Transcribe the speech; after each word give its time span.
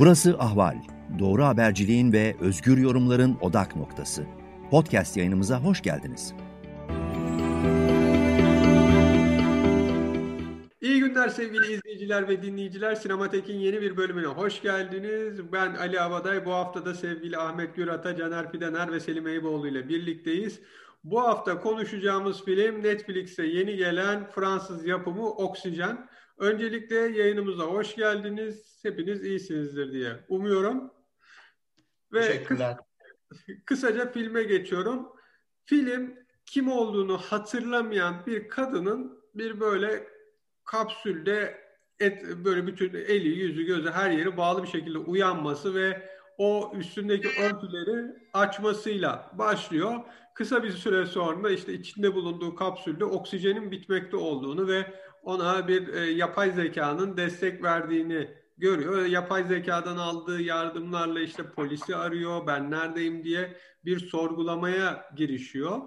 Burası 0.00 0.36
Ahval. 0.38 0.76
Doğru 1.18 1.44
haberciliğin 1.44 2.12
ve 2.12 2.36
özgür 2.40 2.78
yorumların 2.78 3.38
odak 3.40 3.76
noktası. 3.76 4.24
Podcast 4.70 5.16
yayınımıza 5.16 5.62
hoş 5.62 5.82
geldiniz. 5.82 6.34
İyi 10.80 11.00
günler 11.00 11.28
sevgili 11.28 11.72
izleyiciler 11.72 12.28
ve 12.28 12.42
dinleyiciler. 12.42 12.94
Sinematek'in 12.94 13.58
yeni 13.58 13.80
bir 13.82 13.96
bölümüne 13.96 14.26
hoş 14.26 14.62
geldiniz. 14.62 15.52
Ben 15.52 15.74
Ali 15.74 16.00
Avaday. 16.00 16.44
Bu 16.44 16.52
hafta 16.52 16.84
da 16.84 16.94
sevgili 16.94 17.38
Ahmet 17.38 17.76
Gürat'a, 17.76 18.16
Caner 18.16 18.52
Pidener 18.52 18.92
ve 18.92 19.00
Selim 19.00 19.26
Eyüboğlu 19.26 19.68
ile 19.68 19.88
birlikteyiz. 19.88 20.60
Bu 21.04 21.20
hafta 21.20 21.60
konuşacağımız 21.60 22.44
film 22.44 22.82
Netflix'e 22.82 23.44
yeni 23.44 23.76
gelen 23.76 24.30
Fransız 24.30 24.86
yapımı 24.86 25.28
Oksijen. 25.28 26.08
Öncelikle 26.40 26.96
yayınımıza 26.96 27.64
hoş 27.64 27.96
geldiniz. 27.96 28.80
Hepiniz 28.82 29.24
iyisinizdir 29.24 29.92
diye 29.92 30.12
umuyorum. 30.28 30.90
Ve 32.12 32.20
Teşekkürler. 32.20 32.76
kısaca 33.66 34.12
filme 34.12 34.42
geçiyorum. 34.42 35.08
Film 35.64 36.14
kim 36.46 36.72
olduğunu 36.72 37.18
hatırlamayan 37.18 38.26
bir 38.26 38.48
kadının 38.48 39.22
bir 39.34 39.60
böyle 39.60 40.06
kapsülde 40.64 41.60
et 42.00 42.22
böyle 42.44 42.66
bütün 42.66 42.94
eli, 42.94 43.28
yüzü, 43.28 43.62
gözü 43.62 43.90
her 43.90 44.10
yeri 44.10 44.36
bağlı 44.36 44.62
bir 44.62 44.68
şekilde 44.68 44.98
uyanması 44.98 45.74
ve 45.74 46.10
o 46.38 46.72
üstündeki 46.76 47.28
örtüleri 47.28 48.14
açmasıyla 48.32 49.30
başlıyor. 49.38 50.00
Kısa 50.34 50.62
bir 50.62 50.72
süre 50.72 51.06
sonra 51.06 51.50
işte 51.50 51.72
içinde 51.72 52.14
bulunduğu 52.14 52.54
kapsülde 52.54 53.04
oksijenin 53.04 53.70
bitmekte 53.70 54.16
olduğunu 54.16 54.68
ve 54.68 54.94
ona 55.22 55.68
bir 55.68 55.88
e, 55.94 56.10
yapay 56.10 56.50
zekanın 56.50 57.16
destek 57.16 57.62
verdiğini 57.62 58.28
görüyor. 58.58 59.06
Yapay 59.06 59.44
zekadan 59.44 59.96
aldığı 59.96 60.42
yardımlarla 60.42 61.20
işte 61.20 61.50
polisi 61.50 61.96
arıyor, 61.96 62.46
ben 62.46 62.70
neredeyim 62.70 63.24
diye 63.24 63.56
bir 63.84 63.98
sorgulamaya 63.98 65.10
girişiyor. 65.16 65.78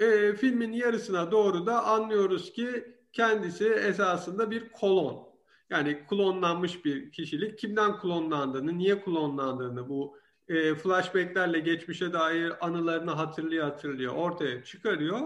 E, 0.00 0.32
filmin 0.32 0.72
yarısına 0.72 1.30
doğru 1.30 1.66
da 1.66 1.84
anlıyoruz 1.84 2.52
ki 2.52 2.84
kendisi 3.12 3.68
esasında 3.68 4.50
bir 4.50 4.68
kolon. 4.68 5.30
Yani 5.70 6.06
klonlanmış 6.10 6.84
bir 6.84 7.12
kişilik. 7.12 7.58
Kimden 7.58 7.98
klonlandığını, 7.98 8.78
niye 8.78 9.02
klonlandığını 9.02 9.88
bu 9.88 10.16
e, 10.50 10.74
flashbacklerle 10.74 11.58
geçmişe 11.58 12.12
dair 12.12 12.66
anılarını 12.66 13.10
hatırlıyor 13.10 13.64
hatırlıyor 13.64 14.14
ortaya 14.14 14.64
çıkarıyor. 14.64 15.20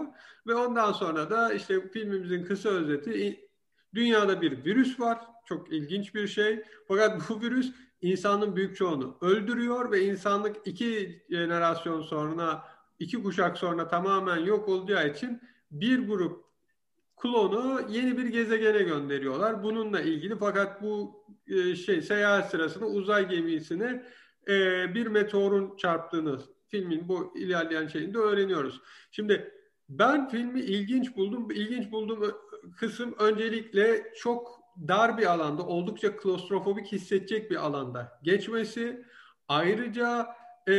Ve 0.47 0.55
ondan 0.55 0.91
sonra 0.91 1.29
da 1.29 1.53
işte 1.53 1.89
filmimizin 1.89 2.45
kısa 2.45 2.69
özeti 2.69 3.49
dünyada 3.93 4.41
bir 4.41 4.65
virüs 4.65 4.99
var. 4.99 5.19
Çok 5.45 5.73
ilginç 5.73 6.15
bir 6.15 6.27
şey. 6.27 6.63
Fakat 6.87 7.29
bu 7.29 7.41
virüs 7.41 7.71
insanın 8.01 8.55
büyük 8.55 8.77
çoğunu 8.77 9.17
öldürüyor 9.21 9.91
ve 9.91 10.05
insanlık 10.05 10.55
iki 10.65 11.23
jenerasyon 11.29 12.01
sonra, 12.01 12.63
iki 12.99 13.23
kuşak 13.23 13.57
sonra 13.57 13.87
tamamen 13.87 14.37
yok 14.37 14.69
olacağı 14.69 15.09
için 15.09 15.41
bir 15.71 16.07
grup 16.07 16.45
klonu 17.17 17.81
yeni 17.89 18.17
bir 18.17 18.25
gezegene 18.25 18.83
gönderiyorlar. 18.83 19.63
Bununla 19.63 20.01
ilgili 20.01 20.37
fakat 20.37 20.81
bu 20.81 21.23
e, 21.47 21.75
şey 21.75 22.01
seyahat 22.01 22.51
sırasında 22.51 22.85
uzay 22.85 23.29
gemisini 23.29 24.01
e, 24.47 24.93
bir 24.95 25.07
meteorun 25.07 25.77
çarptığını 25.77 26.39
filmin 26.67 27.07
bu 27.07 27.33
ilerleyen 27.37 27.87
şeyinde 27.87 28.17
öğreniyoruz. 28.17 28.81
Şimdi 29.11 29.51
ben 29.89 30.29
filmi 30.29 30.59
ilginç 30.59 31.15
buldum. 31.15 31.51
İlginç 31.51 31.91
bulduğum 31.91 32.31
kısım 32.77 33.15
öncelikle 33.19 34.13
çok 34.15 34.59
dar 34.87 35.17
bir 35.17 35.25
alanda, 35.25 35.65
oldukça 35.65 36.17
klostrofobik 36.17 36.91
hissedecek 36.91 37.51
bir 37.51 37.65
alanda 37.65 38.19
geçmesi. 38.23 39.05
Ayrıca 39.47 40.27
e, 40.69 40.75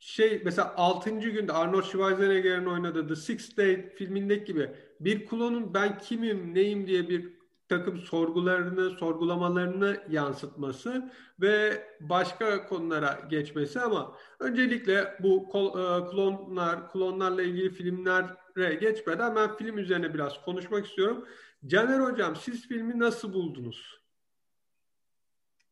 şey 0.00 0.42
mesela 0.44 0.74
6. 0.76 1.10
günde 1.10 1.52
Arnold 1.52 1.82
Schwarzenegger'in 1.82 2.66
oynadığı 2.66 3.08
The 3.08 3.16
Sixth 3.16 3.56
Day 3.56 3.94
filmindeki 3.94 4.44
gibi 4.44 4.70
bir 5.00 5.26
klonun 5.26 5.74
ben 5.74 5.98
kimim, 5.98 6.54
neyim 6.54 6.86
diye 6.86 7.08
bir 7.08 7.39
takım 7.70 7.98
sorgularını, 7.98 8.90
sorgulamalarını 8.90 10.02
yansıtması 10.08 11.10
ve 11.40 11.86
başka 12.00 12.66
konulara 12.66 13.20
geçmesi 13.30 13.80
ama 13.80 14.16
öncelikle 14.40 15.16
bu 15.20 15.42
e, 15.48 16.10
klonlar, 16.10 16.92
klonlarla 16.92 17.42
ilgili 17.42 17.70
filmlere 17.70 18.74
geçmeden 18.74 19.36
ben 19.36 19.56
film 19.56 19.78
üzerine 19.78 20.14
biraz 20.14 20.44
konuşmak 20.44 20.86
istiyorum. 20.86 21.28
Caner 21.66 22.00
Hocam 22.00 22.36
siz 22.36 22.68
filmi 22.68 22.98
nasıl 22.98 23.32
buldunuz? 23.32 24.00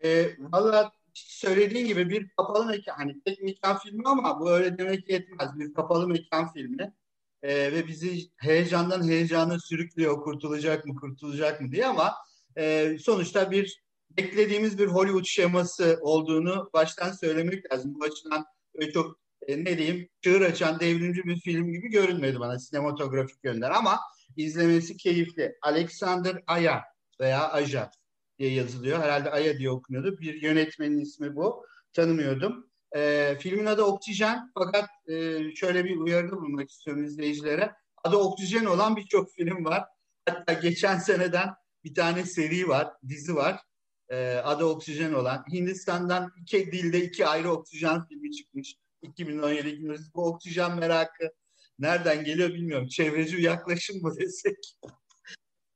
E, 0.04 0.30
Valla 0.38 0.92
söylediğin 1.14 1.86
gibi 1.86 2.10
bir 2.10 2.28
kapalı 2.28 2.66
mekan, 2.66 2.94
hani 2.94 3.20
tek 3.20 3.42
mekan 3.42 3.78
filmi 3.78 4.02
ama 4.08 4.40
bu 4.40 4.50
öyle 4.50 4.78
demek 4.78 5.10
yetmez. 5.10 5.58
Bir 5.58 5.74
kapalı 5.74 6.08
mekan 6.08 6.52
filmi. 6.52 6.94
E, 7.42 7.72
ve 7.72 7.86
bizi 7.86 8.30
heyecandan 8.36 9.08
heyecana 9.08 9.58
sürüklüyor 9.58 10.20
kurtulacak 10.20 10.86
mı 10.86 10.96
kurtulacak 10.96 11.60
mı 11.60 11.72
diye 11.72 11.86
ama 11.86 12.14
e, 12.56 12.96
sonuçta 13.00 13.50
bir 13.50 13.82
beklediğimiz 14.16 14.78
bir 14.78 14.86
Hollywood 14.86 15.24
şeması 15.24 15.98
olduğunu 16.00 16.70
baştan 16.72 17.12
söylemek 17.12 17.72
lazım. 17.72 17.94
Bu 17.94 18.04
açıdan 18.04 18.44
böyle 18.74 18.92
çok 18.92 19.18
e, 19.46 19.64
ne 19.64 19.78
diyeyim 19.78 20.08
çığır 20.20 20.40
açan 20.40 20.80
devrimci 20.80 21.24
bir 21.24 21.40
film 21.40 21.72
gibi 21.72 21.88
görünmedi 21.88 22.40
bana 22.40 22.58
sinematografik 22.58 23.44
yönden 23.44 23.70
ama 23.70 23.98
izlemesi 24.36 24.96
keyifli. 24.96 25.56
Alexander 25.62 26.42
Aya 26.46 26.84
veya 27.20 27.52
Aja 27.52 27.90
diye 28.38 28.52
yazılıyor. 28.52 28.98
Herhalde 28.98 29.30
Aya 29.30 29.58
diye 29.58 29.70
okunuyordu. 29.70 30.18
Bir 30.18 30.42
yönetmenin 30.42 30.98
ismi 30.98 31.36
bu. 31.36 31.66
Tanımıyordum. 31.92 32.67
E, 32.96 33.34
filmin 33.40 33.66
adı 33.66 33.82
Oksijen 33.82 34.50
fakat 34.54 34.88
e, 35.08 35.38
şöyle 35.54 35.84
bir 35.84 35.96
uyarıda 35.96 36.36
bulunmak 36.36 36.70
istiyorum 36.70 37.04
izleyicilere. 37.04 37.72
Adı 38.04 38.16
Oksijen 38.16 38.64
olan 38.64 38.96
birçok 38.96 39.32
film 39.32 39.64
var. 39.64 39.84
Hatta 40.28 40.52
geçen 40.52 40.98
seneden 40.98 41.48
bir 41.84 41.94
tane 41.94 42.24
seri 42.24 42.68
var, 42.68 42.92
dizi 43.08 43.34
var. 43.34 43.60
E, 44.08 44.34
adı 44.34 44.64
Oksijen 44.64 45.12
olan. 45.12 45.44
Hindistan'dan 45.52 46.32
iki 46.42 46.72
dilde 46.72 47.04
iki 47.04 47.26
ayrı 47.26 47.50
oksijen 47.50 48.06
filmi 48.08 48.32
çıkmış. 48.32 48.76
2017 49.02 49.68
2018 49.68 50.14
bu 50.14 50.26
oksijen 50.26 50.78
merakı 50.78 51.32
nereden 51.78 52.24
geliyor 52.24 52.48
bilmiyorum. 52.48 52.88
Çevreci 52.88 53.42
yaklaşım 53.42 54.02
mı 54.02 54.16
desek? 54.16 54.76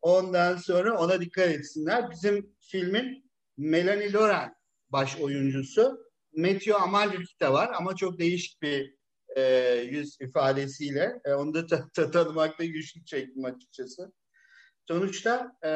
Ondan 0.02 0.56
sonra 0.56 0.98
ona 0.98 1.20
dikkat 1.20 1.48
etsinler. 1.48 2.10
Bizim 2.10 2.54
filmin 2.60 3.30
Melanie 3.56 4.12
Laurent 4.12 4.54
baş 4.90 5.16
oyuncusu. 5.16 6.11
Matthew 6.36 6.74
Amalric 6.74 7.40
de 7.40 7.52
var 7.52 7.70
ama 7.74 7.96
çok 7.96 8.18
değişik 8.18 8.62
bir 8.62 8.94
e, 9.36 9.74
yüz 9.90 10.16
ifadesiyle. 10.20 11.20
E, 11.24 11.32
onu 11.32 11.54
da 11.54 11.66
ta- 11.66 11.88
ta- 11.94 12.10
tanımakta 12.10 12.64
güçlük 12.64 13.06
çektim 13.06 13.44
açıkçası. 13.44 14.12
Sonuçta 14.88 15.52
e, 15.64 15.72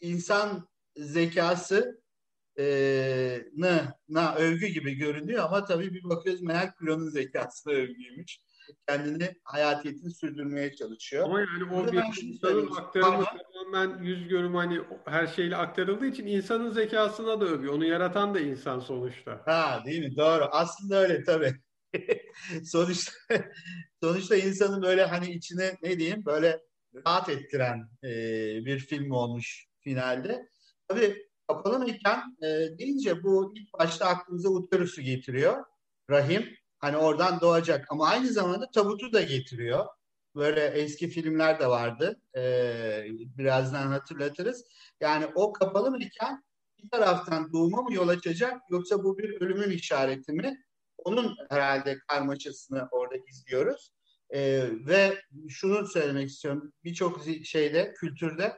insan 0.00 0.68
zekası 0.96 2.02
e, 2.58 3.44
na, 3.56 3.94
na 4.08 4.34
övgü 4.34 4.66
gibi 4.66 4.94
görünüyor 4.94 5.44
ama 5.44 5.64
tabii 5.64 5.94
bir 5.94 6.04
bakıyoruz 6.04 6.42
meğer 6.42 6.74
klonun 6.76 7.10
zekası 7.10 7.70
da 7.70 7.72
övgüymüş. 7.74 8.38
Kendini 8.88 9.34
hayatiyetini 9.44 10.14
sürdürmeye 10.14 10.74
çalışıyor. 10.74 11.24
Ama 11.24 11.40
yani 11.40 11.64
o 11.64 11.70
Burada 11.70 11.92
bir 11.92 12.22
insanın 12.22 12.70
aktarımı 12.76 13.24
tamamen 13.70 14.02
yüz 14.02 14.28
görüm 14.28 14.54
hani 14.54 14.80
her 15.04 15.26
şeyle 15.26 15.56
aktarıldığı 15.56 16.06
için 16.06 16.26
insanın 16.26 16.70
zekasına 16.70 17.40
da 17.40 17.44
övüyor. 17.44 17.74
Onu 17.74 17.84
yaratan 17.84 18.34
da 18.34 18.40
insan 18.40 18.80
sonuçta. 18.80 19.42
Ha 19.46 19.82
değil 19.86 20.04
mi? 20.04 20.16
Doğru. 20.16 20.44
Aslında 20.50 20.96
öyle 20.96 21.24
tabii. 21.24 21.54
sonuçta 22.64 23.12
sonuçta 24.02 24.36
insanın 24.36 24.82
böyle 24.82 25.04
hani 25.04 25.30
içine 25.30 25.76
ne 25.82 25.98
diyeyim 25.98 26.24
böyle 26.26 26.60
rahat 26.94 27.28
ettiren 27.28 27.88
e, 28.04 28.10
bir 28.64 28.78
film 28.78 29.10
olmuş 29.10 29.66
finalde. 29.80 30.48
Tabii 30.88 31.30
kapalı 31.48 31.78
mekan 31.78 32.36
e, 32.42 32.78
deyince 32.78 33.22
bu 33.22 33.52
ilk 33.56 33.72
başta 33.72 34.06
aklımıza 34.06 34.48
uterusu 34.48 35.02
getiriyor. 35.02 35.64
Rahim 36.10 36.56
hani 36.80 36.96
oradan 36.96 37.40
doğacak 37.40 37.86
ama 37.90 38.06
aynı 38.08 38.28
zamanda 38.28 38.70
tabutu 38.70 39.12
da 39.12 39.22
getiriyor. 39.22 39.86
Böyle 40.34 40.66
eski 40.66 41.08
filmler 41.08 41.60
de 41.60 41.66
vardı. 41.66 42.20
E, 42.36 42.42
birazdan 43.38 43.86
hatırlatırız. 43.86 44.64
Yani 45.00 45.26
o 45.34 45.52
kapalı 45.52 45.90
mekan 45.90 46.44
bir 46.82 46.90
taraftan 46.90 47.52
doğuma 47.52 47.82
mı 47.82 47.94
yol 47.94 48.08
açacak 48.08 48.60
yoksa 48.70 49.04
bu 49.04 49.18
bir 49.18 49.40
ölümün 49.40 49.70
işareti 49.70 50.32
mi? 50.32 50.64
Onun 50.98 51.36
herhalde 51.50 51.98
karmaşasını 52.08 52.88
orada 52.90 53.14
izliyoruz. 53.28 53.92
E, 54.30 54.62
ve 54.86 55.22
şunu 55.48 55.86
söylemek 55.86 56.28
istiyorum. 56.28 56.72
Birçok 56.84 57.20
şeyde, 57.44 57.92
kültürde 57.94 58.56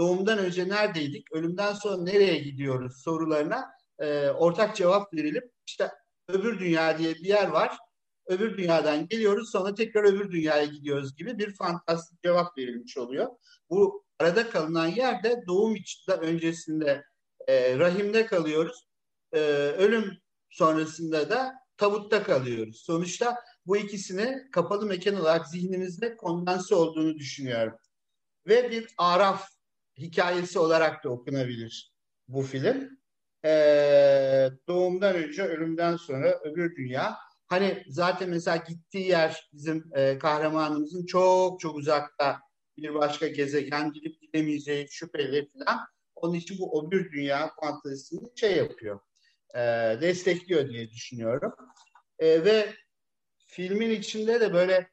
doğumdan 0.00 0.38
önce 0.38 0.68
neredeydik, 0.68 1.32
ölümden 1.32 1.72
sonra 1.72 2.02
nereye 2.02 2.38
gidiyoruz 2.38 3.02
sorularına 3.04 3.70
e, 3.98 4.30
ortak 4.30 4.76
cevap 4.76 5.14
verilip 5.14 5.52
işte 5.66 5.90
öbür 6.28 6.58
dünya 6.58 6.98
diye 6.98 7.14
bir 7.14 7.24
yer 7.24 7.48
var. 7.48 7.78
Öbür 8.26 8.58
dünyadan 8.58 9.08
geliyoruz 9.08 9.50
sonra 9.50 9.74
tekrar 9.74 10.04
öbür 10.04 10.30
dünyaya 10.30 10.64
gidiyoruz 10.64 11.16
gibi 11.16 11.38
bir 11.38 11.54
fantastik 11.54 12.22
cevap 12.22 12.58
verilmiş 12.58 12.96
oluyor. 12.96 13.26
Bu 13.70 14.04
arada 14.18 14.50
kalınan 14.50 14.86
yerde 14.86 15.42
doğum 15.46 15.76
içinde 15.76 16.16
öncesinde 16.16 17.04
e, 17.46 17.78
rahimde 17.78 18.26
kalıyoruz. 18.26 18.88
E, 19.32 19.38
ölüm 19.78 20.18
sonrasında 20.50 21.30
da 21.30 21.54
tabutta 21.76 22.22
kalıyoruz. 22.22 22.76
Sonuçta 22.76 23.36
bu 23.66 23.76
ikisini 23.76 24.50
kapalı 24.52 24.86
mekan 24.86 25.20
olarak 25.20 25.48
zihnimizde 25.48 26.16
kondanse 26.16 26.74
olduğunu 26.74 27.14
düşünüyorum. 27.18 27.78
Ve 28.46 28.70
bir 28.70 28.86
araf 28.98 29.48
hikayesi 29.98 30.58
olarak 30.58 31.04
da 31.04 31.08
okunabilir 31.08 31.92
bu 32.28 32.42
film. 32.42 32.97
Ee, 33.44 34.48
doğumdan 34.68 35.14
önce, 35.14 35.42
ölümden 35.42 35.96
sonra 35.96 36.40
öbür 36.44 36.76
dünya. 36.76 37.16
Hani 37.46 37.84
zaten 37.88 38.30
mesela 38.30 38.56
gittiği 38.56 39.08
yer 39.08 39.48
bizim 39.52 39.84
e, 39.94 40.18
kahramanımızın 40.18 41.06
çok 41.06 41.60
çok 41.60 41.76
uzakta 41.76 42.40
bir 42.76 42.94
başka 42.94 43.28
gezegen 43.28 43.92
gidip 43.92 44.20
gidemeyeceği 44.20 44.86
şüpheli 44.90 45.50
falan. 45.52 45.80
Onun 46.14 46.34
için 46.34 46.58
bu 46.58 46.86
öbür 46.86 47.12
dünya 47.12 47.50
fantezisini 47.60 48.28
şey 48.36 48.56
yapıyor, 48.56 49.00
e, 49.54 49.60
destekliyor 50.00 50.68
diye 50.68 50.90
düşünüyorum. 50.90 51.54
E, 52.18 52.44
ve 52.44 52.74
filmin 53.46 53.90
içinde 53.90 54.40
de 54.40 54.52
böyle 54.52 54.90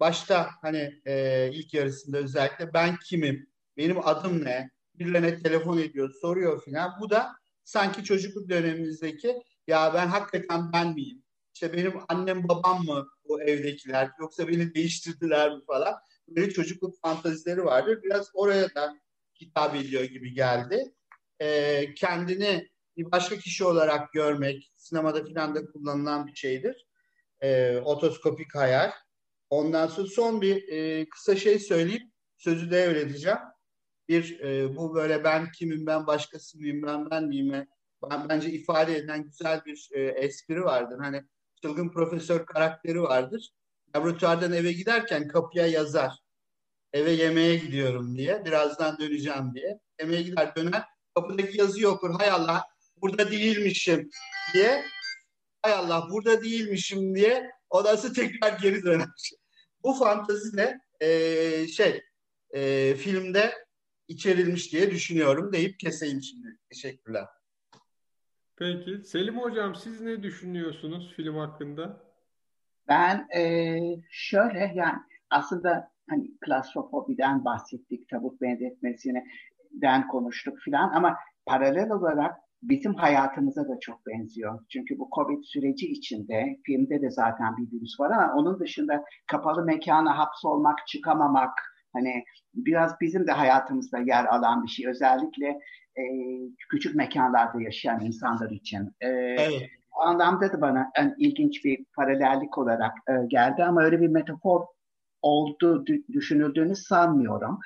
başta 0.00 0.50
hani 0.62 1.00
e, 1.06 1.50
ilk 1.52 1.74
yarısında 1.74 2.18
özellikle 2.18 2.74
ben 2.74 2.96
kimim, 3.08 3.46
benim 3.76 4.06
adım 4.06 4.44
ne, 4.44 4.70
birilerine 4.94 5.42
telefon 5.42 5.78
ediyor, 5.78 6.14
soruyor 6.20 6.62
filan. 6.64 7.00
Bu 7.00 7.10
da 7.10 7.32
sanki 7.68 8.04
çocukluk 8.04 8.48
dönemimizdeki 8.48 9.42
ya 9.66 9.94
ben 9.94 10.06
hakikaten 10.06 10.72
ben 10.72 10.94
miyim? 10.94 11.22
İşte 11.54 11.72
benim 11.72 11.92
annem 12.08 12.48
babam 12.48 12.84
mı 12.84 13.08
bu 13.28 13.42
evdekiler 13.42 14.10
yoksa 14.20 14.48
beni 14.48 14.74
değiştirdiler 14.74 15.56
mi 15.56 15.60
falan. 15.66 15.94
Böyle 16.28 16.50
çocukluk 16.50 17.00
fantazileri 17.00 17.64
vardır. 17.64 18.02
Biraz 18.02 18.30
oraya 18.34 18.74
da 18.74 18.96
hitap 19.40 19.74
ediyor 19.76 20.04
gibi 20.04 20.34
geldi. 20.34 20.94
Ee, 21.40 21.94
kendini 21.94 22.68
bir 22.96 23.10
başka 23.12 23.36
kişi 23.36 23.64
olarak 23.64 24.12
görmek 24.12 24.72
sinemada 24.76 25.24
filan 25.24 25.54
da 25.54 25.66
kullanılan 25.66 26.26
bir 26.26 26.34
şeydir. 26.34 26.86
Ee, 27.40 27.76
otoskopik 27.76 28.54
hayal. 28.54 28.90
Ondan 29.50 29.86
sonra 29.86 30.06
son 30.06 30.40
bir 30.40 30.68
e, 30.68 31.08
kısa 31.08 31.36
şey 31.36 31.58
söyleyip 31.58 32.02
sözü 32.36 32.70
devredeceğim. 32.70 33.38
Bir 34.08 34.40
e, 34.40 34.76
bu 34.76 34.94
böyle 34.94 35.24
ben 35.24 35.52
kimim 35.52 35.86
ben 35.86 36.06
başkası 36.06 36.58
mıyım 36.58 36.82
ben 36.82 37.10
ben 37.10 37.24
miyim 37.24 37.66
ben 38.10 38.28
bence 38.28 38.50
ifade 38.50 38.96
edilen 38.96 39.24
güzel 39.24 39.64
bir 39.66 39.88
e, 39.92 40.00
espri 40.00 40.64
vardır. 40.64 40.98
Hani 40.98 41.24
çılgın 41.62 41.88
profesör 41.88 42.46
karakteri 42.46 43.02
vardır. 43.02 43.50
Laboratuvardan 43.96 44.52
eve 44.52 44.72
giderken 44.72 45.28
kapıya 45.28 45.66
yazar. 45.66 46.18
Eve 46.92 47.10
yemeğe 47.10 47.56
gidiyorum 47.56 48.16
diye. 48.16 48.44
Birazdan 48.44 48.98
döneceğim 48.98 49.54
diye. 49.54 49.78
Yemeğe 50.00 50.22
gider 50.22 50.56
döner. 50.56 50.84
Kapıdaki 51.14 51.58
yazıyı 51.58 51.88
okur. 51.88 52.14
Hay 52.18 52.30
Allah 52.30 52.64
burada 52.96 53.30
değilmişim 53.30 54.10
diye. 54.54 54.84
Hay 55.62 55.72
Allah 55.72 56.06
burada 56.10 56.44
değilmişim 56.44 57.14
diye. 57.14 57.50
Odası 57.70 58.12
tekrar 58.12 58.58
geri 58.58 58.82
döner. 58.82 59.08
Bu 59.82 59.94
fantazi 59.94 60.56
de 60.56 60.78
e, 61.00 61.68
şey 61.68 62.02
e, 62.50 62.94
filmde 62.94 63.67
içerilmiş 64.08 64.72
diye 64.72 64.90
düşünüyorum 64.90 65.52
deyip 65.52 65.78
keseyim 65.78 66.22
şimdi. 66.22 66.58
Teşekkürler. 66.70 67.24
Peki. 68.56 69.04
Selim 69.04 69.38
Hocam 69.38 69.74
siz 69.74 70.00
ne 70.00 70.22
düşünüyorsunuz 70.22 71.12
film 71.16 71.36
hakkında? 71.36 72.00
Ben 72.88 73.28
e, 73.36 73.78
şöyle 74.10 74.72
yani 74.74 74.98
aslında 75.30 75.92
hani 76.10 76.38
klastrofobiden 76.38 77.44
bahsettik, 77.44 78.08
tabut 78.08 78.40
benzetmesinden 78.40 80.08
konuştuk 80.10 80.58
filan 80.58 80.92
ama 80.92 81.16
paralel 81.46 81.90
olarak 81.90 82.36
bizim 82.62 82.94
hayatımıza 82.94 83.68
da 83.68 83.80
çok 83.80 84.06
benziyor. 84.06 84.64
Çünkü 84.68 84.98
bu 84.98 85.08
Covid 85.14 85.44
süreci 85.44 85.86
içinde 85.86 86.60
filmde 86.66 87.02
de 87.02 87.10
zaten 87.10 87.56
bir 87.56 87.72
virüs 87.72 88.00
var 88.00 88.10
ama 88.10 88.34
onun 88.34 88.60
dışında 88.60 89.04
kapalı 89.26 89.64
mekana 89.64 90.18
hapsolmak, 90.18 90.86
çıkamamak 90.86 91.77
hani 91.98 92.24
biraz 92.54 93.00
bizim 93.00 93.26
de 93.26 93.32
hayatımızda 93.32 93.98
yer 93.98 94.24
alan 94.24 94.64
bir 94.64 94.68
şey. 94.68 94.88
Özellikle 94.88 95.46
e, 95.96 96.02
küçük 96.70 96.94
mekanlarda 96.94 97.62
yaşayan 97.62 98.00
insanlar 98.00 98.50
için. 98.50 98.90
E, 99.00 99.08
evet. 99.08 99.70
O 99.98 100.00
anlamda 100.00 100.52
da 100.52 100.60
bana 100.60 100.90
en 100.96 101.14
ilginç 101.18 101.64
bir 101.64 101.84
paralellik 101.96 102.58
olarak 102.58 102.92
e, 103.08 103.12
geldi 103.28 103.64
ama 103.64 103.82
öyle 103.82 104.00
bir 104.00 104.08
metafor 104.08 104.66
oldu 105.22 105.84
düşünüldüğünü 106.12 106.76
sanmıyorum. 106.76 107.58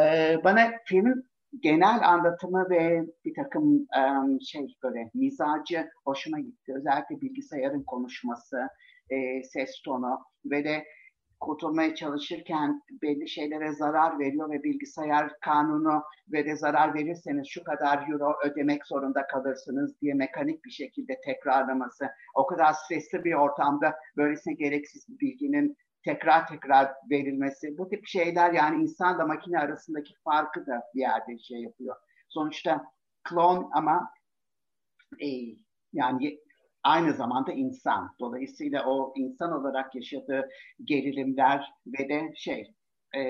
E, 0.00 0.36
bana 0.44 0.70
filmin 0.84 1.24
genel 1.60 2.08
anlatımı 2.08 2.70
ve 2.70 3.02
bir 3.24 3.34
takım 3.34 3.86
um, 3.98 4.40
şey 4.40 4.66
böyle 4.82 5.10
mizacı 5.14 5.88
hoşuma 6.04 6.40
gitti. 6.40 6.72
Özellikle 6.76 7.20
bilgisayarın 7.20 7.82
konuşması, 7.82 8.68
e, 9.10 9.42
ses 9.42 9.82
tonu 9.84 10.18
ve 10.44 10.64
de 10.64 10.84
kurtulmaya 11.44 11.94
çalışırken 11.94 12.82
belli 13.02 13.28
şeylere 13.28 13.72
zarar 13.72 14.18
veriyor 14.18 14.50
ve 14.50 14.62
bilgisayar 14.62 15.40
kanunu 15.40 16.02
ve 16.32 16.44
de 16.44 16.56
zarar 16.56 16.94
verirseniz 16.94 17.48
şu 17.48 17.64
kadar 17.64 18.08
euro 18.08 18.34
ödemek 18.44 18.86
zorunda 18.86 19.26
kalırsınız 19.26 20.00
diye 20.00 20.14
mekanik 20.14 20.64
bir 20.64 20.70
şekilde 20.70 21.20
tekrarlaması. 21.24 22.08
O 22.34 22.46
kadar 22.46 22.72
stresli 22.72 23.24
bir 23.24 23.34
ortamda 23.34 23.94
böylesine 24.16 24.54
gereksiz 24.54 25.08
bir 25.08 25.18
bilginin 25.20 25.76
tekrar 26.04 26.46
tekrar 26.46 26.92
verilmesi. 27.10 27.78
Bu 27.78 27.88
tip 27.88 28.06
şeyler 28.06 28.52
yani 28.52 28.82
insanla 28.82 29.26
makine 29.26 29.58
arasındaki 29.58 30.14
farkı 30.24 30.66
da 30.66 30.82
bir 30.94 31.00
yerde 31.00 31.38
şey 31.38 31.60
yapıyor. 31.60 31.96
Sonuçta 32.28 32.84
klon 33.24 33.70
ama 33.72 34.10
e, 35.20 35.28
yani 35.92 36.38
aynı 36.84 37.12
zamanda 37.12 37.52
insan. 37.52 38.14
Dolayısıyla 38.20 38.84
o 38.86 39.12
insan 39.16 39.52
olarak 39.52 39.94
yaşadığı 39.94 40.48
gerilimler 40.84 41.72
ve 41.86 42.08
de 42.08 42.32
şey 42.36 42.74
e, 43.16 43.22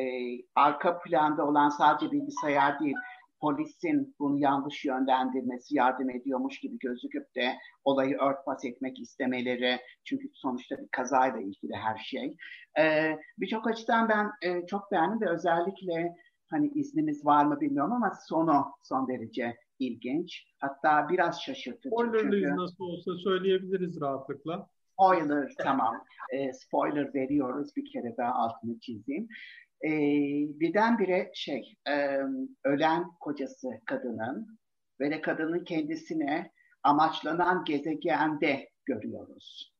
arka 0.54 0.98
planda 0.98 1.46
olan 1.46 1.68
sadece 1.68 2.10
bilgisayar 2.12 2.80
değil 2.80 2.96
polisin 3.40 4.14
bunu 4.18 4.38
yanlış 4.38 4.84
yönlendirmesi 4.84 5.76
yardım 5.76 6.10
ediyormuş 6.10 6.60
gibi 6.60 6.78
gözüküp 6.78 7.34
de 7.34 7.56
olayı 7.84 8.16
örtbas 8.16 8.64
etmek 8.64 9.00
istemeleri 9.00 9.80
çünkü 10.04 10.28
sonuçta 10.34 10.78
bir 10.78 10.88
kazayla 10.88 11.40
ilgili 11.40 11.72
her 11.74 11.98
şey. 11.98 12.36
Ee, 12.78 13.18
Birçok 13.38 13.66
açıdan 13.66 14.08
ben 14.08 14.30
e, 14.42 14.66
çok 14.66 14.92
beğendim 14.92 15.20
ve 15.20 15.30
özellikle 15.30 16.14
hani 16.50 16.68
izniniz 16.74 17.26
var 17.26 17.44
mı 17.44 17.60
bilmiyorum 17.60 17.92
ama 17.92 18.12
sonu 18.28 18.66
son 18.82 19.08
derece 19.08 19.56
ilginç. 19.78 20.46
Hatta 20.58 21.08
biraz 21.08 21.42
şaşırtıcı. 21.42 21.88
Spoilerlıyız 21.88 22.44
çünkü... 22.44 22.56
nasıl 22.56 22.84
olsa 22.84 23.10
söyleyebiliriz 23.24 24.00
rahatlıkla. 24.00 24.68
Spoiler 24.92 25.54
tamam. 25.58 26.04
E, 26.32 26.52
spoiler 26.52 27.14
veriyoruz 27.14 27.76
bir 27.76 27.92
kere 27.92 28.16
daha 28.16 28.32
altını 28.32 28.80
çizeyim. 28.80 29.28
E, 29.84 29.90
birdenbire 30.60 31.30
şey 31.34 31.74
e, 31.88 32.18
ölen 32.64 33.04
kocası 33.20 33.68
kadının 33.86 34.58
ve 35.00 35.10
de 35.10 35.20
kadının 35.20 35.64
kendisine 35.64 36.50
amaçlanan 36.82 37.64
gezegende 37.64 38.68
görüyoruz. 38.84 39.74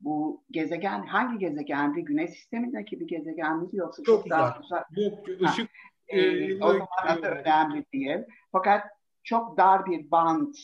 Bu 0.00 0.44
gezegen 0.50 1.06
hangi 1.06 1.38
gezegendi? 1.38 2.04
Güneş 2.04 2.30
sistemindeki 2.30 3.00
bir 3.00 3.06
gezegen 3.06 3.58
miydi 3.58 3.76
yoksa 3.76 4.02
çok, 4.02 4.22
çok 4.22 4.30
daha 4.30 4.60
uzak? 4.60 4.86
Yok, 4.96 5.28
ışık 5.28 5.70
ha, 6.10 6.16
e, 6.16 6.64
o 6.64 6.72
zaman 6.72 7.22
da 7.22 7.30
önemli 7.30 7.84
değil. 7.92 8.18
Fakat 8.52 8.84
çok 9.24 9.56
dar 9.56 9.86
bir 9.86 10.10
band 10.10 10.54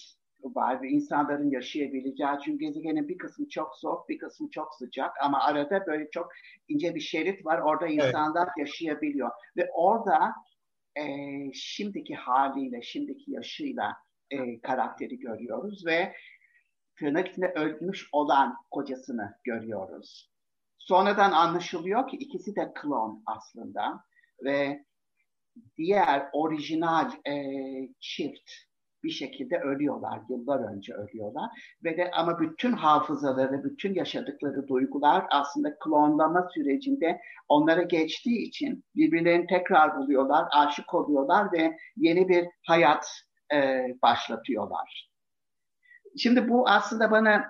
var 0.43 0.83
ve 0.83 0.89
insanların 0.89 1.51
yaşayabileceği. 1.51 2.31
Çünkü 2.45 2.59
gezegenin 2.59 3.09
bir 3.09 3.19
kısmı 3.19 3.49
çok 3.49 3.77
soğuk, 3.77 4.09
bir 4.09 4.19
kısmı 4.19 4.51
çok 4.51 4.75
sıcak 4.75 5.11
ama 5.23 5.41
arada 5.41 5.87
böyle 5.87 6.11
çok 6.11 6.33
ince 6.69 6.95
bir 6.95 7.01
şerit 7.01 7.47
var. 7.47 7.59
Orada 7.59 7.87
insanlar 7.87 8.47
evet. 8.47 8.59
yaşayabiliyor. 8.59 9.31
Ve 9.57 9.71
orada 9.75 10.35
e, 10.97 11.03
şimdiki 11.53 12.15
haliyle, 12.15 12.83
şimdiki 12.83 13.31
yaşıyla 13.33 13.97
e, 14.31 14.61
karakteri 14.61 15.19
görüyoruz 15.19 15.87
ve 15.87 16.15
tırnak 16.99 17.29
içinde 17.29 17.53
ölmüş 17.53 18.09
olan 18.13 18.57
kocasını 18.71 19.39
görüyoruz. 19.45 20.31
Sonradan 20.79 21.33
anlaşılıyor 21.33 22.09
ki 22.09 22.17
ikisi 22.17 22.57
de 22.57 22.73
klon 22.75 23.23
aslında 23.27 24.05
ve 24.45 24.86
diğer 25.77 26.29
orijinal 26.33 27.11
e, 27.29 27.35
çift 28.01 28.51
bir 29.05 29.11
şekilde 29.11 29.59
ölüyorlar. 29.59 30.21
Yıllar 30.29 30.77
önce 30.77 30.95
ölüyorlar. 30.95 31.51
Ve 31.85 31.97
de 31.97 32.11
ama 32.11 32.41
bütün 32.41 32.73
hafızaları, 32.73 33.65
bütün 33.65 33.95
yaşadıkları 33.95 34.69
duygular 34.69 35.25
aslında 35.31 35.79
klonlama 35.79 36.49
sürecinde 36.55 37.21
onlara 37.49 37.83
geçtiği 37.83 38.49
için 38.49 38.85
birbirlerini 38.95 39.47
tekrar 39.47 39.97
buluyorlar, 39.97 40.45
aşık 40.53 40.95
oluyorlar 40.95 41.53
ve 41.53 41.77
yeni 41.97 42.29
bir 42.29 42.47
hayat 42.67 43.07
e, 43.55 43.87
başlatıyorlar. 44.03 45.11
Şimdi 46.19 46.49
bu 46.49 46.69
aslında 46.69 47.11
bana 47.11 47.47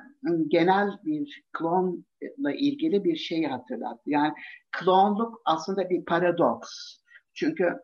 genel 0.48 0.90
bir 1.04 1.42
klonla 1.52 2.52
ilgili 2.54 3.04
bir 3.04 3.16
şeyi 3.16 3.46
hatırlattı. 3.46 4.10
Yani 4.10 4.32
klonluk 4.72 5.40
aslında 5.44 5.90
bir 5.90 6.04
paradoks. 6.04 6.70
Çünkü 7.34 7.80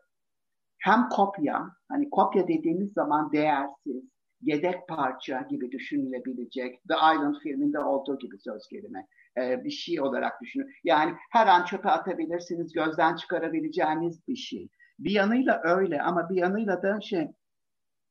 hem 0.83 1.09
kopya, 1.09 1.69
hani 1.89 2.09
kopya 2.09 2.47
dediğimiz 2.47 2.93
zaman 2.93 3.31
değersiz, 3.31 4.03
yedek 4.41 4.87
parça 4.87 5.41
gibi 5.49 5.71
düşünülebilecek 5.71 6.83
The 6.87 6.95
Island 6.95 7.35
filminde 7.43 7.79
olduğu 7.79 8.19
gibi 8.19 8.39
söz 8.39 8.67
gelimi 8.67 9.07
e, 9.37 9.63
bir 9.63 9.71
şey 9.71 10.01
olarak 10.01 10.41
düşünün. 10.41 10.67
Yani 10.83 11.13
her 11.31 11.47
an 11.47 11.65
çöpe 11.65 11.89
atabilirsiniz, 11.89 12.73
gözden 12.73 13.15
çıkarabileceğiniz 13.15 14.27
bir 14.27 14.35
şey. 14.35 14.69
Bir 14.99 15.11
yanıyla 15.11 15.61
öyle 15.63 16.01
ama 16.01 16.29
bir 16.29 16.35
yanıyla 16.35 16.83
da 16.83 17.01
şey 17.01 17.31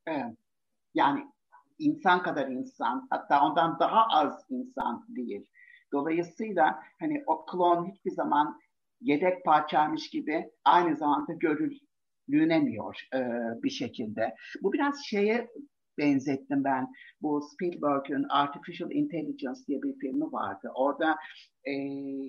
e, 0.09 0.13
yani 0.95 1.27
insan 1.79 2.23
kadar 2.23 2.49
insan 2.49 3.07
hatta 3.11 3.45
ondan 3.45 3.79
daha 3.79 4.07
az 4.07 4.45
insan 4.51 5.07
değil. 5.09 5.47
Dolayısıyla 5.93 6.83
hani 7.01 7.23
o 7.27 7.47
klon 7.47 7.91
hiçbir 7.91 8.11
zaman 8.11 8.61
yedek 9.01 9.45
parçaymış 9.45 10.11
gibi 10.11 10.51
aynı 10.65 10.97
zamanda 10.97 11.33
görülünemiyor 12.37 12.97
e, 13.15 13.19
bir 13.63 13.71
şekilde. 13.71 14.35
Bu 14.63 14.73
biraz 14.73 15.05
şeye 15.07 15.49
benzettim 15.99 16.65
ben. 16.65 16.93
Bu 17.23 17.41
Spielberg'ün 17.53 18.27
Artificial 18.29 18.91
Intelligence 18.93 19.61
diye 19.69 19.83
bir 19.83 19.99
filmi 19.99 20.33
vardı. 20.33 20.71
Orada 20.75 21.17
e, 21.65 21.73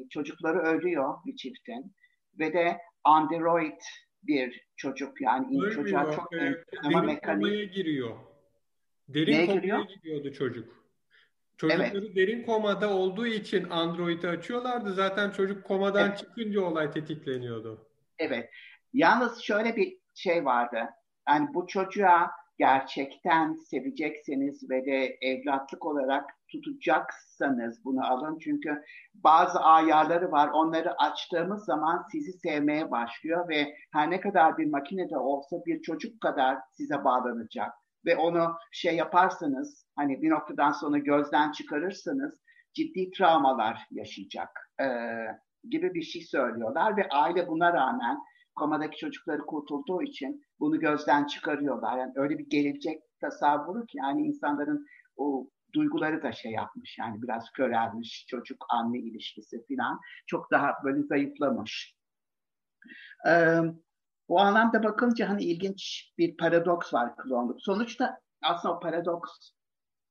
çocukları 0.10 0.60
ölüyor 0.60 1.14
bir 1.26 1.36
çiftin 1.36 1.94
ve 2.40 2.54
de 2.54 2.78
android 3.04 3.80
bir 4.24 4.62
çocuk 4.76 5.22
yani 5.22 5.46
Ölmüyor. 5.48 5.72
çocuğa 5.74 6.12
çok 6.12 6.34
e, 6.34 6.38
ama 6.84 6.94
derin 6.94 7.06
mekanik. 7.06 7.44
komaya 7.44 7.64
giriyor. 7.64 8.16
Derin 9.08 9.32
Neye 9.32 9.46
komaya 9.46 9.60
giriyor? 9.60 9.88
giriyordu 9.88 10.34
çocuk. 10.34 10.84
Çocukları 11.58 12.16
derin 12.16 12.44
komada 12.44 12.94
olduğu 12.94 13.28
için 13.28 13.70
Android'i 13.70 14.28
açıyorlardı. 14.28 14.94
Zaten 14.94 15.32
çocuk 15.32 15.64
komadan 15.64 16.08
Evet. 16.08 16.18
çıkınca 16.18 16.62
olay 16.62 16.92
tetikleniyordu. 16.92 17.88
Evet. 18.20 18.50
Yalnız 18.94 19.42
şöyle 19.42 19.76
bir 19.76 19.98
şey 20.14 20.46
vardı. 20.46 20.90
Yani 21.30 21.48
bu 21.54 21.68
çocuğa 21.68 22.32
gerçekten 22.58 23.54
sevecekseniz 23.54 24.70
ve 24.70 24.86
de 24.86 25.18
evlatlık 25.22 25.86
olarak 25.86 26.30
tutacaksanız 26.52 27.86
bunu 27.86 28.12
alın. 28.12 28.40
Çünkü 28.40 28.84
bazı 29.14 29.60
ayarları 29.60 30.32
var. 30.32 30.50
Onları 30.54 30.94
açtığımız 31.02 31.66
zaman 31.66 32.06
sizi 32.12 32.34
sevmeye 32.34 32.92
başlıyor 32.92 33.50
ve 33.50 33.76
her 33.94 34.12
ne 34.12 34.20
kadar 34.20 34.58
bir 34.58 34.70
makinede 34.70 35.18
olsa 35.18 35.58
bir 35.66 35.82
çocuk 35.82 36.22
kadar 36.22 36.58
size 36.72 37.04
bağlanacak. 37.04 37.74
Ve 38.06 38.18
onu 38.18 38.56
şey 38.72 38.96
yaparsanız 38.96 39.88
hani 39.96 40.22
bir 40.22 40.30
noktadan 40.30 40.72
sonra 40.72 40.98
gözden 40.98 41.52
çıkarırsanız 41.52 42.42
ciddi 42.74 43.12
travmalar 43.12 43.88
yaşayacak 43.92 44.50
ee, 44.82 44.86
gibi 45.70 45.94
bir 45.94 46.02
şey 46.02 46.22
söylüyorlar 46.22 46.98
ve 46.98 47.10
aile 47.10 47.48
buna 47.48 47.74
rağmen 47.74 48.18
komadaki 48.56 48.98
çocukları 48.98 49.42
kurtulduğu 49.42 50.02
için 50.02 50.42
bunu 50.60 50.80
gözden 50.80 51.26
çıkarıyorlar. 51.26 51.98
Yani 51.98 52.12
öyle 52.16 52.38
bir 52.38 52.50
gelecek 52.50 53.02
tasavvuru 53.22 53.86
ki 53.86 53.98
yani 53.98 54.22
insanların 54.22 54.86
o 55.18 55.50
duyguları 55.74 56.24
da 56.24 56.32
şey 56.32 56.52
yapmış 56.52 56.98
yani 57.00 57.22
biraz 57.22 57.52
körelmiş 57.52 58.26
çocuk 58.30 58.66
anne 58.70 59.00
ilişkisi 59.00 59.66
falan 59.68 60.00
çok 60.28 60.52
daha 60.52 60.74
böyle 60.84 61.04
zayıflamış. 61.04 61.96
Ee, 63.28 63.60
o 64.28 64.40
anlamda 64.40 64.84
bakınca 64.84 65.30
hani 65.30 65.44
ilginç 65.44 66.12
bir 66.18 66.38
paradoks 66.38 66.94
var 66.94 67.16
klonluk. 67.16 67.62
Sonuçta 67.62 68.20
aslında 68.44 68.76
o 68.76 68.80
paradoks 68.80 69.32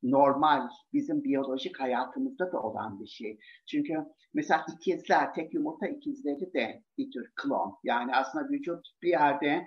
normal 0.02 0.68
bizim 0.92 1.24
biyolojik 1.24 1.80
hayatımızda 1.80 2.52
da 2.52 2.60
olan 2.62 3.00
bir 3.00 3.06
şey. 3.06 3.38
Çünkü 3.66 3.94
mesela 4.34 4.66
ikizler, 4.74 5.34
tek 5.34 5.54
yumurta 5.54 5.86
ikizleri 5.86 6.52
de 6.54 6.82
bir 6.98 7.10
tür 7.10 7.32
klon. 7.36 7.78
Yani 7.84 8.16
aslında 8.16 8.48
vücut 8.48 8.86
bir 9.02 9.08
yerde 9.08 9.66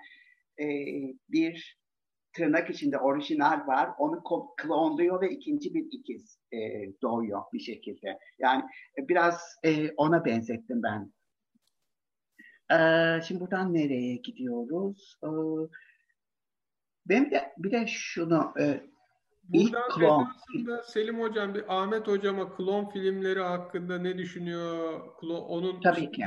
e, 0.60 0.68
bir 1.30 1.77
tırnak 2.34 2.70
içinde 2.70 2.98
orijinal 2.98 3.68
var. 3.68 3.89
Onu 3.98 4.24
klonluyor 4.58 5.22
ve 5.22 5.30
ikinci 5.30 5.74
bir 5.74 5.86
ikiz 5.92 6.39
e, 6.51 6.58
doğuyor 7.01 7.42
bir 7.54 7.60
şekilde. 7.60 8.20
Yani 8.39 8.63
e, 9.00 9.08
biraz 9.08 9.42
e, 9.63 9.92
ona 9.92 10.25
benzettim 10.25 10.82
ben. 10.84 11.13
E, 12.72 12.77
şimdi 13.22 13.42
buradan 13.42 13.74
nereye 13.74 14.15
gidiyoruz? 14.15 15.18
E, 15.24 15.30
ben 17.06 17.32
de 17.32 17.54
bir 17.58 17.72
de 17.72 17.88
şunu 17.88 18.54
e, 18.60 18.82
Buradan 19.50 19.90
klon. 19.90 20.28
esasında 20.28 20.84
Selim 20.84 21.22
Hocam 21.22 21.54
bir 21.54 21.64
Ahmet 21.68 22.08
Hocama 22.08 22.56
klon 22.56 22.90
filmleri 22.90 23.40
hakkında 23.40 23.98
ne 23.98 24.18
düşünüyor? 24.18 25.02
Klon, 25.20 25.42
onun 25.42 25.82
Tabii 25.82 26.12
ki. 26.12 26.24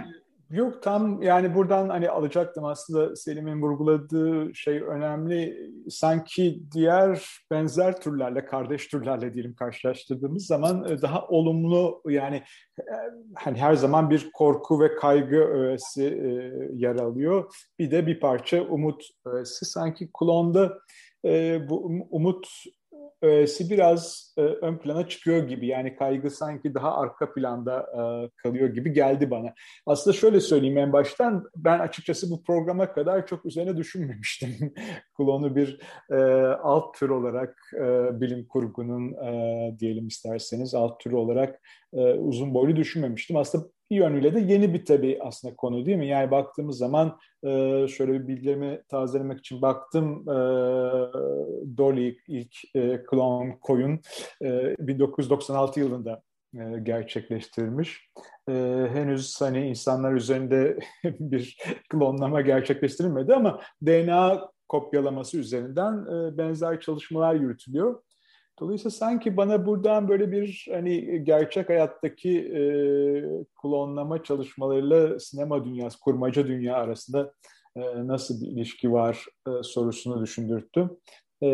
Yok 0.51 0.83
tam 0.83 1.23
yani 1.23 1.55
buradan 1.55 1.89
hani 1.89 2.11
alacaktım 2.11 2.65
aslında 2.65 3.17
Selim'in 3.17 3.63
vurguladığı 3.63 4.55
şey 4.55 4.83
önemli. 4.83 5.71
Sanki 5.91 6.63
diğer 6.73 7.27
benzer 7.51 8.01
türlerle, 8.01 8.45
kardeş 8.45 8.89
türlerle 8.89 9.35
diyelim 9.35 9.55
karşılaştırdığımız 9.55 10.47
zaman 10.47 10.85
e, 10.89 11.03
daha 11.03 11.27
olumlu 11.27 12.03
yani 12.09 12.43
e, 12.79 12.95
hani 13.35 13.59
her 13.59 13.75
zaman 13.75 14.11
bir 14.11 14.31
korku 14.33 14.81
ve 14.81 14.95
kaygı 14.95 15.37
öğesi 15.37 16.05
e, 16.05 16.29
yer 16.75 16.97
alıyor. 16.97 17.55
Bir 17.79 17.91
de 17.91 18.07
bir 18.07 18.21
parça 18.21 18.63
umut 18.63 19.03
öğesi. 19.25 19.65
Sanki 19.65 20.11
klonda 20.19 20.79
bu 21.69 21.85
um, 21.85 22.03
umut 22.11 22.47
öğesi 23.23 23.71
biraz 23.71 24.35
e, 24.39 24.41
ön 24.41 24.79
plana 24.79 25.09
çıkıyor 25.09 25.49
gibi. 25.49 25.67
Yani 25.67 25.97
kaygı 25.97 26.31
sanki 26.31 26.75
daha 26.75 26.97
arka 26.97 27.33
planda 27.33 27.81
e, 27.81 28.31
kalıyor 28.37 28.69
gibi 28.69 28.93
geldi 28.93 29.31
bana. 29.31 29.55
Aslında 29.87 30.17
şöyle 30.17 30.41
söyleyeyim 30.41 30.79
en 30.79 30.93
baştan 30.93 31.45
ben 31.57 31.79
açıkçası 31.79 32.31
bu 32.31 32.43
programa 32.43 32.93
kadar 32.93 33.27
çok 33.27 33.47
üzerine 33.47 33.77
düşünmemiştim. 33.77 34.75
Klonu 35.17 35.57
bir 35.57 35.81
e, 36.11 36.17
alt 36.63 36.95
tür 36.99 37.09
olarak 37.09 37.73
e, 37.75 38.21
bilim 38.21 38.47
kurgunun 38.49 39.13
e, 39.13 39.79
diyelim 39.79 40.07
isterseniz 40.07 40.75
alt 40.75 41.01
türü 41.01 41.17
olarak 41.17 41.61
e, 41.93 42.01
uzun 42.01 42.55
boylu 42.55 42.77
düşünmemiştim. 42.77 43.37
Aslında 43.37 43.69
bir 43.90 43.97
yönüyle 43.97 44.35
de 44.35 44.40
yeni 44.40 44.75
bir 44.75 44.85
tabii 44.85 45.18
aslında 45.23 45.57
konu 45.57 45.87
değil 45.87 45.99
mi? 45.99 46.07
Yani 46.07 46.30
baktığımız 46.30 46.78
zaman 46.78 47.18
e, 47.45 47.49
şöyle 47.88 48.12
bir 48.12 48.28
bilgilerimi 48.28 48.83
tazelemek 48.88 49.38
için 49.38 49.62
baktım. 49.62 50.23
E, 50.28 50.37
Dolly 51.76 52.18
ilk 52.28 52.57
e, 52.75 53.02
klon 53.02 53.50
koyun 53.50 54.00
e, 54.42 54.76
1996 54.78 55.80
yılında 55.80 56.23
e, 56.54 56.78
gerçekleştirilmiş. 56.83 58.11
E, 58.49 58.52
henüz 58.92 59.40
hani 59.40 59.68
insanlar 59.68 60.12
üzerinde 60.12 60.78
bir 61.04 61.59
klonlama 61.90 62.40
gerçekleştirilmedi 62.40 63.35
ama 63.35 63.61
DNA 63.87 64.50
kopyalaması 64.68 65.38
üzerinden 65.38 65.92
e, 66.07 66.38
benzer 66.38 66.80
çalışmalar 66.80 67.35
yürütülüyor. 67.35 68.02
Dolayısıyla 68.61 68.91
sanki 68.91 69.37
bana 69.37 69.67
buradan 69.67 70.09
böyle 70.09 70.33
bir 70.33 70.67
hani 70.73 71.25
gerçek 71.25 71.69
hayattaki 71.69 72.38
e, 72.38 72.62
klonlama 73.62 74.23
çalışmalarıyla 74.23 75.19
sinema 75.19 75.65
dünyası, 75.65 76.00
kurmaca 76.00 76.47
dünya 76.47 76.77
arasında 76.77 77.33
e, 77.77 77.81
nasıl 78.07 78.41
bir 78.41 78.47
ilişki 78.47 78.93
var 78.93 79.27
e, 79.49 79.62
sorusunu 79.62 80.23
düşündürttü. 80.23 80.91
E, 81.43 81.49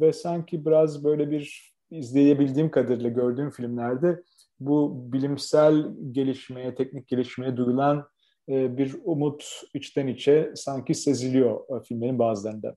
ve 0.00 0.12
sanki 0.12 0.66
biraz 0.66 1.04
böyle 1.04 1.30
bir 1.30 1.74
izleyebildiğim 1.90 2.70
kadarıyla 2.70 3.10
gördüğüm 3.10 3.50
filmlerde 3.50 4.22
bu 4.60 5.06
bilimsel 5.12 5.86
gelişmeye, 6.12 6.74
teknik 6.74 7.08
gelişmeye 7.08 7.56
duyulan 7.56 8.08
e, 8.48 8.76
bir 8.78 8.96
umut 9.04 9.62
içten 9.74 10.06
içe 10.06 10.52
sanki 10.54 10.94
seziliyor 10.94 11.60
e, 11.76 11.84
filmlerin 11.84 12.18
bazılarında. 12.18 12.76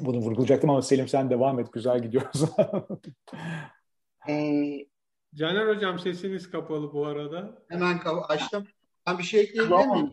Bunu 0.00 0.18
vurgulayacaktım 0.18 0.70
ama 0.70 0.82
Selim 0.82 1.08
sen 1.08 1.30
devam 1.30 1.60
et. 1.60 1.72
Güzel 1.72 2.02
gidiyoruz. 2.02 2.42
ee, 4.28 4.86
Caner 5.34 5.68
Hocam 5.68 5.98
sesiniz 5.98 6.50
kapalı 6.50 6.92
bu 6.92 7.06
arada. 7.06 7.62
Hemen 7.68 7.98
açtım. 8.28 8.66
Ben 9.06 9.18
bir 9.18 9.22
şey 9.22 9.40
ekleyebilir 9.40 9.86
miyim? 9.86 10.12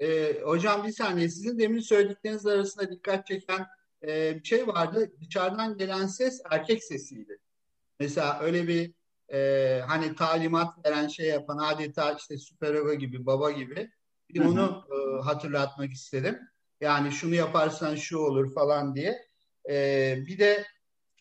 Ee, 0.00 0.40
hocam 0.44 0.84
bir 0.84 0.92
saniye. 0.92 1.28
Sizin 1.28 1.58
demin 1.58 1.80
söyledikleriniz 1.80 2.46
arasında 2.46 2.90
dikkat 2.90 3.26
çeken 3.26 3.66
e, 4.02 4.34
bir 4.38 4.44
şey 4.44 4.66
vardı. 4.66 5.12
Dışarıdan 5.20 5.76
gelen 5.78 6.06
ses 6.06 6.40
erkek 6.50 6.84
sesiydi. 6.84 7.38
Mesela 8.00 8.40
öyle 8.40 8.68
bir 8.68 8.94
e, 9.32 9.80
hani 9.86 10.14
talimat 10.14 10.86
veren 10.86 11.08
şey 11.08 11.26
yapan 11.26 11.58
adeta 11.58 12.12
işte 12.12 12.38
süper 12.38 12.92
gibi 12.92 13.26
baba 13.26 13.50
gibi 13.50 13.90
bir 14.30 14.44
onu 14.44 14.84
e, 14.90 15.22
hatırlatmak 15.22 15.92
istedim. 15.92 16.38
Yani 16.84 17.12
şunu 17.12 17.34
yaparsan 17.34 17.94
şu 17.94 18.18
olur 18.18 18.54
falan 18.54 18.94
diye. 18.94 19.26
E, 19.70 20.16
bir 20.26 20.38
de 20.38 20.64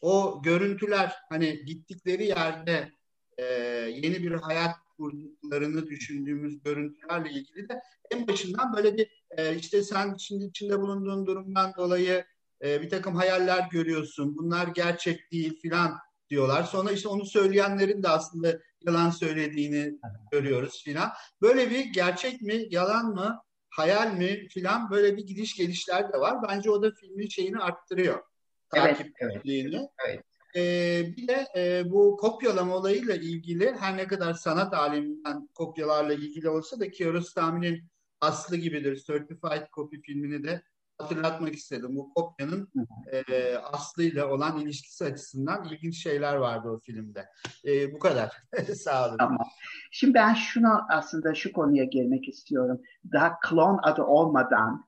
o 0.01 0.41
görüntüler 0.43 1.13
hani 1.29 1.65
gittikleri 1.65 2.25
yerde 2.25 2.91
e, 3.37 3.43
yeni 3.89 4.23
bir 4.23 4.31
hayat 4.31 4.75
kurduklarını 4.97 5.87
düşündüğümüz 5.87 6.63
görüntülerle 6.63 7.29
ilgili 7.29 7.69
de 7.69 7.81
en 8.11 8.27
başından 8.27 8.75
böyle 8.75 8.97
bir 8.97 9.25
e, 9.37 9.55
işte 9.55 9.83
sen 9.83 10.15
şimdi 10.15 10.45
içinde 10.45 10.81
bulunduğun 10.81 11.25
durumdan 11.25 11.73
dolayı 11.77 12.25
e, 12.63 12.81
bir 12.81 12.89
takım 12.89 13.15
hayaller 13.15 13.67
görüyorsun. 13.71 14.37
Bunlar 14.37 14.67
gerçek 14.67 15.31
değil 15.31 15.59
filan 15.61 15.97
diyorlar. 16.29 16.63
Sonra 16.63 16.91
işte 16.91 17.07
onu 17.07 17.25
söyleyenlerin 17.25 18.03
de 18.03 18.09
aslında 18.09 18.59
yalan 18.85 19.09
söylediğini 19.09 19.99
görüyoruz 20.31 20.83
filan. 20.83 21.09
Böyle 21.41 21.69
bir 21.69 21.85
gerçek 21.85 22.41
mi, 22.41 22.65
yalan 22.69 23.05
mı, 23.05 23.41
hayal 23.75 24.13
mi 24.13 24.47
filan 24.47 24.89
böyle 24.91 25.17
bir 25.17 25.27
gidiş 25.27 25.55
gelişler 25.55 26.13
de 26.13 26.19
var. 26.19 26.37
Bence 26.49 26.71
o 26.71 26.83
da 26.83 26.91
filmin 26.91 27.27
şeyini 27.27 27.57
arttırıyor. 27.57 28.23
takipçiliğini. 28.69 29.75
Evet, 29.75 29.89
evet. 30.07 30.23
Ee, 30.55 31.13
bir 31.17 31.27
de 31.27 31.47
e, 31.55 31.91
bu 31.91 32.17
kopyalama 32.17 32.75
olayıyla 32.75 33.15
ilgili 33.15 33.75
her 33.79 33.97
ne 33.97 34.07
kadar 34.07 34.33
sanat 34.33 34.73
aleminden 34.73 35.49
kopyalarla 35.53 36.13
ilgili 36.13 36.49
olsa 36.49 36.79
da 36.79 36.91
Kiarostami'nin 36.91 37.83
Aslı 38.21 38.57
gibidir 38.57 38.95
Certified 38.95 39.67
Copy 39.73 39.97
filmini 40.01 40.43
de 40.43 40.63
hatırlatmak 40.97 41.53
istedim. 41.53 41.95
Bu 41.95 42.13
kopyanın 42.13 42.69
e, 43.11 43.55
Aslı 43.55 44.03
ile 44.03 44.23
olan 44.23 44.59
ilişkisi 44.59 45.05
açısından 45.05 45.65
ilginç 45.65 46.03
şeyler 46.03 46.35
vardı 46.35 46.69
o 46.69 46.79
filmde. 46.79 47.25
E, 47.65 47.93
bu 47.93 47.99
kadar. 47.99 48.31
Sağ 48.75 49.07
olun. 49.07 49.17
Tamam. 49.17 49.47
Şimdi 49.91 50.13
ben 50.13 50.33
şunu 50.33 50.81
aslında 50.89 51.35
şu 51.35 51.53
konuya 51.53 51.83
girmek 51.83 52.29
istiyorum. 52.29 52.81
Daha 53.13 53.39
klon 53.39 53.79
adı 53.83 54.03
olmadan 54.03 54.85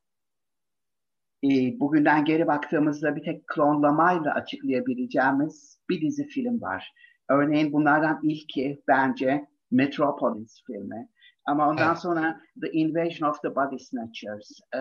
e, 1.44 1.80
bugünden 1.80 2.26
geri 2.26 2.48
baktığımızda 2.48 3.16
bir 3.16 3.24
tek 3.24 3.48
klonlamayla 3.48 4.34
açıklayabileceğimiz 4.34 5.80
bir 5.90 6.02
dizi 6.02 6.28
film 6.28 6.62
var. 6.62 6.94
Örneğin 7.30 7.74
bunlardan 7.74 8.20
ilki 8.24 8.84
bence 8.88 9.48
Metropolis 9.72 10.64
filmi. 10.68 11.10
Ama 11.46 11.70
ondan 11.70 11.88
evet. 11.88 11.98
sonra 11.98 12.42
The 12.62 12.72
Invasion 12.72 13.30
of 13.30 13.42
the 13.42 13.56
Body 13.56 13.80
Snatchers, 13.80 14.60
e, 14.76 14.80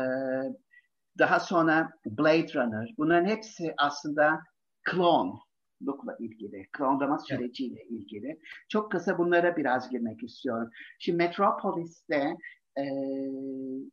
daha 1.19 1.41
sonra 1.41 1.91
Blade 2.07 2.55
Runner. 2.55 2.95
Bunların 2.99 3.29
hepsi 3.29 3.75
aslında 3.79 4.41
klonlukla 4.85 6.17
ilgili, 6.19 6.67
klonlama 6.73 7.19
süreciyle 7.19 7.81
evet. 7.81 7.91
ilgili. 7.91 8.39
Çok 8.69 8.93
kısa 8.93 9.19
bunlara 9.19 9.57
biraz 9.57 9.91
girmek 9.91 10.23
istiyorum. 10.23 10.71
Şimdi 10.99 11.17
Metropolis'te 11.17 12.37
e, 12.79 12.85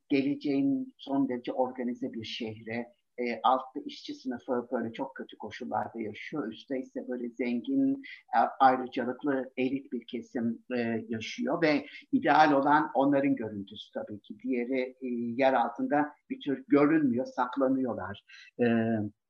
geleceğin 0.09 0.93
son 0.97 1.29
derece 1.29 1.53
organize 1.53 2.13
bir 2.13 2.23
şehre, 2.23 2.87
e, 3.21 3.39
altta 3.43 3.79
işçi 3.85 4.13
sınıfı 4.13 4.67
böyle 4.71 4.93
çok 4.93 5.15
kötü 5.15 5.37
koşullarda 5.37 6.01
yaşıyor. 6.01 6.51
Üstte 6.51 6.79
ise 6.79 7.07
böyle 7.07 7.29
zengin, 7.29 8.03
e, 8.35 8.39
ayrıcalıklı 8.59 9.51
elit 9.57 9.91
bir 9.91 10.07
kesim 10.07 10.59
e, 10.75 11.05
yaşıyor 11.09 11.61
ve 11.61 11.85
ideal 12.11 12.51
olan 12.51 12.91
onların 12.93 13.35
görüntüsü 13.35 13.91
tabii 13.93 14.19
ki. 14.21 14.37
Diğeri 14.43 14.81
e, 15.01 15.07
yer 15.37 15.53
altında 15.53 16.13
bir 16.29 16.39
tür 16.39 16.63
görünmüyor, 16.67 17.25
saklanıyorlar. 17.25 18.23
E, 18.59 18.65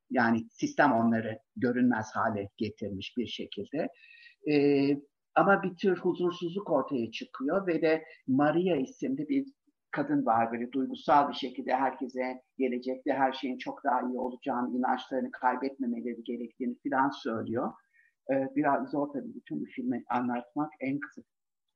yani 0.09 0.49
sistem 0.49 0.91
onları 0.91 1.39
görünmez 1.55 2.11
hale 2.13 2.49
getirmiş 2.57 3.17
bir 3.17 3.27
şekilde. 3.27 3.87
E, 4.51 4.55
ama 5.35 5.63
bir 5.63 5.75
tür 5.75 5.97
huzursuzluk 5.97 6.69
ortaya 6.69 7.11
çıkıyor 7.11 7.67
ve 7.67 7.81
de 7.81 8.03
Maria 8.27 8.75
isimli 8.75 9.29
bir 9.29 9.45
kadın 9.91 10.25
var 10.25 10.51
böyle 10.51 10.71
duygusal 10.71 11.29
bir 11.29 11.33
şekilde 11.33 11.75
herkese 11.75 12.41
gelecekte 12.57 13.13
her 13.13 13.33
şeyin 13.33 13.57
çok 13.57 13.83
daha 13.83 14.01
iyi 14.01 14.19
olacağını, 14.19 14.77
inançlarını 14.77 15.31
kaybetmemeleri 15.31 16.23
gerektiğini 16.23 16.75
falan 16.89 17.09
söylüyor. 17.09 17.71
Ee, 18.31 18.47
biraz 18.55 18.91
zor 18.91 19.13
tabii 19.13 19.35
bütün 19.35 19.61
bu 19.61 19.65
filmi 19.65 20.03
anlatmak 20.09 20.71
en 20.79 20.99
kısa 20.99 21.21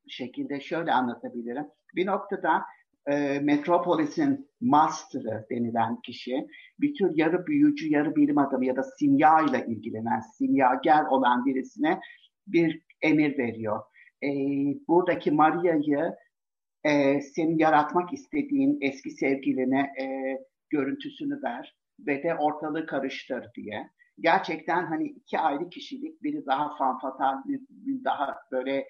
şekilde 0.08 0.60
şöyle 0.60 0.92
anlatabilirim. 0.92 1.66
Bir 1.96 2.06
noktada 2.06 2.62
e, 3.08 3.40
Metropolis'in 3.40 4.50
master'ı 4.62 5.46
denilen 5.52 6.02
kişi 6.02 6.48
bir 6.80 6.94
tür 6.96 7.12
yarı 7.16 7.48
büyücü, 7.48 7.90
yarı 7.90 8.16
bilim 8.16 8.38
adamı 8.38 8.66
ya 8.66 8.76
da 8.76 8.84
simya 8.84 9.42
ile 9.42 9.66
ilgilenen, 9.68 10.20
simyager 10.20 11.06
olan 11.06 11.46
birisine 11.46 12.00
bir 12.48 12.82
emir 13.02 13.38
veriyor. 13.38 13.82
E, 14.24 14.30
buradaki 14.88 15.32
Maria'yı 15.32 16.16
e, 16.86 17.22
senin 17.22 17.58
yaratmak 17.58 18.13
istediğin 18.13 18.77
eski 18.82 19.12
sevgiline 19.12 19.94
e, 20.01 20.06
görüntüsünü 20.70 21.44
ver 21.44 21.75
ve 22.00 22.24
de 22.24 22.36
ortalığı 22.36 22.86
karıştır 22.86 23.46
diye. 23.55 23.90
Gerçekten 24.20 24.86
hani 24.86 25.07
iki 25.07 25.40
ayrı 25.40 25.70
kişilik, 25.70 26.24
biri 26.24 26.46
daha 26.46 26.77
fanfatal, 26.77 27.44
bir 27.70 28.03
daha 28.03 28.36
böyle 28.51 28.88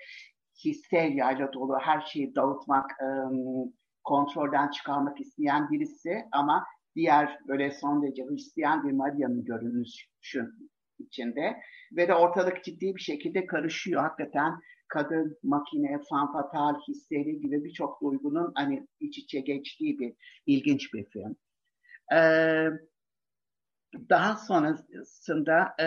histeryayla 0.65 1.53
dolu, 1.53 1.77
her 1.81 2.01
şeyi 2.01 2.35
dağıtmak, 2.35 2.91
e, 2.91 3.07
kontrolden 4.03 4.69
çıkarmak 4.69 5.21
isteyen 5.21 5.71
birisi 5.71 6.25
ama 6.31 6.65
diğer 6.95 7.39
böyle 7.47 7.71
son 7.71 8.03
derece 8.03 8.23
Hristiyan 8.23 8.87
bir 8.87 8.91
Maria'nın 8.91 9.45
görünüşü 9.45 10.51
içinde 10.99 11.57
ve 11.91 12.07
de 12.07 12.13
ortalık 12.13 12.63
ciddi 12.63 12.95
bir 12.95 13.01
şekilde 13.01 13.45
karışıyor. 13.45 14.01
Hakikaten 14.01 14.53
kadın, 14.95 15.37
makine, 15.43 15.99
fanfatal, 16.09 16.75
histeri 16.87 17.39
gibi 17.39 17.63
birçok 17.63 18.01
duygunun 18.01 18.51
hani 18.55 18.87
iç 18.99 19.17
içe 19.17 19.39
geçtiği 19.39 19.99
bir 19.99 20.13
ilginç 20.45 20.93
bir 20.93 21.05
film. 21.05 21.35
Ee, 22.13 22.69
daha 24.09 24.35
sonrasında 24.35 25.75
e, 25.79 25.85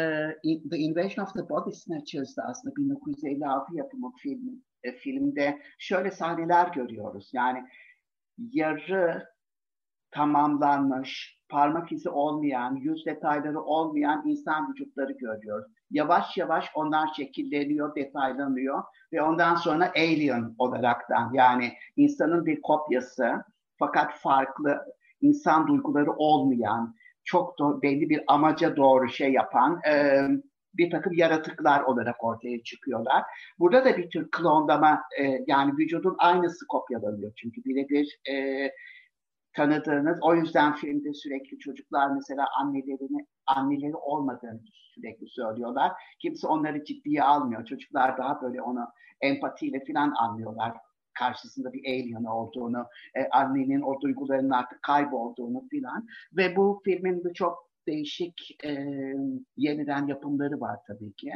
The 0.71 0.79
Invasion 0.79 1.25
of 1.25 1.35
the 1.35 1.49
Body 1.49 1.75
Snatchers'da 1.75 2.43
aslında 2.43 2.77
1956 2.77 3.77
yapımı 3.77 4.13
film, 4.23 4.65
e, 4.83 4.93
filmde 4.93 5.63
şöyle 5.79 6.11
sahneler 6.11 6.69
görüyoruz. 6.69 7.31
Yani 7.33 7.65
yarı 8.39 9.27
tamamlanmış, 10.11 11.41
parmak 11.49 11.93
izi 11.93 12.11
olmayan, 12.11 12.77
yüz 12.77 13.07
detayları 13.07 13.61
olmayan 13.61 14.23
insan 14.27 14.71
vücutları 14.71 15.13
görüyoruz. 15.13 15.73
Yavaş 15.91 16.37
yavaş 16.37 16.71
onlar 16.75 17.09
şekilleniyor, 17.17 17.95
detaylanıyor 17.95 18.83
ve 19.13 19.23
ondan 19.23 19.55
sonra 19.55 19.93
alien 19.97 20.55
olaraktan 20.59 21.31
yani 21.33 21.73
insanın 21.97 22.47
bir 22.47 22.63
kopyası 22.63 23.45
fakat 23.79 24.19
farklı 24.19 24.85
insan 25.21 25.67
duyguları 25.67 26.13
olmayan, 26.13 26.95
çok 27.25 27.59
da 27.59 27.83
belli 27.83 28.11
bir 28.11 28.23
amaca 28.27 28.77
doğru 28.77 29.09
şey 29.09 29.33
yapan 29.33 29.81
e, 29.91 30.23
bir 30.75 30.91
takım 30.91 31.13
yaratıklar 31.13 31.83
olarak 31.83 32.25
ortaya 32.25 32.63
çıkıyorlar. 32.63 33.23
Burada 33.59 33.85
da 33.85 33.97
bir 33.97 34.11
tür 34.11 34.31
klonlama 34.31 35.03
e, 35.21 35.45
yani 35.47 35.73
vücudun 35.79 36.17
aynısı 36.19 36.67
kopyalanıyor 36.67 37.33
çünkü 37.37 37.65
birebir 37.65 38.21
e, 38.31 38.69
tanıdığınız. 39.53 40.19
O 40.23 40.35
yüzden 40.35 40.75
filmde 40.75 41.13
sürekli 41.15 41.59
çocuklar 41.59 42.11
mesela 42.11 42.47
annelerini 42.61 43.27
anneleri 43.57 43.97
olmadığını 43.97 44.61
sürekli 44.95 45.29
söylüyorlar. 45.29 45.93
Kimse 46.23 46.47
onları 46.47 46.85
ciddiye 46.85 47.23
almıyor. 47.23 47.65
Çocuklar 47.65 48.19
daha 48.19 48.43
böyle 48.43 48.63
onu 48.63 48.89
empatiyle 49.21 49.85
falan 49.85 50.13
anlıyorlar 50.19 50.73
karşısında 51.19 51.73
bir 51.73 51.85
alien 51.85 52.25
olduğunu, 52.25 52.87
e, 53.15 53.29
annenin 53.29 53.81
o 53.81 54.01
duygularının 54.01 54.51
artık 54.51 54.83
kaybolduğunu 54.83 55.69
filan. 55.71 56.07
Ve 56.37 56.57
bu 56.57 56.81
filmin 56.85 57.25
de 57.25 57.33
çok 57.33 57.69
değişik 57.87 58.65
e, 58.65 58.85
yeniden 59.57 60.07
yapımları 60.07 60.61
var 60.61 60.79
tabii 60.87 61.13
ki. 61.13 61.33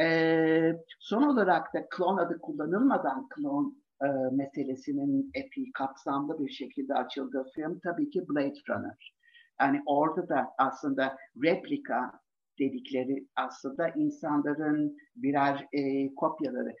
E, 0.00 0.76
son 1.00 1.22
olarak 1.22 1.74
da 1.74 1.86
klon 1.90 2.16
adı 2.16 2.38
kullanılmadan 2.38 3.28
klon 3.28 3.82
e, 4.02 4.06
meselesinin 4.32 5.30
epey 5.34 5.72
kapsamlı 5.74 6.38
bir 6.46 6.50
şekilde 6.50 6.94
açıldığı 6.94 7.44
film 7.54 7.80
tabii 7.84 8.10
ki 8.10 8.28
Blade 8.28 8.60
Runner. 8.68 9.14
Yani 9.60 9.82
orada 9.86 10.28
da 10.28 10.48
aslında 10.58 11.16
replika 11.44 12.12
dedikleri 12.58 13.26
aslında 13.36 13.88
insanların 13.88 14.96
birer 15.16 15.66
e, 15.72 16.14
kopyaları. 16.14 16.74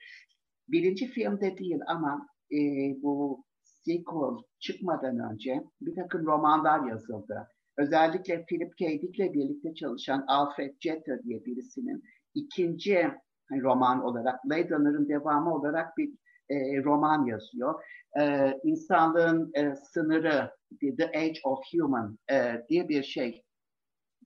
Birinci 0.68 1.06
filmde 1.06 1.58
değil 1.58 1.80
ama 1.86 2.26
e, 2.52 2.58
bu 3.02 3.44
sequel 3.64 4.36
çıkmadan 4.58 5.32
önce 5.32 5.64
bir 5.80 5.94
takım 5.94 6.26
romanlar 6.26 6.88
yazıldı. 6.88 7.48
Özellikle 7.78 8.44
Philip 8.44 8.78
K. 8.78 9.02
Dick'le 9.02 9.34
birlikte 9.34 9.74
çalışan 9.74 10.24
Alfred 10.28 10.74
Jeter 10.80 11.22
diye 11.22 11.44
birisinin 11.44 12.02
ikinci 12.34 13.10
roman 13.50 14.04
olarak, 14.04 14.44
Blade 14.44 14.70
Runner'ın 14.70 15.08
devamı 15.08 15.54
olarak 15.54 15.98
bir 15.98 16.10
e, 16.48 16.84
roman 16.84 17.26
yazıyor. 17.26 17.82
E, 18.20 18.54
insanlığın 18.64 19.50
e, 19.54 19.74
sınırı, 19.76 20.50
The 20.80 21.06
Age 21.06 21.40
of 21.44 21.58
Human 21.72 22.18
e, 22.30 22.62
diye 22.68 22.88
bir 22.88 23.02
şey 23.02 23.42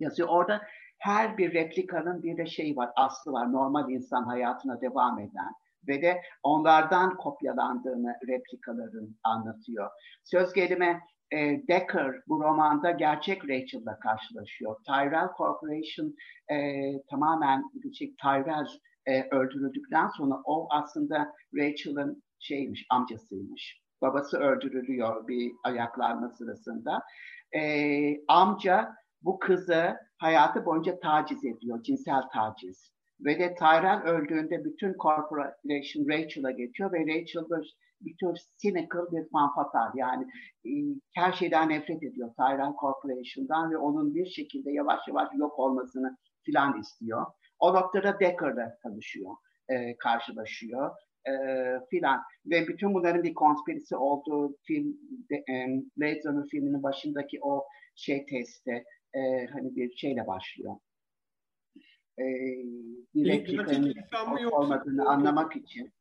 yazıyor. 0.00 0.28
Orada 0.28 0.62
her 0.98 1.38
bir 1.38 1.54
replikanın 1.54 2.22
bir 2.22 2.36
de 2.36 2.46
şey 2.46 2.76
var, 2.76 2.90
aslı 2.96 3.32
var. 3.32 3.52
Normal 3.52 3.90
insan 3.90 4.24
hayatına 4.24 4.80
devam 4.80 5.18
eden 5.18 5.52
ve 5.88 6.02
de 6.02 6.22
onlardan 6.42 7.16
kopyalandığını 7.16 8.14
replikaların 8.28 9.16
anlatıyor. 9.24 9.90
Söz 10.24 10.52
gelime 10.52 11.00
e, 11.32 11.38
Decker 11.68 12.14
bu 12.28 12.42
romanda 12.42 12.90
gerçek 12.90 13.48
Rachel'la 13.48 13.98
karşılaşıyor. 13.98 14.76
Tyrell 14.84 15.28
Corporation 15.38 16.14
e, 16.50 16.56
tamamen 17.10 17.64
şey, 17.98 18.14
Tyrell 18.16 18.66
e, 19.06 19.22
öldürüldükten 19.30 20.08
sonra 20.08 20.34
o 20.44 20.66
aslında 20.70 21.32
Rachel'ın 21.54 22.22
şeymiş, 22.38 22.86
amcasıymış. 22.90 23.85
Babası 24.02 24.38
öldürülüyor 24.38 25.28
bir 25.28 25.52
ayaklanma 25.64 26.28
sırasında. 26.28 27.02
E, 27.52 27.62
amca 28.28 28.94
bu 29.22 29.38
kızı 29.38 29.96
hayatı 30.18 30.64
boyunca 30.66 31.00
taciz 31.00 31.44
ediyor, 31.44 31.82
cinsel 31.82 32.22
taciz. 32.32 32.92
Ve 33.20 33.38
de 33.38 33.54
Tyrell 33.54 34.02
öldüğünde 34.02 34.64
bütün 34.64 34.92
corporation 34.92 36.08
Rachel'a 36.08 36.50
geçiyor 36.50 36.92
ve 36.92 36.98
Rachel 36.98 37.44
bir 38.00 38.16
tür 38.16 38.36
cynical 38.58 39.12
bir 39.12 39.28
fanfatal 39.28 39.90
yani 39.94 40.26
e, 40.66 40.70
her 41.14 41.32
şeyden 41.32 41.68
nefret 41.68 42.02
ediyor 42.02 42.30
Tyrell 42.36 42.72
Corporation'dan 42.80 43.70
ve 43.70 43.76
onun 43.76 44.14
bir 44.14 44.26
şekilde 44.26 44.72
yavaş 44.72 45.08
yavaş 45.08 45.28
yok 45.34 45.58
olmasını 45.58 46.16
filan 46.42 46.80
istiyor. 46.80 47.26
O 47.58 47.74
noktada 47.74 48.20
Decker'la 48.20 48.78
tanışıyor, 48.82 49.30
e, 49.68 49.96
karşılaşıyor 49.96 50.90
e, 51.28 51.32
filan. 51.90 52.22
Ve 52.46 52.68
bütün 52.68 52.94
bunların 52.94 53.22
bir 53.22 53.34
konspirisi 53.34 53.96
olduğu 53.96 54.56
film, 54.62 54.96
de, 55.30 55.36
e, 55.36 55.66
Blade 55.96 56.20
Runner 56.24 56.48
filminin 56.50 56.82
başındaki 56.82 57.38
o 57.42 57.64
şey 57.94 58.26
testi 58.26 58.84
e, 59.14 59.46
hani 59.46 59.76
bir 59.76 59.96
şeyle 59.96 60.26
başlıyor. 60.26 60.76
E, 62.18 62.24
bir 63.14 63.28
replikanın 63.28 63.94
olmadığını 64.50 65.08
anlamak 65.08 65.56
için. 65.56 65.92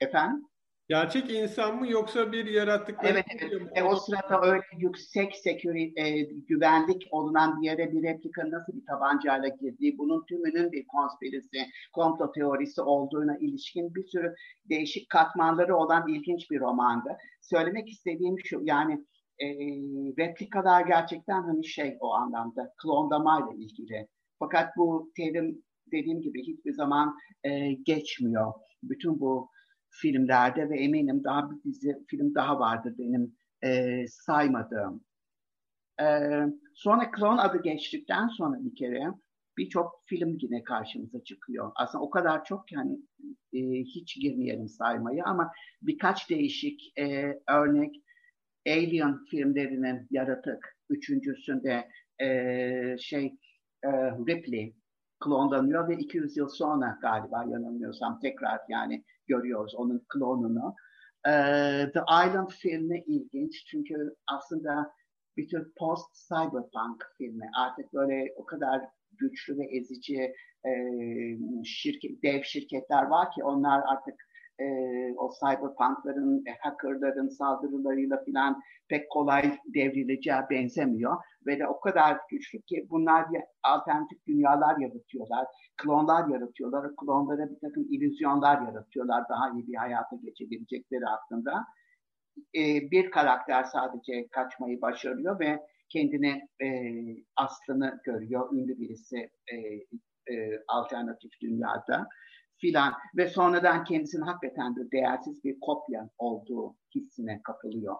Efendim? 0.00 0.48
Gerçek 0.88 1.30
insan 1.30 1.76
mı 1.76 1.90
yoksa 1.90 2.32
bir 2.32 2.46
yaratık 2.46 2.98
Evet, 3.02 3.24
evet. 3.40 3.62
E, 3.74 3.82
o 3.82 3.96
sırada 3.96 4.40
öyle 4.42 4.62
yüksek 4.78 5.36
security, 5.36 6.00
e, 6.00 6.22
güvenlik 6.22 7.08
olunan 7.10 7.60
bir 7.60 7.66
yere 7.66 7.92
bir 7.92 8.02
replika 8.02 8.50
nasıl 8.50 8.72
bir 8.72 8.86
tabancayla 8.86 9.48
girdiği, 9.48 9.98
bunun 9.98 10.24
tümünün 10.24 10.72
bir 10.72 10.86
konspirisi, 10.86 11.66
komplo 11.92 12.32
teorisi 12.32 12.82
olduğuna 12.82 13.38
ilişkin 13.38 13.94
bir 13.94 14.04
sürü 14.06 14.34
değişik 14.70 15.10
katmanları 15.10 15.76
olan 15.76 16.08
ilginç 16.08 16.50
bir 16.50 16.60
romandı. 16.60 17.16
Söylemek 17.40 17.88
istediğim 17.88 18.36
şu, 18.44 18.60
yani 18.62 19.04
e, 19.38 19.46
replikalar 20.18 20.86
gerçekten 20.86 21.42
hani 21.42 21.64
şey 21.64 21.96
o 22.00 22.12
anlamda 22.12 22.72
klonlamayla 22.82 23.52
ilgili. 23.56 24.08
Fakat 24.38 24.76
bu 24.76 25.12
terim 25.16 25.62
dediğim 25.92 26.20
gibi 26.20 26.42
hiçbir 26.42 26.72
zaman 26.72 27.16
e, 27.44 27.72
geçmiyor. 27.72 28.52
Bütün 28.82 29.20
bu 29.20 29.53
filmlerde 30.02 30.70
ve 30.70 30.78
eminim 30.78 31.24
daha 31.24 31.50
bir 31.50 31.62
dizi 31.64 32.04
film 32.06 32.34
daha 32.34 32.58
vardır 32.58 32.94
benim 32.98 33.36
e, 33.62 34.04
saymadığım. 34.08 35.04
E, 36.00 36.06
sonra 36.74 37.10
Klon 37.10 37.38
adı 37.38 37.62
geçtikten 37.62 38.28
sonra 38.28 38.64
bir 38.64 38.74
kere 38.76 39.06
birçok 39.58 40.02
film 40.06 40.38
yine 40.40 40.64
karşımıza 40.64 41.24
çıkıyor. 41.24 41.72
Aslında 41.74 42.04
o 42.04 42.10
kadar 42.10 42.44
çok 42.44 42.68
ki 42.68 42.76
hani 42.76 42.98
e, 43.52 43.60
hiç 43.80 44.20
girmeyelim 44.20 44.68
saymayı 44.68 45.24
ama 45.24 45.52
birkaç 45.82 46.30
değişik 46.30 46.98
e, 46.98 47.38
örnek 47.48 47.94
Alien 48.66 49.24
filmlerinin 49.30 50.06
yaratık 50.10 50.76
üçüncüsünde 50.90 51.88
e, 52.20 52.28
şey 52.98 53.26
e, 53.82 53.90
Ripley 54.10 54.76
klonlanıyor 55.20 55.88
ve 55.88 55.96
200 55.96 56.36
yıl 56.36 56.48
sonra 56.48 56.98
galiba 57.02 57.44
yanılmıyorsam 57.48 58.20
tekrar 58.20 58.60
yani 58.68 59.04
görüyoruz 59.26 59.74
onun 59.74 60.04
klonunu. 60.08 60.74
E, 61.26 61.32
The 61.94 62.00
Island 62.26 62.50
filmi 62.50 63.04
ilginç 63.06 63.64
çünkü 63.66 64.14
aslında 64.26 64.92
bir 65.36 65.48
tür 65.48 65.72
post 65.78 66.28
cyberpunk 66.28 67.04
filmi. 67.18 67.50
Artık 67.58 67.92
böyle 67.92 68.34
o 68.36 68.44
kadar 68.44 68.82
güçlü 69.12 69.58
ve 69.58 69.64
ezici 69.64 70.34
e, 70.66 70.72
şirket, 71.64 72.22
dev 72.22 72.42
şirketler 72.42 73.02
var 73.02 73.30
ki 73.30 73.44
onlar 73.44 73.82
artık 73.86 74.14
e, 74.58 74.64
o 75.16 75.30
cyberpunkların, 75.40 76.44
e, 76.46 76.50
hackerların 76.60 77.28
saldırılarıyla 77.28 78.24
filan 78.24 78.62
pek 78.88 79.10
kolay 79.10 79.58
devrileceği 79.74 80.40
benzemiyor. 80.50 81.16
Ve 81.46 81.58
de 81.58 81.66
o 81.66 81.80
kadar 81.80 82.18
güçlü 82.30 82.62
ki 82.62 82.86
bunlar 82.90 83.26
alternatif 83.62 84.26
dünyalar 84.26 84.78
yaratıyorlar, 84.78 85.46
klonlar 85.76 86.28
yaratıyorlar. 86.28 86.96
Klonlara 86.96 87.50
bir 87.50 87.60
takım 87.60 87.86
illüzyonlar 87.90 88.62
yaratıyorlar 88.62 89.24
daha 89.28 89.50
iyi 89.50 89.66
bir 89.66 89.74
hayata 89.74 90.16
geçebilecekleri 90.16 91.04
hakkında. 91.04 91.64
E, 92.56 92.90
bir 92.90 93.10
karakter 93.10 93.64
sadece 93.64 94.28
kaçmayı 94.28 94.80
başarıyor 94.80 95.40
ve 95.40 95.60
kendine 95.88 96.48
e, 96.62 96.68
aslını 97.36 98.00
görüyor. 98.04 98.52
Ünlü 98.52 98.78
birisi 98.78 99.30
e, 99.52 99.56
e, 100.34 100.62
alternatif 100.68 101.30
dünyada 101.40 102.08
filan 102.60 102.94
ve 103.16 103.28
sonradan 103.28 103.84
kendisinin 103.84 104.22
hakikaten 104.22 104.76
de 104.76 104.90
değersiz 104.92 105.44
bir 105.44 105.60
kopya 105.60 106.10
olduğu 106.18 106.76
hissine 106.94 107.40
kapılıyor. 107.42 107.96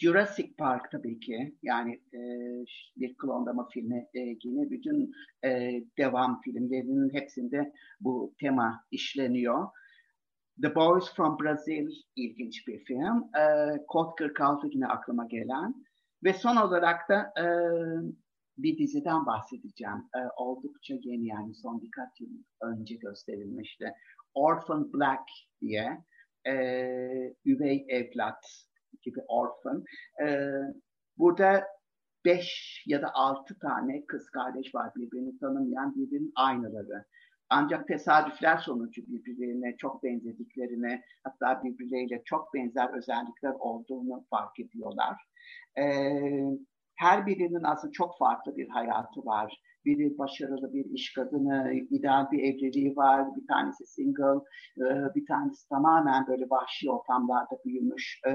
Jurassic 0.00 0.56
Park 0.58 0.90
tabii 0.90 1.20
ki 1.20 1.56
yani 1.62 1.94
e, 2.14 2.20
bir 2.96 3.16
klonlama 3.16 3.68
filmi 3.68 4.08
e, 4.14 4.20
yine 4.44 4.70
bütün 4.70 5.12
e, 5.44 5.80
devam 5.98 6.40
filmlerinin 6.40 7.14
hepsinde 7.14 7.72
bu 8.00 8.34
tema 8.40 8.84
işleniyor. 8.90 9.68
The 10.62 10.74
Boys 10.74 11.14
from 11.14 11.38
Brazil 11.38 11.88
ilginç 12.16 12.68
bir 12.68 12.84
film. 12.84 13.30
E, 13.38 13.44
Kod 13.88 14.16
46 14.18 14.66
yine 14.72 14.86
aklıma 14.86 15.26
gelen. 15.26 15.74
Ve 16.24 16.32
son 16.32 16.56
olarak 16.56 17.08
da 17.08 17.32
e, 17.38 17.46
bir 18.58 18.78
diziden 18.78 19.26
bahsedeceğim. 19.26 20.08
E, 20.16 20.20
oldukça 20.36 20.94
yeni 21.02 21.26
yani 21.26 21.54
son 21.54 21.82
birkaç 21.82 22.20
yıl 22.20 22.28
önce 22.62 22.94
gösterilmişti. 22.94 23.92
Orphan 24.34 24.92
Black 24.92 25.22
diye 25.60 26.04
e, 26.46 26.54
üvey 27.44 27.86
evlat 27.88 28.69
gibi 29.02 29.20
orphan. 29.28 29.84
E, 30.26 30.50
burada 31.16 31.64
beş 32.24 32.82
ya 32.86 33.02
da 33.02 33.10
altı 33.14 33.58
tane 33.58 34.06
kız 34.06 34.30
kardeş 34.30 34.74
var 34.74 34.90
birbirini 34.96 35.38
tanımayan 35.38 35.94
birbirinin 35.94 36.32
aynıları. 36.36 37.04
Ancak 37.50 37.88
tesadüfler 37.88 38.56
sonucu 38.56 39.02
birbirlerine 39.06 39.76
çok 39.76 40.02
benzediklerini 40.02 41.02
hatta 41.24 41.64
birbirleriyle 41.64 42.22
çok 42.24 42.54
benzer 42.54 42.96
özellikler 42.98 43.52
olduğunu 43.58 44.24
fark 44.30 44.60
ediyorlar. 44.60 45.16
Ee, 45.78 46.20
her 46.96 47.26
birinin 47.26 47.62
aslında 47.64 47.92
çok 47.92 48.18
farklı 48.18 48.56
bir 48.56 48.68
hayatı 48.68 49.24
var. 49.24 49.60
Biri 49.84 50.18
başarılı 50.18 50.72
bir 50.72 50.84
iş 50.84 51.12
kadını, 51.12 51.72
ideal 51.90 52.30
bir 52.30 52.38
evliliği 52.38 52.96
var, 52.96 53.36
bir 53.36 53.46
tanesi 53.46 53.86
single, 53.86 54.40
e, 54.78 55.14
bir 55.14 55.26
tanesi 55.26 55.68
tamamen 55.68 56.26
böyle 56.26 56.46
vahşi 56.50 56.90
ortamlarda 56.90 57.58
büyümüş 57.64 58.20
e, 58.26 58.32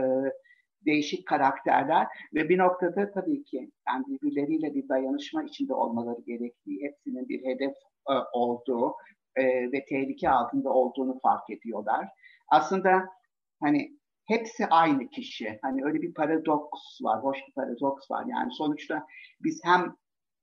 değişik 0.85 1.27
karakterler 1.27 2.07
ve 2.33 2.49
bir 2.49 2.57
noktada 2.57 3.11
tabii 3.11 3.43
ki 3.43 3.71
yani 3.87 4.05
birbirleriyle 4.07 4.73
bir 4.73 4.89
dayanışma 4.89 5.43
içinde 5.43 5.73
olmaları 5.73 6.21
gerektiği, 6.21 6.83
hepsinin 6.83 7.29
bir 7.29 7.45
hedef 7.45 7.73
e, 8.09 8.13
olduğu 8.33 8.93
ve 9.73 9.85
tehlike 9.89 10.29
altında 10.29 10.69
olduğunu 10.69 11.19
fark 11.19 11.49
ediyorlar. 11.49 12.07
Aslında 12.47 13.05
hani 13.61 13.91
hepsi 14.25 14.65
aynı 14.67 15.09
kişi. 15.09 15.59
Hani 15.61 15.85
öyle 15.85 16.01
bir 16.01 16.13
paradoks 16.13 17.01
var, 17.01 17.23
hoş 17.23 17.37
bir 17.47 17.53
paradoks 17.53 18.11
var. 18.11 18.25
Yani 18.27 18.51
sonuçta 18.51 19.05
biz 19.43 19.61
hem 19.63 19.95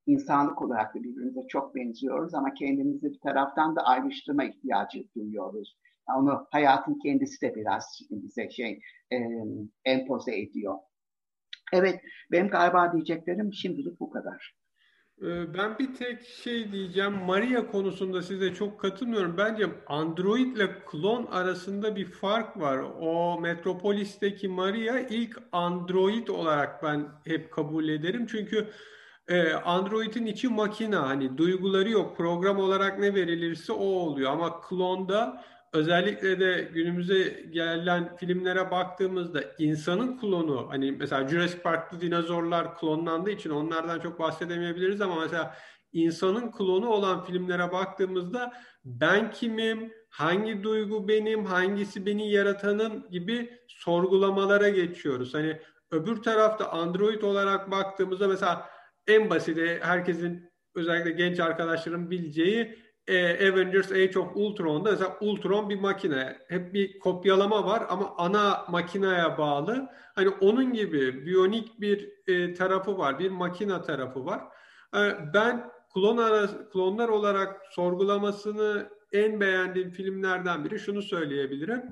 insanlık 0.06 0.62
olarak 0.62 0.94
da 0.94 1.02
birbirimize 1.02 1.40
çok 1.48 1.74
benziyoruz 1.74 2.34
ama 2.34 2.54
kendimizi 2.54 3.12
bir 3.12 3.20
taraftan 3.20 3.76
da 3.76 3.80
ayrıştırma 3.82 4.44
ihtiyacı 4.44 5.04
duyuyoruz. 5.16 5.76
Onu 6.16 6.46
hayatın 6.50 6.98
kendisi 7.02 7.40
de 7.40 7.54
biraz 7.54 8.00
bize 8.10 8.50
şey 8.50 8.80
e, 9.12 9.16
empoze 9.84 10.40
ediyor. 10.40 10.74
Evet, 11.72 12.00
benim 12.32 12.48
galiba 12.48 12.92
diyeceklerim 12.92 13.52
şimdilik 13.52 14.00
bu 14.00 14.10
kadar. 14.10 14.54
Ben 15.24 15.78
bir 15.78 15.94
tek 15.94 16.22
şey 16.22 16.72
diyeceğim. 16.72 17.12
Maria 17.12 17.70
konusunda 17.70 18.22
size 18.22 18.54
çok 18.54 18.80
katılmıyorum. 18.80 19.36
Bence 19.36 19.66
Android 19.86 20.56
ile 20.56 20.84
klon 20.86 21.26
arasında 21.26 21.96
bir 21.96 22.04
fark 22.04 22.60
var. 22.60 22.78
O 23.00 23.40
Metropolis'teki 23.40 24.48
Maria 24.48 24.98
ilk 24.98 25.42
Android 25.52 26.28
olarak 26.28 26.82
ben 26.82 27.08
hep 27.24 27.52
kabul 27.52 27.88
ederim. 27.88 28.26
Çünkü 28.26 28.68
Android'in 29.64 30.26
içi 30.26 30.48
makina. 30.48 31.08
Hani 31.08 31.38
duyguları 31.38 31.90
yok. 31.90 32.16
Program 32.16 32.58
olarak 32.58 32.98
ne 32.98 33.14
verilirse 33.14 33.72
o 33.72 33.84
oluyor. 33.84 34.30
Ama 34.30 34.60
klonda 34.60 35.44
özellikle 35.72 36.40
de 36.40 36.68
günümüze 36.74 37.44
gelen 37.50 38.16
filmlere 38.16 38.70
baktığımızda 38.70 39.44
insanın 39.58 40.18
klonu 40.18 40.68
hani 40.70 40.92
mesela 40.92 41.28
Jurassic 41.28 41.62
Park'ta 41.62 42.00
dinozorlar 42.00 42.78
klonlandığı 42.78 43.30
için 43.30 43.50
onlardan 43.50 44.00
çok 44.00 44.18
bahsedemeyebiliriz 44.18 45.00
ama 45.00 45.20
mesela 45.20 45.56
insanın 45.92 46.50
klonu 46.50 46.88
olan 46.88 47.24
filmlere 47.24 47.72
baktığımızda 47.72 48.52
ben 48.84 49.30
kimim, 49.30 49.92
hangi 50.08 50.62
duygu 50.62 51.08
benim, 51.08 51.44
hangisi 51.44 52.06
beni 52.06 52.30
yaratanın 52.30 53.10
gibi 53.10 53.58
sorgulamalara 53.66 54.68
geçiyoruz. 54.68 55.34
Hani 55.34 55.60
öbür 55.90 56.22
tarafta 56.22 56.70
Android 56.70 57.22
olarak 57.22 57.70
baktığımızda 57.70 58.28
mesela 58.28 58.70
en 59.06 59.30
basiti 59.30 59.78
herkesin 59.82 60.52
özellikle 60.74 61.10
genç 61.10 61.40
arkadaşların 61.40 62.10
bileceği 62.10 62.78
e, 63.06 63.48
Avengers 63.50 63.92
Age 63.92 64.18
of 64.18 64.28
Ultron'da 64.34 64.90
mesela 64.90 65.16
Ultron 65.20 65.70
bir 65.70 65.80
makine. 65.80 66.38
Hep 66.48 66.74
bir 66.74 66.98
kopyalama 66.98 67.66
var 67.66 67.86
ama 67.88 68.14
ana 68.16 68.64
makineye 68.68 69.38
bağlı. 69.38 69.88
Hani 70.14 70.28
onun 70.28 70.72
gibi 70.72 71.26
biyonik 71.26 71.80
bir 71.80 72.08
e, 72.26 72.54
tarafı 72.54 72.98
var. 72.98 73.18
Bir 73.18 73.30
makina 73.30 73.82
tarafı 73.82 74.26
var. 74.26 74.40
E, 74.96 75.00
ben 75.34 75.70
klon 75.94 76.16
arası, 76.16 76.70
klonlar 76.70 77.08
olarak 77.08 77.60
sorgulamasını 77.70 78.88
en 79.12 79.40
beğendiğim 79.40 79.90
filmlerden 79.90 80.64
biri 80.64 80.78
şunu 80.78 81.02
söyleyebilirim. 81.02 81.82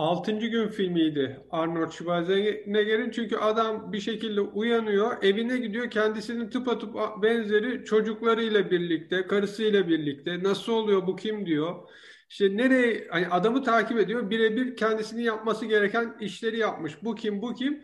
Altıncı 0.00 0.46
gün 0.46 0.68
filmiydi 0.68 1.40
Arnold 1.50 1.90
Schwarzenegger'in 1.90 3.10
çünkü 3.10 3.36
adam 3.36 3.92
bir 3.92 4.00
şekilde 4.00 4.40
uyanıyor, 4.40 5.22
evine 5.22 5.58
gidiyor, 5.58 5.90
kendisinin 5.90 6.50
tıpatıp 6.50 6.94
benzeri 7.22 7.84
çocuklarıyla 7.84 8.70
birlikte, 8.70 9.26
karısıyla 9.26 9.88
birlikte 9.88 10.42
nasıl 10.42 10.72
oluyor 10.72 11.06
bu 11.06 11.16
kim 11.16 11.46
diyor. 11.46 11.74
İşte 12.30 12.56
nereye 12.56 13.08
hani 13.10 13.28
adamı 13.28 13.62
takip 13.62 13.98
ediyor, 13.98 14.30
birebir 14.30 14.76
kendisini 14.76 15.22
yapması 15.22 15.66
gereken 15.66 16.16
işleri 16.20 16.58
yapmış. 16.58 17.04
Bu 17.04 17.14
kim, 17.14 17.42
bu 17.42 17.54
kim? 17.54 17.82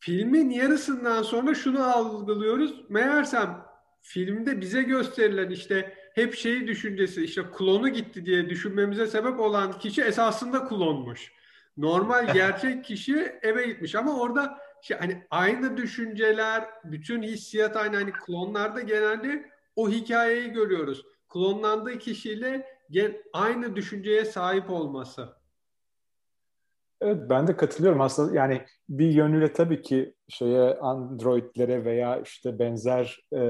Filmin 0.00 0.50
yarısından 0.50 1.22
sonra 1.22 1.54
şunu 1.54 1.84
algılıyoruz. 1.84 2.90
Meğersem 2.90 3.64
filmde 4.02 4.60
bize 4.60 4.82
gösterilen 4.82 5.50
işte 5.50 5.94
hep 6.14 6.34
şeyi 6.34 6.66
düşüncesi 6.66 7.24
işte 7.24 7.42
klonu 7.52 7.88
gitti 7.88 8.26
diye 8.26 8.50
düşünmemize 8.50 9.06
sebep 9.06 9.40
olan 9.40 9.78
kişi 9.78 10.02
esasında 10.02 10.64
klonmuş. 10.64 11.32
Normal 11.76 12.26
gerçek 12.34 12.84
kişi 12.84 13.32
eve 13.42 13.66
gitmiş 13.66 13.94
ama 13.94 14.20
orada 14.20 14.58
şey, 14.82 14.96
hani 14.98 15.26
aynı 15.30 15.76
düşünceler, 15.76 16.64
bütün 16.84 17.22
hissiyat 17.22 17.76
aynı 17.76 17.96
hani 17.96 18.12
klonlarda 18.12 18.80
genelde 18.80 19.50
o 19.76 19.88
hikayeyi 19.88 20.50
görüyoruz. 20.50 21.02
Klonlandığı 21.28 21.98
kişiyle 21.98 22.66
aynı 23.32 23.76
düşünceye 23.76 24.24
sahip 24.24 24.70
olması. 24.70 25.28
Evet 27.00 27.30
ben 27.30 27.46
de 27.46 27.56
katılıyorum 27.56 28.00
aslında 28.00 28.36
yani 28.36 28.62
bir 28.88 29.10
yönüyle 29.10 29.52
tabii 29.52 29.82
ki 29.82 30.14
şeye 30.28 30.74
androidlere 30.74 31.84
veya 31.84 32.20
işte 32.20 32.58
benzer 32.58 33.20
e, 33.32 33.40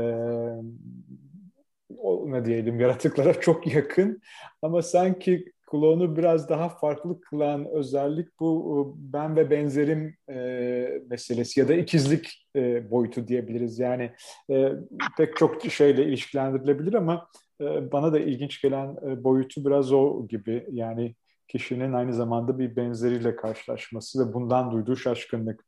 ne 2.26 2.44
diyelim 2.44 2.80
yaratıklara 2.80 3.32
çok 3.40 3.74
yakın 3.74 4.20
ama 4.62 4.82
sanki 4.82 5.52
klonu 5.72 6.16
biraz 6.16 6.48
daha 6.48 6.68
farklı 6.68 7.20
kılan 7.20 7.66
özellik 7.66 8.28
bu 8.40 8.94
ben 8.96 9.36
ve 9.36 9.50
benzerim 9.50 10.16
e, 10.28 11.02
meselesi 11.10 11.60
ya 11.60 11.68
da 11.68 11.74
ikizlik 11.74 12.46
e, 12.56 12.90
boyutu 12.90 13.28
diyebiliriz. 13.28 13.78
Yani 13.78 14.10
e, 14.50 14.72
pek 15.16 15.36
çok 15.36 15.64
şeyle 15.64 16.04
ilişkilendirilebilir 16.04 16.94
ama 16.94 17.28
e, 17.60 17.92
bana 17.92 18.12
da 18.12 18.18
ilginç 18.18 18.62
gelen 18.62 18.96
e, 19.06 19.24
boyutu 19.24 19.64
biraz 19.64 19.92
o 19.92 20.26
gibi. 20.28 20.66
Yani 20.70 21.14
kişinin 21.48 21.92
aynı 21.92 22.14
zamanda 22.14 22.58
bir 22.58 22.76
benzeriyle 22.76 23.36
karşılaşması 23.36 24.28
ve 24.28 24.34
bundan 24.34 24.72
duyduğu 24.72 24.96
şaşkınlık. 24.96 25.64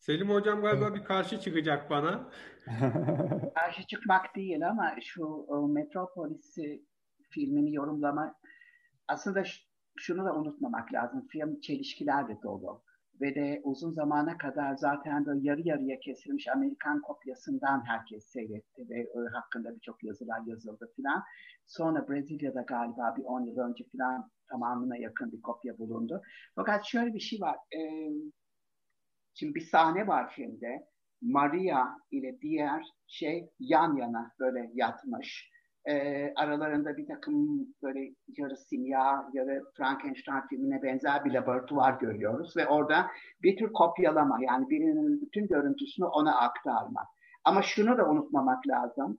Selim 0.00 0.30
hocam 0.30 0.62
galiba 0.62 0.94
bir 0.94 1.04
karşı 1.04 1.40
çıkacak 1.40 1.90
bana. 1.90 2.30
karşı 3.54 3.86
çıkmak 3.86 4.36
değil 4.36 4.68
ama 4.68 4.94
şu 5.00 5.46
Metropolis'i 5.68 6.84
filmini 7.30 7.74
yorumlama 7.74 8.34
aslında 9.08 9.42
şunu 9.96 10.24
da 10.24 10.34
unutmamak 10.34 10.92
lazım. 10.92 11.26
Film 11.28 11.60
çelişkilerle 11.60 12.38
dolu 12.42 12.82
ve 13.20 13.34
de 13.34 13.60
uzun 13.64 13.92
zamana 13.92 14.38
kadar 14.38 14.76
zaten 14.76 15.26
böyle 15.26 15.40
yarı 15.42 15.60
yarıya 15.68 16.00
kesilmiş 16.00 16.48
Amerikan 16.48 17.00
kopyasından 17.00 17.86
herkes 17.86 18.24
seyretti 18.24 18.88
ve 18.88 19.00
e, 19.00 19.18
hakkında 19.32 19.74
birçok 19.74 20.04
yazılar 20.04 20.40
yazıldı 20.46 20.92
filan. 20.96 21.22
Sonra 21.66 22.08
Brezilya'da 22.08 22.62
galiba 22.62 23.14
bir 23.16 23.24
10 23.24 23.44
yıl 23.44 23.58
önce 23.58 23.84
filan 23.84 24.30
tamamına 24.50 24.96
yakın 24.96 25.32
bir 25.32 25.42
kopya 25.42 25.78
bulundu. 25.78 26.22
Fakat 26.54 26.84
şöyle 26.84 27.14
bir 27.14 27.20
şey 27.20 27.40
var. 27.40 27.56
E, 27.56 27.80
şimdi 29.40 29.54
bir 29.54 29.66
sahne 29.66 30.06
var 30.06 30.30
filmde. 30.30 30.86
Maria 31.22 31.86
ile 32.10 32.40
diğer 32.40 32.84
şey 33.06 33.50
yan 33.58 33.96
yana 33.96 34.32
böyle 34.40 34.70
yatmış 34.74 35.50
e, 35.84 35.94
aralarında 36.36 36.96
bir 36.96 37.06
takım 37.06 37.66
böyle 37.82 38.14
yarı 38.38 38.56
simya, 38.56 39.28
yarı 39.32 39.62
Frankenstein 39.76 40.40
filmine 40.50 40.82
benzer 40.82 41.24
bir 41.24 41.32
laboratuvar 41.32 42.00
görüyoruz 42.00 42.56
ve 42.56 42.66
orada 42.66 43.06
bir 43.42 43.56
tür 43.56 43.72
kopyalama 43.72 44.38
yani 44.42 44.70
birinin 44.70 45.22
bütün 45.22 45.48
görüntüsünü 45.48 46.06
ona 46.06 46.38
aktarma. 46.38 47.04
Ama 47.44 47.62
şunu 47.62 47.98
da 47.98 48.08
unutmamak 48.08 48.68
lazım. 48.68 49.18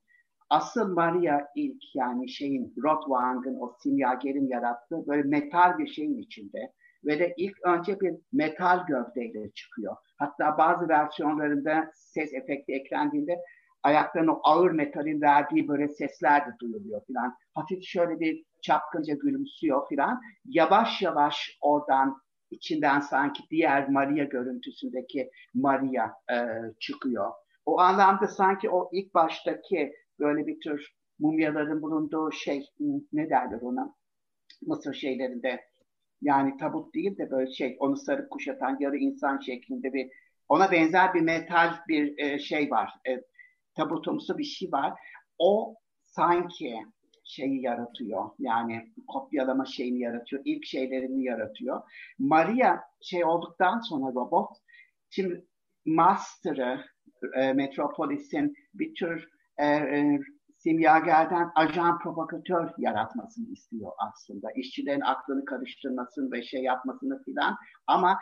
Asıl 0.50 0.94
Maria 0.94 1.40
ilk 1.56 1.96
yani 1.96 2.30
şeyin 2.30 2.74
Rothwang'ın 2.84 3.60
o 3.60 3.76
simyagerin 3.80 4.48
yarattığı 4.48 5.08
böyle 5.08 5.24
metal 5.24 5.78
bir 5.78 5.88
şeyin 5.88 6.18
içinde 6.18 6.74
ve 7.06 7.20
de 7.20 7.34
ilk 7.38 7.58
önce 7.66 8.00
bir 8.00 8.14
metal 8.34 8.86
gövdeyle 8.88 9.52
çıkıyor. 9.52 9.96
Hatta 10.22 10.58
bazı 10.58 10.90
versiyonlarında 10.90 11.92
ses 11.94 12.34
efekti 12.34 12.74
eklendiğinde 12.74 13.40
ayaklarının 13.84 14.32
o 14.32 14.40
ağır 14.44 14.72
metalin 14.72 15.22
verdiği 15.22 15.68
böyle 15.68 15.88
sesler 15.88 16.46
de 16.48 16.52
duyuluyor 16.62 17.06
filan. 17.06 17.36
Hafif 17.54 17.84
şöyle 17.84 18.20
bir 18.20 18.44
çapkınca 18.62 19.14
gülümsüyor 19.14 19.90
filan. 19.90 20.22
Yavaş 20.46 21.02
yavaş 21.02 21.58
oradan 21.62 22.22
içinden 22.52 23.00
sanki 23.00 23.44
diğer 23.52 23.90
Maria 23.90 24.24
görüntüsündeki 24.24 25.32
Maria 25.54 26.12
e, 26.32 26.36
çıkıyor. 26.80 27.32
O 27.66 27.80
anlamda 27.80 28.28
sanki 28.28 28.70
o 28.70 28.90
ilk 28.94 29.14
baştaki 29.14 29.94
böyle 30.20 30.48
bir 30.48 30.60
tür 30.60 30.96
mumyaların 31.20 31.82
bulunduğu 31.82 32.32
şey 32.32 32.66
ne 33.14 33.30
derler 33.30 33.62
ona? 33.62 33.96
Mısır 34.62 34.94
şeylerinde 34.94 35.71
yani 36.22 36.58
tabut 36.58 36.96
değil 36.96 37.18
de 37.18 37.32
böyle 37.32 37.52
şey 37.52 37.78
onu 37.80 37.98
sarıp 37.98 38.30
kuşatan 38.30 38.78
yarı 38.80 38.98
insan 38.98 39.40
şeklinde 39.40 39.94
bir 39.94 40.10
ona 40.50 40.72
benzer 40.72 41.14
bir 41.14 41.22
metal 41.22 41.74
bir 41.88 42.18
e, 42.18 42.40
şey 42.40 42.72
var. 42.72 42.94
E, 43.08 43.22
tabutumsu 43.76 44.38
bir 44.38 44.44
şey 44.44 44.72
var. 44.72 44.94
O 45.40 45.76
sanki 46.06 46.80
şeyi 47.24 47.62
yaratıyor. 47.62 48.30
Yani 48.40 48.92
kopyalama 49.08 49.66
şeyini 49.66 50.00
yaratıyor. 50.00 50.42
İlk 50.46 50.66
şeylerini 50.66 51.24
yaratıyor. 51.24 51.82
Maria 52.20 52.80
şey 53.02 53.26
olduktan 53.26 53.80
sonra 53.80 54.14
robot 54.16 54.50
şimdi 55.10 55.46
Master'ı 55.86 56.86
e, 57.36 57.54
Metropolis'in 57.54 58.56
bir 58.74 58.96
tür 58.96 59.30
e, 59.58 59.66
e, 59.68 60.20
simyagerden 60.64 61.52
ajan 61.56 62.00
provokatör 62.00 62.70
yaratmasını 62.78 63.50
istiyor 63.50 63.92
aslında. 63.98 64.48
İşçilerin 64.56 65.02
aklını 65.02 65.46
karıştırmasını 65.46 66.32
ve 66.32 66.44
şey 66.44 66.64
yapmasını 66.64 67.24
filan. 67.24 67.58
Ama 67.88 68.20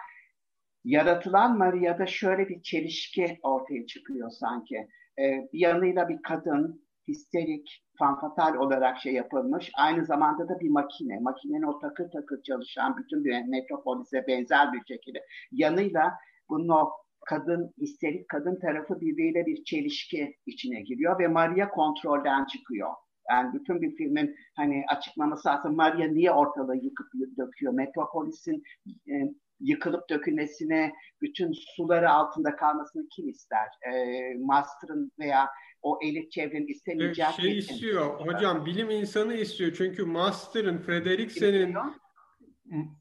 yaratılan 0.84 1.58
Maria'da 1.58 2.06
şöyle 2.06 2.50
bir 2.50 2.62
çelişki 2.62 3.40
ortaya 3.44 3.86
çıkıyor 3.86 4.30
sanki 4.30 4.88
e, 5.20 5.24
bir 5.54 5.60
yanıyla 5.60 6.10
bir 6.10 6.22
kadın 6.22 6.90
histerik, 7.08 7.86
fanfatal 8.00 8.56
olarak 8.56 8.98
şey 8.98 9.14
yapılmış. 9.14 9.72
Aynı 9.78 10.06
zamanda 10.06 10.50
da 10.50 10.60
bir 10.60 10.70
makine. 10.70 11.20
Makinenin 11.20 11.64
o 11.64 11.80
takır 11.80 12.12
takır 12.12 12.42
çalışan 12.44 12.98
bütün 12.98 13.24
bir 13.24 13.46
metropolise 13.46 14.28
benzer 14.28 14.74
bir 14.74 14.82
şekilde. 14.88 15.26
Yanıyla 15.52 16.14
bunun 16.50 16.70
o 16.70 16.92
kadın, 17.26 17.74
histerik 17.82 18.30
kadın 18.30 18.60
tarafı 18.60 19.02
birbiriyle 19.02 19.46
bir 19.46 19.64
çelişki 19.64 20.36
içine 20.46 20.82
giriyor 20.82 21.20
ve 21.20 21.28
Maria 21.28 21.70
kontrolden 21.70 22.46
çıkıyor. 22.46 22.90
Yani 23.30 23.54
bütün 23.54 23.82
bir 23.82 23.96
filmin 23.96 24.36
hani 24.56 24.84
açıklaması 24.88 25.52
aslında 25.52 25.76
Maria 25.76 26.08
niye 26.08 26.32
ortalığı 26.32 26.76
yıkıp 26.76 27.08
döküyor? 27.38 27.74
Metropolis'in 27.74 28.64
e, 28.88 29.14
yıkılıp 29.60 30.10
dökülmesine, 30.10 30.94
bütün 31.22 31.52
suları 31.76 32.10
altında 32.10 32.56
kalmasını 32.56 33.08
kim 33.16 33.30
ister? 33.30 33.68
E, 33.94 33.94
Master'ın 34.40 35.12
veya 35.20 35.50
o 35.82 36.00
elit 36.04 36.32
çevrenin 36.32 36.68
istemeyeceği... 36.68 37.28
Şey 37.42 37.58
istiyor, 37.58 38.20
hocam 38.20 38.66
bilim 38.66 38.90
insanı 38.90 39.34
istiyor. 39.34 39.74
Çünkü 39.78 40.06
Master'ın, 40.06 40.78
Frederiksen'in 40.78 41.76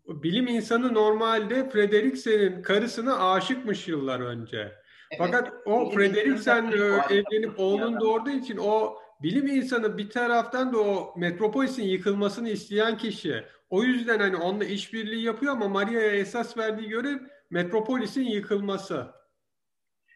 bilim 0.07 0.47
insanı 0.47 0.95
normalde 0.95 1.71
Frederiksen'in 1.71 2.63
karısına 2.63 3.33
aşıkmış 3.33 3.89
yıllar 3.89 4.21
önce. 4.21 4.59
Evet, 4.59 5.19
Fakat 5.19 5.53
o 5.67 5.91
Frederiksen'le 5.91 6.73
evlenip 7.11 7.59
oğlun 7.59 8.01
doğurduğu 8.01 8.31
için 8.31 8.57
o 8.57 8.97
bilim 9.23 9.47
insanı 9.47 9.99
bir 9.99 10.11
taraftan 10.11 10.73
da 10.73 10.79
o 10.79 11.15
metropolisin 11.17 11.83
yıkılmasını 11.83 12.49
isteyen 12.49 12.97
kişi. 12.97 13.45
O 13.71 13.83
yüzden 13.83 14.19
hani 14.19 14.37
onunla 14.37 14.65
işbirliği 14.65 15.25
yapıyor 15.25 15.53
ama 15.53 15.69
Maria'ya 15.69 16.11
esas 16.11 16.59
verdiği 16.59 16.89
görev 16.89 17.19
metropolisin 17.51 18.25
yıkılması. 18.25 19.19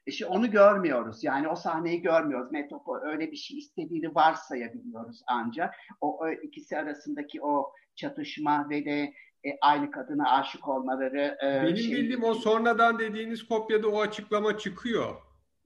İşte 0.06 0.26
onu 0.26 0.50
görmüyoruz. 0.50 1.24
Yani 1.24 1.48
o 1.48 1.56
sahneyi 1.56 2.02
görmüyoruz. 2.02 2.52
Metropol 2.52 2.98
öyle 3.02 3.30
bir 3.30 3.36
şey 3.36 3.58
istediğini 3.58 4.14
varsayabiliyoruz 4.14 5.22
ancak. 5.26 5.74
O, 6.00 6.18
o 6.18 6.30
ikisi 6.30 6.78
arasındaki 6.78 7.42
o 7.42 7.72
çatışma 7.94 8.70
ve 8.70 8.84
de 8.84 9.12
e, 9.44 9.48
aynı 9.60 9.90
kadına 9.90 10.30
aşık 10.30 10.68
olmaları. 10.68 11.38
E, 11.42 11.62
Benim 11.62 11.76
şey... 11.76 11.92
bildiğim 11.92 12.24
o 12.24 12.34
sonradan 12.34 12.98
dediğiniz 12.98 13.48
kopyada 13.48 13.88
o 13.88 14.00
açıklama 14.00 14.58
çıkıyor. 14.58 15.16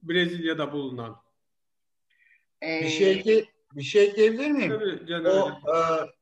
Brezilya'da 0.02 0.72
bulunan. 0.72 1.16
Ee, 2.62 2.80
bir 2.80 2.88
şey 2.88 3.46
bir 3.72 3.82
şey 3.82 4.04
ekleyebilir 4.04 4.50
miyim? 4.50 4.80
Tabii, 5.08 5.28
o 5.28 5.50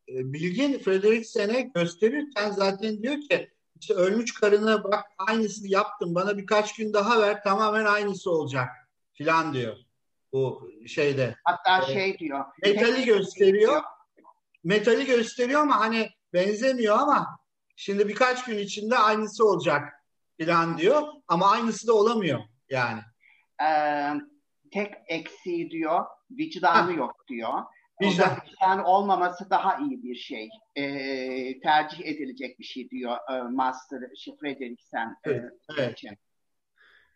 e, 0.08 0.32
bilgin 0.32 0.78
Frederiksen'e 0.78 1.60
gösterirken 1.60 2.50
zaten 2.50 3.02
diyor 3.02 3.20
ki 3.20 3.50
işte 3.80 3.94
ölmüş 3.94 4.34
karına 4.34 4.84
bak 4.84 5.04
aynısını 5.18 5.68
yaptım 5.68 6.14
bana 6.14 6.38
birkaç 6.38 6.76
gün 6.76 6.92
daha 6.92 7.22
ver 7.22 7.42
tamamen 7.42 7.84
aynısı 7.84 8.30
olacak 8.30 8.68
filan 9.12 9.54
diyor 9.54 9.76
bu 10.32 10.70
şeyde. 10.86 11.36
Hatta 11.44 11.90
e, 11.90 11.94
şey 11.94 12.18
diyor. 12.18 12.44
Metali 12.62 13.04
gösteriyor. 13.04 13.82
Metali 14.64 15.06
gösteriyor 15.06 15.60
ama 15.60 15.80
hani 15.80 16.10
benzemiyor 16.32 16.98
ama 16.98 17.38
şimdi 17.76 18.08
birkaç 18.08 18.44
gün 18.44 18.58
içinde 18.58 18.98
aynısı 18.98 19.48
olacak 19.48 19.92
falan 20.40 20.78
diyor 20.78 21.02
ama 21.28 21.50
aynısı 21.50 21.86
da 21.86 21.92
olamıyor 21.94 22.40
yani. 22.70 23.00
Ee, 23.62 24.12
tek 24.72 24.94
eksiği 25.08 25.70
diyor 25.70 26.04
vicdanı 26.30 26.90
Ha. 26.90 26.92
yok 26.92 27.24
diyor. 27.28 27.62
Vicdan. 28.02 28.30
Vicdan. 28.30 28.38
vicdan 28.46 28.84
olmaması 28.84 29.50
daha 29.50 29.78
iyi 29.78 30.02
bir 30.02 30.14
şey. 30.14 30.48
Ee, 30.76 31.60
tercih 31.60 32.06
edilecek 32.06 32.58
bir 32.58 32.64
şey 32.64 32.90
diyor 32.90 33.16
e, 33.32 33.42
Master 33.42 34.00
Fredriksen 34.40 35.08
e, 35.08 35.30
Evet, 35.30 35.52
evet. 35.78 35.92
için. 35.92 36.16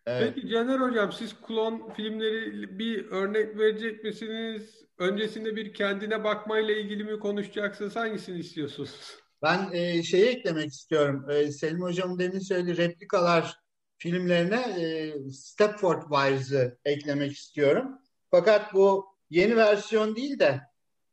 Evet. 0.06 0.32
Peki 0.34 0.48
Caner 0.48 0.80
Hocam 0.80 1.12
siz 1.12 1.40
klon 1.40 1.90
filmleri 1.96 2.78
bir 2.78 3.06
örnek 3.06 3.58
verecek 3.58 4.04
misiniz? 4.04 4.84
Öncesinde 4.98 5.56
bir 5.56 5.74
kendine 5.74 6.24
bakmayla 6.24 6.74
ilgili 6.74 7.04
mi 7.04 7.18
konuşacaksınız? 7.18 7.96
Hangisini 7.96 8.38
istiyorsunuz? 8.38 9.18
Ben 9.42 9.70
e, 9.72 10.02
şeyi 10.02 10.26
eklemek 10.26 10.72
istiyorum. 10.72 11.30
E, 11.30 11.52
Selim 11.52 11.82
Hocam'ın 11.82 12.18
demin 12.18 12.38
söylediği 12.38 12.76
replikalar 12.76 13.60
filmlerine 13.98 14.60
e, 14.60 15.14
Stepford 15.30 16.02
Wires'ı 16.02 16.78
eklemek 16.84 17.32
istiyorum. 17.32 17.98
Fakat 18.30 18.74
bu 18.74 19.06
yeni 19.30 19.56
versiyon 19.56 20.16
değil 20.16 20.38
de 20.38 20.60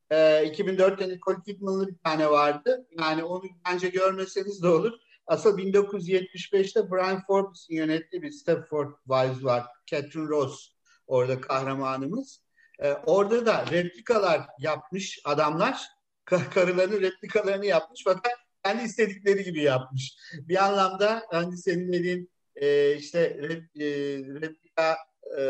e, 0.09 0.15
2004'te 0.15 1.09
Nicole 1.09 1.43
Kidman'lı 1.45 1.88
bir 1.88 1.97
tane 1.97 2.29
vardı. 2.29 2.88
Yani 2.99 3.23
onu 3.23 3.43
bence 3.65 3.89
görmeseniz 3.89 4.63
de 4.63 4.67
olur. 4.67 4.93
Asıl 5.27 5.57
1975'te 5.57 6.91
Brian 6.91 7.23
Forbes'in 7.27 7.75
yönettiği 7.75 8.21
bir 8.21 8.31
Stepford 8.31 8.93
Wives 9.03 9.43
var. 9.43 9.63
Catherine 9.85 10.29
Ross 10.29 10.69
orada 11.07 11.41
kahramanımız. 11.41 12.41
E, 12.79 12.93
orada 12.93 13.45
da 13.45 13.65
replikalar 13.71 14.41
yapmış 14.59 15.19
adamlar. 15.25 15.94
Ka- 16.25 16.49
Karıların 16.53 17.01
replikalarını 17.01 17.65
yapmış 17.65 18.01
fakat 18.03 18.33
kendi 18.65 18.83
istedikleri 18.83 19.43
gibi 19.43 19.61
yapmış. 19.61 20.17
Bir 20.39 20.65
anlamda 20.65 21.23
hani 21.31 21.57
senin 21.57 21.93
dediğin 21.93 22.31
e, 22.55 22.95
işte 22.95 23.38
rep- 23.41 23.81
e, 23.83 24.17
replika 24.41 24.97
e, 25.39 25.43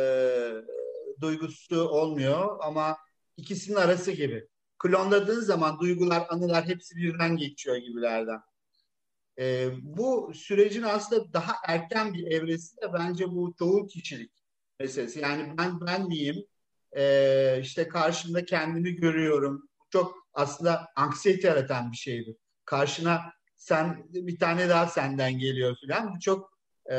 duygusu 1.21 1.89
olmuyor 1.89 2.57
ama 2.61 2.97
ikisinin 3.38 3.75
arası 3.75 4.11
gibi. 4.11 4.47
Klonladığın 4.79 5.41
zaman 5.41 5.79
duygular, 5.79 6.23
anılar 6.29 6.65
hepsi 6.65 6.95
birden 6.95 7.38
geçiyor 7.38 7.75
gibilerden. 7.77 8.39
E, 9.39 9.69
bu 9.81 10.31
sürecin 10.35 10.81
aslında 10.83 11.33
daha 11.33 11.53
erken 11.67 12.13
bir 12.13 12.31
evresi 12.31 12.81
de 12.81 12.93
bence 12.93 13.27
bu 13.27 13.55
çoğul 13.59 13.88
kişilik 13.88 14.31
meselesi. 14.79 15.19
Yani 15.19 15.53
ben 15.57 15.81
ben 15.81 16.07
miyim? 16.07 16.45
E, 16.97 17.59
işte 17.61 17.88
karşımda 17.88 18.45
kendimi 18.45 18.95
görüyorum. 18.95 19.69
Çok 19.95 20.27
aslında 20.34 20.88
anksiyete 20.95 21.47
yaratan 21.47 21.91
bir 21.91 21.97
şeydir. 21.97 22.36
Karşına 22.65 23.21
sen 23.55 24.08
bir 24.10 24.39
tane 24.39 24.69
daha 24.69 24.88
senden 24.88 25.39
geliyor 25.39 25.77
falan. 25.88 26.15
Bu 26.15 26.19
çok 26.19 26.51
e, 26.91 26.95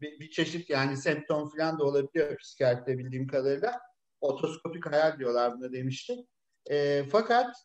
bir, 0.00 0.20
bir 0.20 0.30
çeşit 0.30 0.70
yani 0.70 0.96
semptom 0.96 1.50
falan 1.50 1.78
da 1.78 1.84
olabiliyor 1.84 2.36
psikiyatride 2.38 2.98
bildiğim 2.98 3.26
kadarıyla. 3.26 3.80
Otoskopik 4.20 4.86
hayal 4.86 5.18
diyorlar 5.18 5.58
buna 5.58 5.72
demiştik. 5.72 6.28
E, 6.70 7.04
fakat 7.12 7.56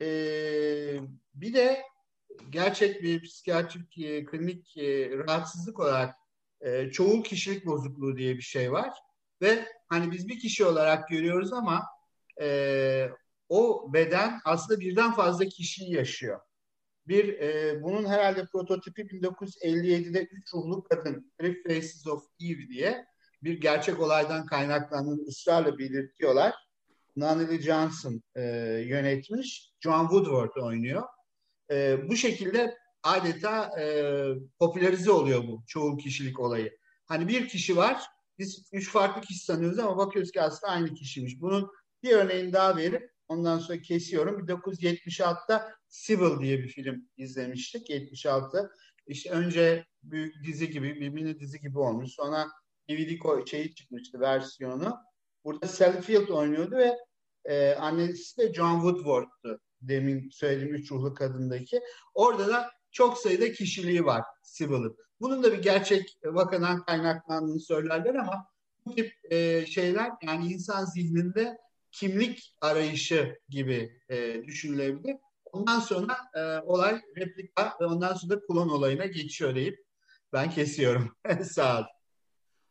e, 0.00 0.06
bir 1.34 1.54
de 1.54 1.82
gerçek 2.50 3.02
bir 3.02 3.22
psikiyatrik 3.22 3.98
e, 3.98 4.24
klinik 4.24 4.76
e, 4.76 5.10
rahatsızlık 5.18 5.80
olarak 5.80 6.14
e, 6.60 6.90
çoğul 6.90 7.24
kişilik 7.24 7.66
bozukluğu 7.66 8.16
diye 8.16 8.36
bir 8.36 8.42
şey 8.42 8.72
var. 8.72 8.90
Ve 9.42 9.68
hani 9.88 10.12
biz 10.12 10.28
bir 10.28 10.38
kişi 10.38 10.64
olarak 10.64 11.08
görüyoruz 11.08 11.52
ama 11.52 11.82
e, 12.40 13.08
o 13.54 13.92
beden 13.92 14.40
aslında 14.44 14.80
birden 14.80 15.12
fazla 15.12 15.44
kişiyi 15.44 15.92
yaşıyor. 15.92 16.40
Bir 17.06 17.38
e, 17.38 17.82
bunun 17.82 18.04
herhalde 18.06 18.46
prototipi 18.46 19.02
1957'de 19.02 20.28
Üç 20.32 20.54
Ruhlu 20.54 20.82
Kadın, 20.82 21.32
Three 21.38 21.62
Faces 21.62 22.06
of 22.06 22.24
Eve 22.40 22.68
diye 22.68 23.06
bir 23.42 23.60
gerçek 23.60 24.00
olaydan 24.00 24.46
kaynaklandığını 24.46 25.22
ısrarla 25.22 25.78
belirtiyorlar. 25.78 26.54
Nunley 27.16 27.60
Johnson 27.60 28.22
e, 28.34 28.42
yönetmiş, 28.86 29.72
John 29.80 30.08
Woodward 30.08 30.62
oynuyor. 30.62 31.02
E, 31.70 32.08
bu 32.08 32.16
şekilde 32.16 32.78
adeta 33.02 33.80
e, 33.80 33.84
popülerize 34.58 35.10
oluyor 35.10 35.42
bu 35.48 35.62
çoğul 35.66 35.98
kişilik 35.98 36.40
olayı. 36.40 36.78
Hani 37.06 37.28
bir 37.28 37.48
kişi 37.48 37.76
var, 37.76 38.02
biz 38.38 38.68
üç 38.72 38.90
farklı 38.90 39.20
kişi 39.20 39.44
sanıyoruz 39.44 39.78
ama 39.78 39.96
bakıyoruz 39.96 40.32
ki 40.32 40.42
aslında 40.42 40.72
aynı 40.72 40.94
kişiymiş. 40.94 41.40
Bunun 41.40 41.70
bir 42.02 42.12
örneğini 42.12 42.52
daha 42.52 42.76
verip 42.76 43.13
ondan 43.28 43.58
sonra 43.58 43.80
kesiyorum. 43.80 44.46
1976'da 44.46 45.72
Civil 45.88 46.40
diye 46.40 46.58
bir 46.58 46.68
film 46.68 47.08
izlemiştik. 47.16 47.90
76. 47.90 48.70
İşte 49.06 49.30
önce 49.30 49.84
büyük 50.02 50.44
dizi 50.46 50.70
gibi, 50.70 51.00
bir 51.00 51.08
mini 51.08 51.40
dizi 51.40 51.60
gibi 51.60 51.78
olmuş. 51.78 52.12
Sonra 52.12 52.46
DVD 52.90 53.46
şeyi 53.46 53.74
çıkmıştı 53.74 54.20
versiyonu. 54.20 54.96
Burada 55.44 55.68
Sally 55.68 56.00
Field 56.00 56.28
oynuyordu 56.28 56.76
ve 56.76 56.96
e, 57.44 57.74
annesi 57.74 58.38
de 58.38 58.54
John 58.54 58.74
Woodward'tu. 58.74 59.60
Demin 59.80 60.30
söylediğim 60.30 60.74
üç 60.74 60.92
ruhlu 60.92 61.14
kadındaki. 61.14 61.80
Orada 62.14 62.48
da 62.48 62.70
çok 62.92 63.18
sayıda 63.18 63.52
kişiliği 63.52 64.04
var 64.04 64.22
Civil'ın. 64.56 64.96
Bunun 65.20 65.42
da 65.42 65.52
bir 65.52 65.62
gerçek 65.62 66.18
vakadan 66.24 66.84
kaynaklandığını 66.84 67.60
söylerler 67.60 68.14
ama 68.14 68.46
bu 68.86 68.94
tip 68.94 69.12
e, 69.30 69.66
şeyler 69.66 70.10
yani 70.22 70.52
insan 70.52 70.84
zihninde 70.84 71.58
kimlik 71.94 72.54
arayışı 72.60 73.38
gibi 73.48 74.00
e, 74.08 74.44
düşünülebilir. 74.44 75.16
Ondan 75.52 75.80
sonra 75.80 76.16
e, 76.34 76.40
olay 76.58 77.00
replika 77.16 77.72
ve 77.80 77.86
ondan 77.86 78.14
sonra 78.14 78.36
da 78.36 78.46
klon 78.46 78.68
olayına 78.68 79.06
geçiyor 79.06 79.54
deyip 79.54 79.78
ben 80.32 80.50
kesiyorum. 80.50 81.16
Sağ 81.42 81.80
ol. 81.80 81.84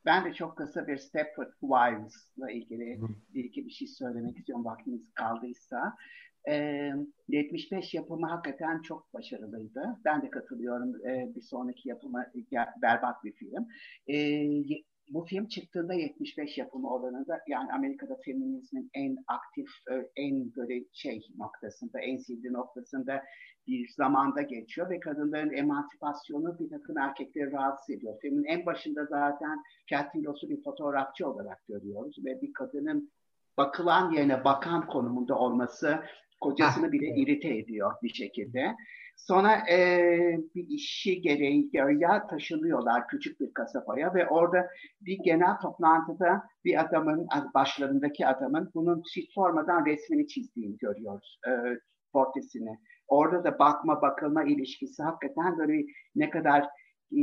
Ben 0.06 0.26
de 0.26 0.34
çok 0.34 0.58
kısa 0.58 0.88
bir 0.88 0.98
Stepford 0.98 1.52
Wives'la 1.62 2.52
ilgili 2.52 3.00
bir 3.34 3.44
iki 3.44 3.66
bir 3.66 3.72
şey 3.72 3.88
söylemek 3.88 4.38
istiyorum 4.38 4.66
vaktiniz 4.66 5.14
kaldıysa. 5.14 5.98
Ee, 6.50 6.92
75 7.28 7.94
yapımı 7.94 8.28
hakikaten 8.28 8.82
çok 8.82 9.14
başarılıydı. 9.14 10.00
Ben 10.06 10.22
de 10.22 10.30
katılıyorum. 10.30 11.06
Ee, 11.06 11.36
bir 11.36 11.42
sonraki 11.42 11.90
yapımı 11.90 12.32
berbat 12.82 13.24
bir 13.24 13.32
film. 13.32 13.68
Ee, 14.08 14.84
bu 15.10 15.26
film 15.26 15.48
çıktığında 15.48 15.94
75 15.94 16.58
yapımı 16.58 16.94
olanında 16.94 17.40
yani 17.48 17.74
Amerika'da 17.74 18.18
feminizmin 18.26 18.90
en 18.94 19.18
aktif, 19.28 19.68
en 20.16 20.56
böyle 20.56 20.86
şey 20.94 21.28
noktasında, 21.38 22.00
en 22.00 22.18
sildi 22.18 22.54
noktasında 22.54 23.24
bir 23.68 23.90
zamanda 23.98 24.42
geçiyor 24.42 24.90
ve 24.90 25.00
kadınların 25.00 25.54
emansipasyonu 25.54 26.60
bir 26.60 26.70
takım 26.70 26.98
erkekleri 26.98 27.52
rahatsız 27.52 27.96
ediyor. 27.96 28.18
Filmin 28.22 28.44
en 28.44 28.66
başında 28.66 29.06
zaten 29.06 29.64
Catherine 29.88 30.28
Ross'u 30.28 30.50
bir 30.50 30.64
fotoğrafçı 30.64 31.28
olarak 31.28 31.68
görüyoruz 31.68 32.18
ve 32.26 32.42
bir 32.42 32.54
kadının 32.54 33.12
bakılan 33.58 34.12
yerine 34.12 34.44
bakan 34.44 34.88
konumunda 34.88 35.36
olması 35.36 36.00
kocasını 36.44 36.92
bile 36.92 37.08
irite 37.16 37.58
ediyor 37.58 37.92
bir 38.04 38.14
şekilde. 38.14 38.76
Sonra 39.16 39.70
e, 39.72 39.78
bir 40.56 40.68
işi 40.70 41.22
gereği 41.22 41.70
ya 41.74 42.28
taşınıyorlar 42.28 43.08
küçük 43.08 43.40
bir 43.40 43.54
kasabaya 43.54 44.14
ve 44.14 44.28
orada 44.28 44.68
bir 45.02 45.20
genel 45.24 45.60
toplantıda 45.62 46.44
bir 46.66 46.82
adamın 46.82 47.28
başlarındaki 47.54 48.28
adamın 48.28 48.72
bunun 48.76 49.04
hiç 49.16 49.34
sormadan 49.34 49.86
resmini 49.86 50.28
çizdiğini 50.28 50.78
görüyoruz. 50.78 51.40
E, 51.48 51.52
portresini. 52.14 52.80
Orada 53.08 53.44
da 53.44 53.60
bakma 53.60 54.02
bakılma 54.02 54.44
ilişkisi 54.44 55.04
hakikaten 55.04 55.58
böyle 55.58 55.86
ne 56.16 56.30
kadar 56.30 56.64
e, 57.12 57.20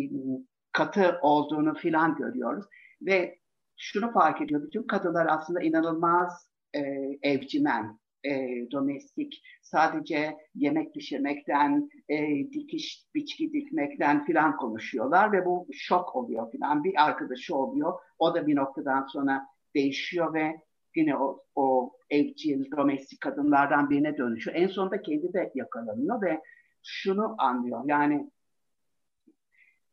katı 0.72 1.18
olduğunu 1.22 1.74
filan 1.74 2.16
görüyoruz. 2.16 2.64
Ve 3.02 3.38
şunu 3.76 4.12
fark 4.12 4.40
ediyor 4.40 4.62
bütün 4.62 4.82
kadınlar 4.82 5.26
aslında 5.30 5.60
inanılmaz 5.60 6.50
e, 6.74 6.80
evcimen, 7.22 7.98
e, 8.24 8.30
domestik, 8.70 9.42
sadece 9.62 10.36
yemek 10.54 10.94
pişirmekten, 10.94 11.90
e, 12.08 12.28
dikiş, 12.52 13.04
biçki 13.14 13.52
dikmekten 13.52 14.24
filan 14.24 14.56
konuşuyorlar 14.56 15.32
ve 15.32 15.46
bu 15.46 15.66
şok 15.72 16.16
oluyor 16.16 16.50
filan. 16.50 16.84
Bir 16.84 17.04
arkadaşı 17.04 17.56
oluyor, 17.56 17.98
o 18.18 18.34
da 18.34 18.46
bir 18.46 18.56
noktadan 18.56 19.06
sonra 19.06 19.46
değişiyor 19.74 20.34
ve 20.34 20.60
yine 20.96 21.16
o, 21.16 21.42
o 21.54 21.92
evcil, 22.10 22.70
domestik 22.76 23.20
kadınlardan 23.20 23.90
birine 23.90 24.16
dönüşüyor. 24.16 24.56
En 24.56 24.68
sonunda 24.68 25.02
kendi 25.02 25.32
de 25.32 25.52
yakalanıyor 25.54 26.22
ve 26.22 26.40
şunu 26.82 27.34
anlıyor. 27.38 27.82
Yani 27.86 28.30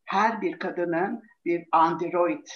her 0.06 0.42
bir 0.42 0.60
kadının 0.60 1.24
bir 1.46 1.66
android 1.72 2.48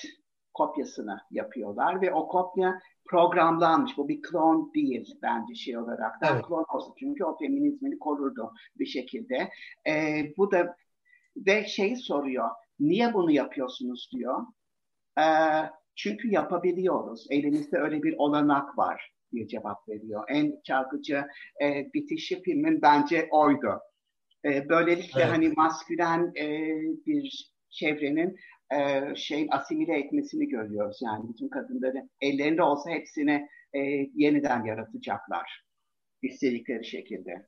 kopyasını 0.54 1.18
yapıyorlar 1.32 2.02
ve 2.02 2.14
o 2.14 2.28
kopya 2.28 2.80
programlanmış. 3.06 3.98
Bu 3.98 4.08
bir 4.08 4.22
klon 4.22 4.72
değil 4.76 5.16
bence 5.22 5.56
şey 5.56 5.78
olarak. 5.78 6.22
Daha 6.22 6.34
evet. 6.34 6.46
klon 6.46 6.66
olsun 6.74 6.94
çünkü 7.00 7.24
o 7.24 7.38
feminizmini 7.38 8.00
korurdu 8.00 8.54
bir 8.80 8.86
şekilde. 8.86 9.50
E, 9.88 10.24
bu 10.38 10.52
da 10.52 10.76
ve 11.38 11.66
şey 11.66 11.96
soruyor. 11.96 12.50
Niye 12.80 13.14
bunu 13.14 13.32
yapıyorsunuz 13.32 14.10
diyor. 14.14 14.42
E, 15.20 15.26
çünkü 15.96 16.28
yapabiliyoruz. 16.32 17.28
Elimizde 17.30 17.78
öyle 17.78 18.04
bir 18.04 18.16
olanak 18.18 18.78
var 18.78 19.14
diye 19.32 19.48
cevap 19.48 19.90
veriyor. 19.90 20.24
En 20.30 20.62
çarpıcı 20.64 21.24
e, 21.64 21.94
bitişi 21.94 22.42
filmin 22.42 22.82
bence 22.82 23.28
oydu. 23.32 23.80
E, 24.46 24.70
böylelikle 24.70 25.22
evet. 25.22 25.32
hani 25.32 25.50
maskülen 25.50 26.32
e, 26.38 26.48
bir 27.06 27.52
çevrenin 27.70 28.36
e, 28.76 29.02
şeyin 29.16 29.48
asimile 29.52 30.00
etmesini 30.00 30.48
görüyoruz. 30.48 31.00
Yani 31.02 31.30
bütün 31.34 31.50
kadınları 31.50 32.10
ellerinde 32.22 32.64
olsa 32.64 32.90
hepsini 32.90 33.50
e, 33.74 33.80
yeniden 34.16 34.66
yaratacaklar 34.66 35.66
istedikleri 36.22 36.86
şekilde. 36.86 37.48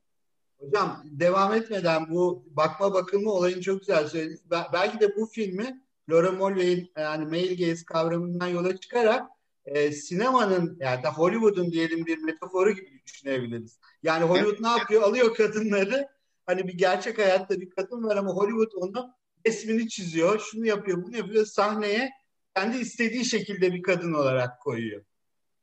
Hocam 0.57 1.03
devam 1.05 1.53
etmeden 1.53 2.09
bu 2.09 2.45
bakma 2.47 2.93
bakımı 2.93 3.31
olayını 3.31 3.61
çok 3.61 3.79
güzel 3.79 4.07
söylediniz. 4.07 4.43
Belki 4.73 4.99
de 4.99 5.15
bu 5.15 5.25
filmi 5.25 5.81
Laura 6.09 6.31
Mulvey'in 6.31 6.91
yani 6.97 7.25
male 7.25 7.55
gaze 7.55 7.85
kavramından 7.85 8.47
yola 8.47 8.77
çıkarak 8.77 9.27
e, 9.65 9.91
sinemanın 9.91 10.77
yani 10.79 11.03
da 11.03 11.13
Hollywood'un 11.13 11.71
diyelim 11.71 12.05
bir 12.05 12.17
metaforu 12.17 12.71
gibi 12.71 13.01
düşünebiliriz. 13.07 13.79
Yani 14.03 14.23
Hollywood 14.23 14.63
ne 14.63 14.67
yapıyor? 14.67 15.01
Alıyor 15.01 15.35
kadınları 15.35 16.07
hani 16.45 16.67
bir 16.67 16.77
gerçek 16.77 17.17
hayatta 17.17 17.61
bir 17.61 17.69
kadın 17.69 18.03
var 18.03 18.17
ama 18.17 18.31
Hollywood 18.31 18.71
onu 18.75 19.13
resmini 19.47 19.89
çiziyor, 19.89 20.39
şunu 20.39 20.65
yapıyor, 20.65 21.03
bunu 21.03 21.17
yapıyor 21.17 21.45
sahneye 21.45 22.11
kendi 22.55 22.77
istediği 22.77 23.25
şekilde 23.25 23.73
bir 23.73 23.83
kadın 23.83 24.13
olarak 24.13 24.61
koyuyor. 24.61 25.03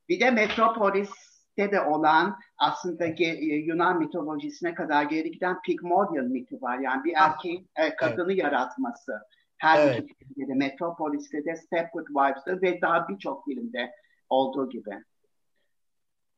Bir 0.09 0.21
de 0.21 0.31
Metropolis'te 0.31 1.73
de 1.73 1.81
olan 1.81 2.39
aslında 2.59 3.07
e, 3.07 3.55
Yunan 3.55 3.99
mitolojisine 3.99 4.75
kadar 4.75 5.05
geri 5.05 5.31
giden 5.31 5.63
Pygmalion 5.63 6.29
miti 6.29 6.63
var. 6.63 6.79
Yani 6.79 7.05
bir 7.05 7.13
erkeğin 7.17 7.71
e, 7.77 7.97
kadını 7.97 8.33
evet. 8.33 8.43
yaratması. 8.43 9.13
Her 9.57 9.89
evet. 9.89 10.05
iki 10.05 10.15
filmde 10.15 10.49
de 10.49 10.55
Metropolis'te 10.55 11.45
de 11.45 11.57
Stepford 11.57 12.07
Wives'da 12.07 12.63
ve 12.63 12.81
daha 12.81 13.09
birçok 13.09 13.45
filmde 13.45 13.91
olduğu 14.29 14.71
gibi. 14.71 14.91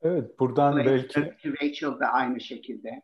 Evet 0.03 0.39
buradan 0.39 0.77
Rachel, 0.77 1.25
belki 1.25 1.53
Rachel 1.63 2.01
da 2.01 2.07
aynı 2.07 2.41
şekilde 2.41 3.03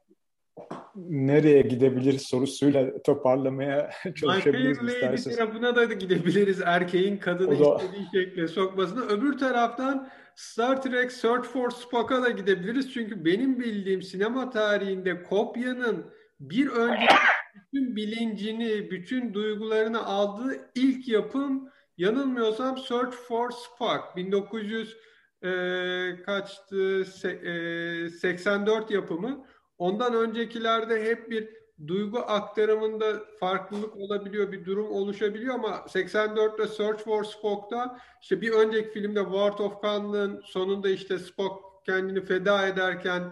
nereye 1.09 1.62
gidebiliriz 1.62 2.22
sorusuyla 2.22 3.03
toparlamaya 3.03 3.90
çalışabiliriz 4.14 4.78
isterseniz. 4.82 5.36
tarafına 5.36 5.76
da 5.76 5.84
gidebiliriz 5.84 6.61
erkeğin 6.64 7.16
kadını 7.16 7.61
da... 7.61 7.76
istediği 7.76 8.07
şekle 8.14 8.49
sokmasına. 8.49 9.01
Öbür 9.01 9.38
taraftan 9.38 10.09
Star 10.34 10.82
Trek 10.82 11.12
Search 11.12 11.46
for 11.46 11.70
Spock'a 11.70 12.22
da 12.22 12.30
gidebiliriz. 12.30 12.92
Çünkü 12.92 13.24
benim 13.24 13.61
bildiğim 13.61 14.03
sinema 14.03 14.51
tarihinde 14.51 15.22
kopyanın 15.22 16.07
bir 16.40 16.68
önceki 16.68 17.14
bütün 17.55 17.96
bilincini, 17.96 18.90
bütün 18.90 19.34
duygularını 19.34 20.07
aldığı 20.07 20.70
ilk 20.74 21.09
yapım 21.09 21.68
yanılmıyorsam 21.96 22.78
Search 22.78 23.14
for 23.14 23.51
Spock 23.51 24.16
1900 24.16 24.96
e, 25.42 26.22
kaçtı 26.26 27.05
se, 27.05 27.30
e, 27.30 28.11
84 28.11 28.90
yapımı. 28.90 29.46
Ondan 29.79 30.14
öncekilerde 30.14 31.05
hep 31.05 31.31
bir 31.31 31.49
duygu 31.87 32.18
aktarımında 32.18 33.24
farklılık 33.41 33.97
olabiliyor, 33.97 34.53
bir 34.53 34.64
durum 34.64 34.91
oluşabiliyor 34.91 35.55
ama 35.55 35.68
84'te 35.68 36.66
Search 36.66 37.05
for 37.05 37.24
Spock'ta 37.24 37.99
işte 38.22 38.41
bir 38.41 38.53
önceki 38.53 38.91
filmde 38.91 39.22
Ward 39.22 39.59
of 39.59 39.83
Khan'ın 39.83 40.43
sonunda 40.45 40.89
işte 40.89 41.18
Spock 41.18 41.85
kendini 41.87 42.24
feda 42.24 42.66
ederken 42.66 43.22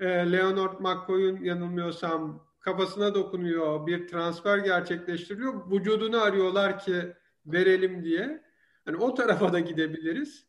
e, 0.00 0.06
Leonard 0.06 0.80
McCoy'un 0.80 1.44
yanılmıyorsam 1.44 2.46
kafasına 2.60 3.14
dokunuyor, 3.14 3.86
bir 3.86 4.08
transfer 4.08 4.58
gerçekleştiriliyor. 4.58 5.70
Vücudunu 5.70 6.22
arıyorlar 6.22 6.78
ki 6.78 7.12
verelim 7.46 8.04
diye. 8.04 8.42
Yani 8.86 8.96
o 8.96 9.14
tarafa 9.14 9.52
da 9.52 9.60
gidebiliriz. 9.60 10.46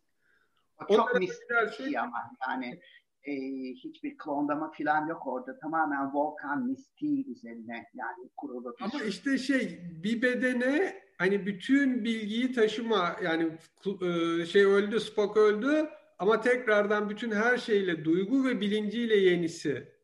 Çok 0.92 1.16
o 1.16 1.20
mistik 1.20 1.98
ama 1.98 2.18
yani 2.50 2.80
e, 3.28 3.34
hiçbir 3.74 4.18
klonlama 4.18 4.72
falan 4.72 5.08
yok 5.08 5.28
orada. 5.28 5.60
Tamamen 5.60 6.14
volkan 6.14 6.66
mistiği 6.66 7.32
üzerine 7.32 7.86
yani 7.94 8.30
kurulu. 8.38 8.76
Ama 8.82 9.04
işte 9.04 9.38
şey 9.38 9.80
bir 10.04 10.22
bedene 10.22 11.04
hani 11.18 11.46
bütün 11.46 12.04
bilgiyi 12.04 12.54
taşıma 12.54 13.16
yani 13.24 13.58
e, 14.02 14.46
şey 14.46 14.66
öldü 14.66 15.00
Spock 15.00 15.38
öldü 15.38 15.90
ama 16.20 16.42
tekrardan 16.42 17.10
bütün 17.10 17.32
her 17.32 17.58
şeyle 17.58 18.06
duygu 18.06 18.46
ve 18.46 18.62
bilinciyle 18.62 19.16
yenisi 19.16 19.98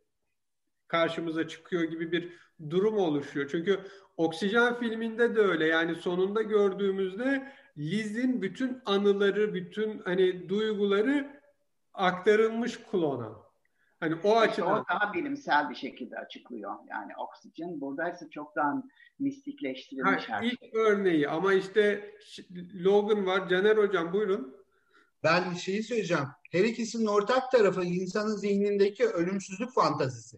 karşımıza 0.87 1.47
çıkıyor 1.47 1.83
gibi 1.83 2.11
bir 2.11 2.33
durum 2.69 2.97
oluşuyor. 2.97 3.49
Çünkü 3.51 3.79
Oksijen 4.17 4.79
filminde 4.79 5.35
de 5.35 5.39
öyle. 5.39 5.65
Yani 5.65 5.95
sonunda 5.95 6.41
gördüğümüzde 6.41 7.53
Liz'in 7.77 8.41
bütün 8.41 8.81
anıları, 8.85 9.53
bütün 9.53 9.99
hani 9.99 10.49
duyguları 10.49 11.42
aktarılmış 11.93 12.79
klona. 12.91 13.43
Hani 13.99 14.15
o 14.23 14.37
açıdan. 14.37 14.81
o 14.81 14.85
daha 14.89 15.13
bilimsel 15.13 15.69
bir 15.69 15.75
şekilde 15.75 16.17
açıklıyor. 16.17 16.73
Yani 16.89 17.11
oksijen 17.17 17.81
buradaysa 17.81 18.29
çoktan 18.29 18.89
mistikleştirilmiş 19.19 20.29
ha, 20.29 20.41
her 20.41 20.43
ilk 20.43 20.59
şey. 20.59 20.71
örneği 20.73 21.29
ama 21.29 21.53
işte 21.53 22.11
Logan 22.75 23.25
var. 23.25 23.49
Caner 23.49 23.77
Hocam 23.77 24.13
buyurun. 24.13 24.55
Ben 25.23 25.53
şeyi 25.53 25.83
söyleyeceğim. 25.83 26.27
Her 26.51 26.63
ikisinin 26.63 27.05
ortak 27.05 27.51
tarafı 27.51 27.83
insanın 27.83 28.35
zihnindeki 28.35 29.05
ölümsüzlük 29.05 29.73
fantazisi. 29.73 30.37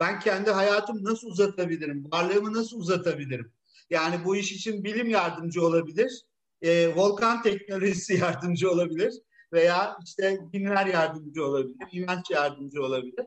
Ben 0.00 0.20
kendi 0.20 0.50
hayatımı 0.50 1.04
nasıl 1.04 1.28
uzatabilirim? 1.28 2.10
Varlığımı 2.12 2.52
nasıl 2.52 2.80
uzatabilirim? 2.80 3.52
Yani 3.90 4.24
bu 4.24 4.36
iş 4.36 4.52
için 4.52 4.84
bilim 4.84 5.10
yardımcı 5.10 5.66
olabilir. 5.66 6.24
E, 6.62 6.94
volkan 6.94 7.42
teknolojisi 7.42 8.14
yardımcı 8.20 8.70
olabilir 8.70 9.14
veya 9.52 9.98
işte 10.04 10.40
dinler 10.52 10.86
yardımcı 10.86 11.46
olabilir, 11.46 11.88
inanç 11.92 12.30
yardımcı 12.30 12.82
olabilir. 12.82 13.26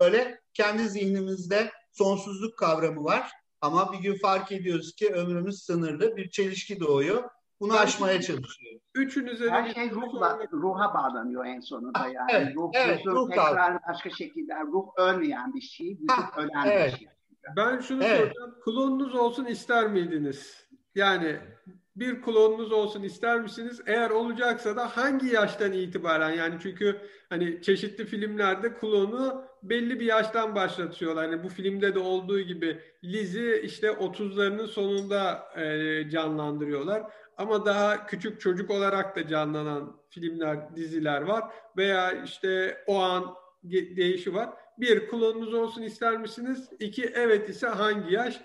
böyle 0.00 0.40
kendi 0.54 0.88
zihnimizde 0.88 1.70
sonsuzluk 1.92 2.58
kavramı 2.58 3.04
var 3.04 3.32
ama 3.60 3.92
bir 3.92 3.98
gün 3.98 4.18
fark 4.18 4.52
ediyoruz 4.52 4.94
ki 4.94 5.12
ömrümüz 5.12 5.62
sınırlı, 5.62 6.16
bir 6.16 6.30
çelişki 6.30 6.80
doğuyor. 6.80 7.30
Bunu 7.60 7.72
ben 7.72 7.78
aşmaya 7.78 8.22
çalışıyoruz. 8.22 8.82
Üçün 8.94 9.26
üzerine 9.26 9.52
Her 9.52 9.74
şey 9.74 9.90
ruhla, 9.90 10.38
ruha 10.52 10.94
bağlanıyor 10.94 11.46
en 11.46 11.60
sonunda 11.60 11.98
yani. 11.98 12.30
Evet, 12.32 12.56
ruh, 12.56 12.70
evet, 12.74 13.06
ruh 13.06 13.28
tekrar 13.28 13.78
başka 13.88 14.10
şekilde 14.10 14.54
ruh 14.60 14.86
ölmeyen 14.96 15.54
bir 15.54 15.60
şey, 15.60 15.86
vücut 15.86 16.10
ha, 16.10 16.30
ölen 16.36 16.66
evet. 16.66 16.92
bir 16.92 16.98
şey. 16.98 17.08
Ben 17.56 17.80
şunu 17.80 18.04
evet. 18.04 18.18
soracağım. 18.18 18.54
Klonunuz 18.64 19.14
olsun 19.14 19.44
ister 19.44 19.88
miydiniz? 19.88 20.68
Yani 20.94 21.40
bir 21.96 22.22
klonunuz 22.22 22.72
olsun 22.72 23.02
ister 23.02 23.40
misiniz? 23.40 23.80
Eğer 23.86 24.10
olacaksa 24.10 24.76
da 24.76 24.96
hangi 24.96 25.26
yaştan 25.26 25.72
itibaren? 25.72 26.30
Yani 26.30 26.54
çünkü 26.62 27.00
hani 27.28 27.62
çeşitli 27.62 28.06
filmlerde 28.06 28.74
klonu 28.74 29.44
belli 29.62 30.00
bir 30.00 30.06
yaştan 30.06 30.54
başlatıyorlar. 30.54 31.30
Hani 31.30 31.44
bu 31.44 31.48
filmde 31.48 31.94
de 31.94 31.98
olduğu 31.98 32.40
gibi 32.40 32.80
Liz'i 33.04 33.60
işte 33.64 33.88
30'larının 33.88 34.66
sonunda 34.66 35.48
e, 35.56 36.10
canlandırıyorlar. 36.10 37.02
Ama 37.36 37.66
daha 37.66 38.06
küçük 38.06 38.40
çocuk 38.40 38.70
olarak 38.70 39.16
da 39.16 39.26
canlanan 39.26 40.00
filmler, 40.10 40.76
diziler 40.76 41.22
var. 41.22 41.44
Veya 41.76 42.12
işte 42.24 42.78
o 42.86 42.98
an 42.98 43.34
değişi 43.72 44.34
var. 44.34 44.50
Bir, 44.78 45.08
klonunuz 45.08 45.54
olsun 45.54 45.82
ister 45.82 46.18
misiniz? 46.18 46.70
İki, 46.80 47.04
evet 47.14 47.48
ise 47.48 47.66
hangi 47.66 48.14
yaş? 48.14 48.40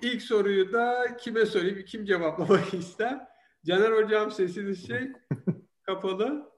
İlk 0.00 0.22
soruyu 0.22 0.72
da 0.72 1.16
kime 1.16 1.46
sorayım, 1.46 1.84
kim 1.84 2.04
cevaplamak 2.04 2.74
ister? 2.74 3.20
Caner 3.66 3.92
Hocam 3.92 4.30
sesiniz 4.30 4.86
şey 4.86 5.08
kapalı. 5.82 6.52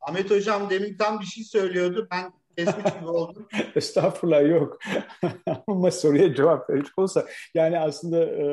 Ahmet 0.00 0.30
Hocam 0.30 0.70
demin 0.70 0.96
tam 0.96 1.20
bir 1.20 1.24
şey 1.24 1.44
söylüyordu. 1.44 2.08
Ben 2.10 2.32
kesmiş 2.56 2.94
gibi 2.94 3.08
oldum. 3.08 3.48
Estağfurullah 3.74 4.48
yok. 4.48 4.78
Ama 5.66 5.90
soruya 5.90 6.34
cevap 6.34 6.70
verecek 6.70 6.98
olsa 6.98 7.26
yani 7.54 7.78
aslında 7.78 8.24
e, 8.24 8.44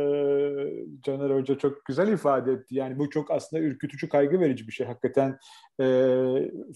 Caner 1.02 1.30
Hoca 1.30 1.58
çok 1.58 1.86
güzel 1.86 2.08
ifade 2.08 2.52
etti. 2.52 2.76
Yani 2.76 3.00
bu 3.00 3.10
çok 3.10 3.32
aslında 3.32 3.64
ürkütücü, 3.64 4.10
kaygı 4.10 4.40
verici 4.40 4.68
bir 4.68 4.72
şey. 4.72 4.88
Hakikaten 4.88 5.40
e, 5.80 5.86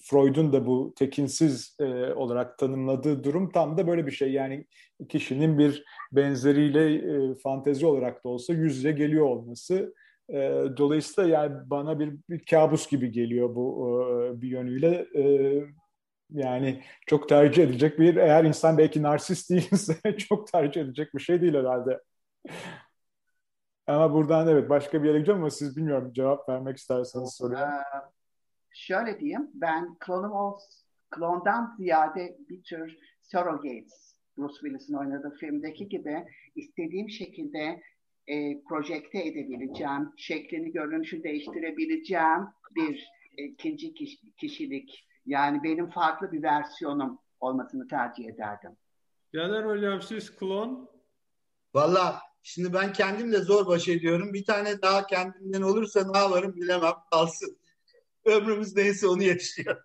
Freud'un 0.03 0.53
da 0.53 0.65
bu 0.65 0.93
tekinsiz 0.97 1.75
e, 1.79 2.13
olarak 2.13 2.57
tanımladığı 2.57 3.23
durum 3.23 3.51
tam 3.51 3.77
da 3.77 3.87
böyle 3.87 4.05
bir 4.05 4.11
şey. 4.11 4.31
Yani 4.31 4.65
kişinin 5.09 5.57
bir 5.57 5.83
benzeriyle 6.11 6.93
e, 6.95 7.35
fantezi 7.35 7.85
olarak 7.85 8.23
da 8.23 8.29
olsa 8.29 8.53
yüz 8.53 8.77
yüze 8.77 8.91
geliyor 8.91 9.25
olması. 9.25 9.93
E, 10.29 10.63
dolayısıyla 10.77 11.29
yani 11.29 11.55
bana 11.65 11.99
bir, 11.99 12.13
bir 12.29 12.45
kabus 12.45 12.89
gibi 12.89 13.11
geliyor 13.11 13.55
bu 13.55 13.99
e, 14.01 14.41
bir 14.41 14.47
yönüyle. 14.47 15.07
E, 15.15 15.53
yani 16.29 16.83
çok 17.07 17.29
tercih 17.29 17.63
edecek 17.63 17.99
bir 17.99 18.15
eğer 18.15 18.43
insan 18.43 18.77
belki 18.77 19.03
narsist 19.03 19.49
değilse 19.49 20.17
çok 20.17 20.47
tercih 20.47 20.81
edecek 20.81 21.13
bir 21.15 21.19
şey 21.19 21.41
değil 21.41 21.53
herhalde. 21.53 22.01
Ama 23.87 24.13
buradan 24.13 24.47
evet 24.47 24.69
başka 24.69 25.03
bir 25.03 25.07
yere 25.07 25.17
gideceğim 25.17 25.41
ama 25.41 25.49
siz 25.49 25.77
bilmiyorum 25.77 26.13
cevap 26.13 26.49
vermek 26.49 26.77
isterseniz 26.77 27.33
soruya. 27.33 27.67
Ee, 27.67 27.97
şöyle 28.71 29.19
diyeyim 29.19 29.51
ben 29.53 29.95
klonum 29.99 30.31
ol, 30.31 30.59
klondan 31.09 31.75
ziyade 31.77 32.37
bir 32.49 32.63
tür 32.63 32.97
surrogates 33.21 34.10
Bruce 34.41 34.59
Willis'in 34.59 34.93
oynadığı 34.93 35.35
filmdeki 35.39 35.89
gibi 35.89 36.25
istediğim 36.55 37.09
şekilde 37.09 37.81
e, 38.27 38.63
projekte 38.63 39.27
edebileceğim, 39.27 40.13
şeklini, 40.17 40.71
görünüşü 40.71 41.23
değiştirebileceğim 41.23 42.47
bir 42.75 43.09
e, 43.37 43.43
ikinci 43.43 43.93
kişilik 44.37 45.07
Yani 45.25 45.63
benim 45.63 45.89
farklı 45.89 46.31
bir 46.31 46.43
versiyonum 46.43 47.19
olmasını 47.39 47.87
tercih 47.87 48.25
ederdim. 48.25 48.71
Caner 49.35 49.63
Hocam 49.63 50.01
siz 50.01 50.35
klon? 50.35 50.89
Valla 51.73 52.21
şimdi 52.43 52.73
ben 52.73 52.93
kendimle 52.93 53.37
zor 53.37 53.67
baş 53.67 53.87
ediyorum. 53.87 54.33
Bir 54.33 54.45
tane 54.45 54.81
daha 54.81 55.07
kendimden 55.07 55.61
olursa 55.61 56.11
ne 56.11 56.17
yaparım 56.17 56.55
bilemem 56.55 56.93
kalsın. 57.11 57.57
Ömrümüz 58.25 58.75
neyse 58.75 59.07
onu 59.07 59.23
yaşıyor. 59.23 59.83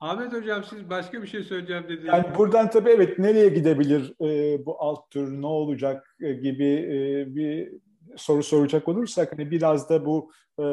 Ahmet 0.00 0.32
Hocam 0.32 0.64
siz 0.64 0.90
başka 0.90 1.22
bir 1.22 1.26
şey 1.26 1.42
söyleyeceğim 1.42 1.84
dediniz. 1.84 2.04
Yani 2.04 2.24
buradan 2.38 2.70
tabii 2.70 2.90
evet 2.90 3.18
nereye 3.18 3.48
gidebilir 3.48 4.14
e, 4.20 4.66
bu 4.66 4.82
alt 4.82 5.10
tür 5.10 5.42
ne 5.42 5.46
olacak 5.46 6.16
e, 6.20 6.32
gibi 6.32 6.64
e, 6.64 7.34
bir 7.34 7.72
soru 8.16 8.42
soracak 8.42 8.88
olursak 8.88 9.32
hani 9.32 9.50
biraz 9.50 9.90
da 9.90 10.06
bu 10.06 10.32
e, 10.58 10.64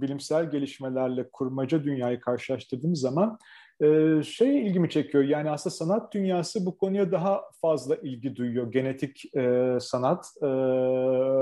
bilimsel 0.00 0.50
gelişmelerle 0.50 1.28
kurmaca 1.32 1.84
dünyayı 1.84 2.20
karşılaştırdığımız 2.20 3.00
zaman 3.00 3.38
e, 3.82 4.22
şey 4.22 4.66
ilgimi 4.66 4.90
çekiyor. 4.90 5.24
Yani 5.24 5.50
aslında 5.50 5.74
sanat 5.74 6.14
dünyası 6.14 6.66
bu 6.66 6.78
konuya 6.78 7.12
daha 7.12 7.42
fazla 7.60 7.96
ilgi 7.96 8.36
duyuyor. 8.36 8.72
Genetik 8.72 9.36
e, 9.36 9.76
sanat. 9.80 10.26
E, 10.42 10.46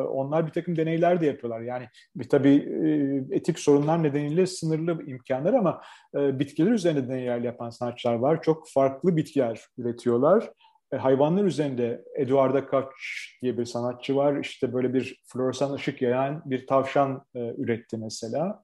onlar 0.03 0.47
bir 0.47 0.53
takım 0.53 0.77
deneyler 0.77 1.21
de 1.21 1.27
yapıyorlar. 1.27 1.61
Yani 1.61 1.89
bir 2.17 2.29
tabii 2.29 2.55
e, 3.31 3.37
etik 3.37 3.59
sorunlar 3.59 4.03
nedeniyle 4.03 4.47
sınırlı 4.47 5.07
imkanlar 5.07 5.55
ama 5.55 5.83
e, 6.15 6.39
bitkiler 6.39 6.71
üzerinde 6.71 7.09
deneyler 7.09 7.39
yapan 7.39 7.71
sanatçılar 7.71 8.15
var. 8.15 8.43
Çok 8.43 8.69
farklı 8.71 9.17
bitkiler 9.17 9.61
üretiyorlar. 9.79 10.51
E, 10.93 10.97
hayvanlar 10.97 11.45
üzerinde 11.45 12.05
Eduardo 12.17 12.67
Koch 12.67 12.87
diye 13.43 13.59
bir 13.59 13.65
sanatçı 13.65 14.17
var. 14.17 14.41
İşte 14.41 14.73
böyle 14.73 14.95
bir 14.95 15.23
floresan 15.27 15.73
ışık 15.73 16.03
yayan 16.03 16.43
bir 16.45 16.67
tavşan 16.67 17.25
e, 17.35 17.55
üretti 17.59 17.97
mesela. 17.97 18.63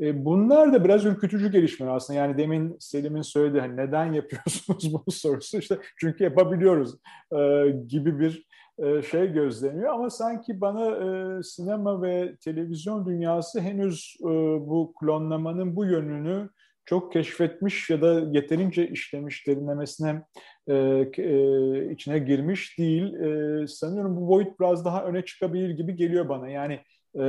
E, 0.00 0.24
bunlar 0.24 0.72
da 0.72 0.84
biraz 0.84 1.04
ürkütücü 1.04 1.52
gelişmeler 1.52 1.92
aslında. 1.92 2.18
Yani 2.18 2.38
demin 2.38 2.76
Selim'in 2.80 3.22
söylediği 3.22 3.60
hani 3.60 3.76
neden 3.76 4.12
yapıyorsunuz 4.12 4.94
bu 5.06 5.10
sorusu 5.10 5.58
işte 5.58 5.78
çünkü 6.00 6.24
yapabiliyoruz 6.24 6.94
e, 7.32 7.70
gibi 7.88 8.20
bir 8.20 8.48
e, 8.78 9.02
şey 9.02 9.32
gözleniyor. 9.32 9.92
Ama 9.94 10.10
sanki 10.10 10.60
bana 10.60 10.86
e, 10.86 11.42
sinema 11.42 12.02
ve 12.02 12.36
televizyon 12.36 13.06
dünyası 13.06 13.60
henüz 13.60 14.16
e, 14.20 14.26
bu 14.68 14.94
klonlamanın 15.00 15.76
bu 15.76 15.84
yönünü 15.84 16.48
çok 16.84 17.12
keşfetmiş 17.12 17.90
ya 17.90 18.02
da 18.02 18.20
yeterince 18.32 18.88
işlemiş 18.88 19.46
derinlemesine 19.46 20.22
e, 20.68 20.74
e, 21.18 21.92
içine 21.92 22.18
girmiş 22.18 22.78
değil. 22.78 23.14
E, 23.14 23.66
sanıyorum 23.66 24.16
bu 24.16 24.28
boyut 24.28 24.60
biraz 24.60 24.84
daha 24.84 25.04
öne 25.04 25.24
çıkabilir 25.24 25.70
gibi 25.70 25.96
geliyor 25.96 26.28
bana. 26.28 26.48
Yani 26.48 26.80
e, 27.18 27.24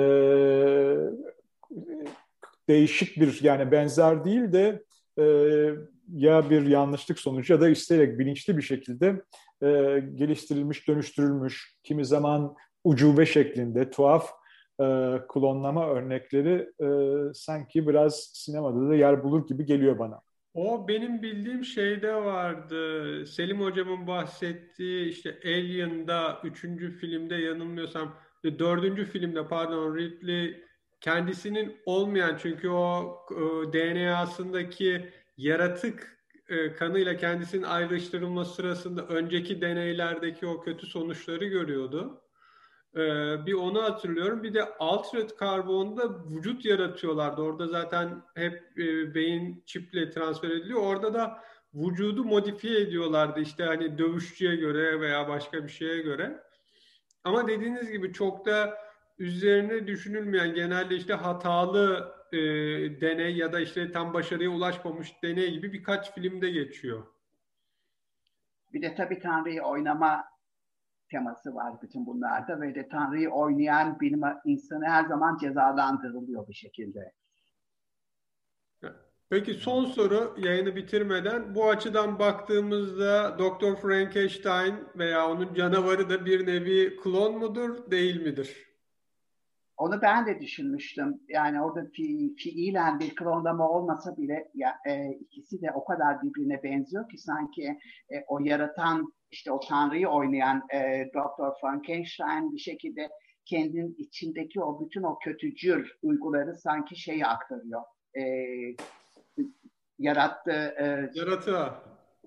değişik 2.69 3.19
bir 3.19 3.43
yani 3.43 3.71
benzer 3.71 4.25
değil 4.25 4.53
de 4.53 4.83
e, 5.19 5.25
ya 6.13 6.49
bir 6.49 6.67
yanlışlık 6.67 7.19
sonucu 7.19 7.53
ya 7.53 7.61
da 7.61 7.69
isteyerek 7.69 8.19
bilinçli 8.19 8.57
bir 8.57 8.61
şekilde 8.61 9.21
e, 9.63 9.99
geliştirilmiş, 10.15 10.87
dönüştürülmüş, 10.87 11.75
kimi 11.83 12.05
zaman 12.05 12.55
ucube 12.83 13.25
şeklinde 13.25 13.89
tuhaf 13.89 14.29
e, 14.79 14.85
klonlama 15.29 15.89
örnekleri 15.89 16.69
e, 16.81 16.89
sanki 17.33 17.87
biraz 17.87 18.31
sinemada 18.33 18.89
da 18.89 18.95
yer 18.95 19.23
bulur 19.23 19.47
gibi 19.47 19.65
geliyor 19.65 19.99
bana. 19.99 20.21
O 20.53 20.87
benim 20.87 21.21
bildiğim 21.21 21.63
şeyde 21.63 22.15
vardı. 22.15 23.25
Selim 23.25 23.61
hocamın 23.61 24.07
bahsettiği 24.07 25.09
işte 25.09 25.39
Alien'da 25.45 26.41
üçüncü 26.43 26.91
filmde 26.91 27.35
yanılmıyorsam 27.35 28.15
dördüncü 28.43 29.05
filmde 29.05 29.47
pardon 29.47 29.95
Ridley 29.95 30.68
kendisinin 31.01 31.77
olmayan 31.85 32.37
çünkü 32.41 32.69
o 32.69 33.17
e, 33.31 33.73
DNA'sındaki 33.73 35.09
yaratık 35.37 36.19
e, 36.49 36.73
kanıyla 36.73 37.17
kendisinin 37.17 37.63
ayrıştırılması 37.63 38.55
sırasında 38.55 39.07
önceki 39.07 39.61
deneylerdeki 39.61 40.47
o 40.47 40.61
kötü 40.61 40.87
sonuçları 40.87 41.45
görüyordu. 41.45 42.21
E, 42.95 42.99
bir 43.45 43.53
onu 43.53 43.83
hatırlıyorum. 43.83 44.43
Bir 44.43 44.53
de 44.53 44.77
altered 44.79 45.29
karbonda 45.29 46.25
vücut 46.29 46.65
yaratıyorlardı. 46.65 47.41
Orada 47.41 47.67
zaten 47.67 48.23
hep 48.35 48.77
beyin 49.15 49.63
çiple 49.65 50.09
transfer 50.09 50.49
ediliyor. 50.49 50.81
Orada 50.81 51.13
da 51.13 51.43
vücudu 51.73 52.23
modifiye 52.23 52.79
ediyorlardı. 52.81 53.39
İşte 53.39 53.63
hani 53.63 53.97
dövüşçüye 53.97 54.55
göre 54.55 54.99
veya 54.99 55.27
başka 55.27 55.63
bir 55.63 55.69
şeye 55.69 56.01
göre. 56.01 56.43
Ama 57.23 57.47
dediğiniz 57.47 57.91
gibi 57.91 58.13
çok 58.13 58.45
da 58.45 58.77
üzerine 59.19 59.87
düşünülmeyen 59.87 60.53
genelde 60.53 60.95
işte 60.95 61.13
hatalı 61.13 62.13
e, 62.31 62.37
deney 63.01 63.35
ya 63.35 63.53
da 63.53 63.59
işte 63.59 63.91
tam 63.91 64.13
başarıya 64.13 64.49
ulaşmamış 64.49 65.23
deney 65.23 65.51
gibi 65.51 65.73
birkaç 65.73 66.13
filmde 66.13 66.49
geçiyor. 66.49 67.03
Bir 68.73 68.81
de 68.81 68.95
tabii 68.95 69.19
Tanrı'yı 69.19 69.61
oynama 69.61 70.25
teması 71.11 71.55
var 71.55 71.81
bütün 71.81 72.05
bunlarda 72.05 72.61
ve 72.61 72.75
de 72.75 72.87
Tanrı'yı 72.87 73.29
oynayan 73.29 73.99
bilim 73.99 74.21
insanı 74.45 74.85
her 74.85 75.05
zaman 75.05 75.37
cezalandırılıyor 75.37 76.47
bir 76.47 76.53
şekilde. 76.53 77.13
Peki 79.29 79.53
son 79.53 79.85
soru 79.85 80.35
yayını 80.37 80.75
bitirmeden 80.75 81.55
bu 81.55 81.69
açıdan 81.69 82.19
baktığımızda 82.19 83.39
Doktor 83.39 83.75
Frankenstein 83.75 84.75
veya 84.95 85.29
onun 85.29 85.53
canavarı 85.53 86.09
da 86.09 86.25
bir 86.25 86.47
nevi 86.47 86.97
klon 86.97 87.37
mudur 87.37 87.91
değil 87.91 88.21
midir? 88.21 88.68
Onu 89.79 90.01
ben 90.01 90.25
de 90.25 90.41
düşünmüştüm. 90.41 91.21
Yani 91.29 91.61
orada 91.61 91.85
fi, 91.93 92.35
fiilen 92.35 92.99
bir 92.99 93.15
klonlama 93.15 93.69
olmasa 93.69 94.17
bile 94.17 94.51
ya, 94.53 94.75
e, 94.87 95.11
ikisi 95.11 95.61
de 95.61 95.71
o 95.71 95.85
kadar 95.85 96.21
birbirine 96.21 96.63
benziyor 96.63 97.09
ki 97.09 97.17
sanki 97.17 97.77
e, 98.09 98.23
o 98.27 98.39
yaratan 98.39 99.13
işte 99.31 99.51
o 99.51 99.59
tanrıyı 99.59 100.07
oynayan 100.07 100.63
e, 100.73 101.09
Dr. 101.13 101.59
Frankenstein 101.61 102.53
bir 102.53 102.57
şekilde 102.57 103.09
kendinin 103.45 103.95
içindeki 103.97 104.61
o 104.61 104.85
bütün 104.85 105.03
o 105.03 105.19
kötücül 105.19 105.87
duyguları 106.03 106.55
sanki 106.55 106.95
şeyi 106.95 107.25
aktarıyor. 107.25 107.81
E, 108.17 108.23
yarattığı 109.99 110.75
e, 110.79 111.09
yaratığa 111.13 111.83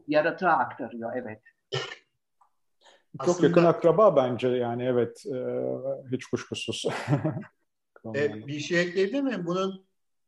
yaratığa 0.08 0.52
aktarıyor 0.52 1.12
evet. 1.16 1.42
Çok 3.18 3.28
Aslında, 3.28 3.46
yakın 3.46 3.64
akraba 3.64 4.16
bence 4.16 4.48
yani 4.48 4.84
evet 4.84 5.26
e, 5.26 5.36
hiç 6.12 6.26
kuşkusuz. 6.26 6.84
e, 8.14 8.46
bir 8.46 8.60
şey 8.60 8.80
ekleyebilir 8.80 9.20
miyim? 9.20 9.46
Bunun 9.46 9.86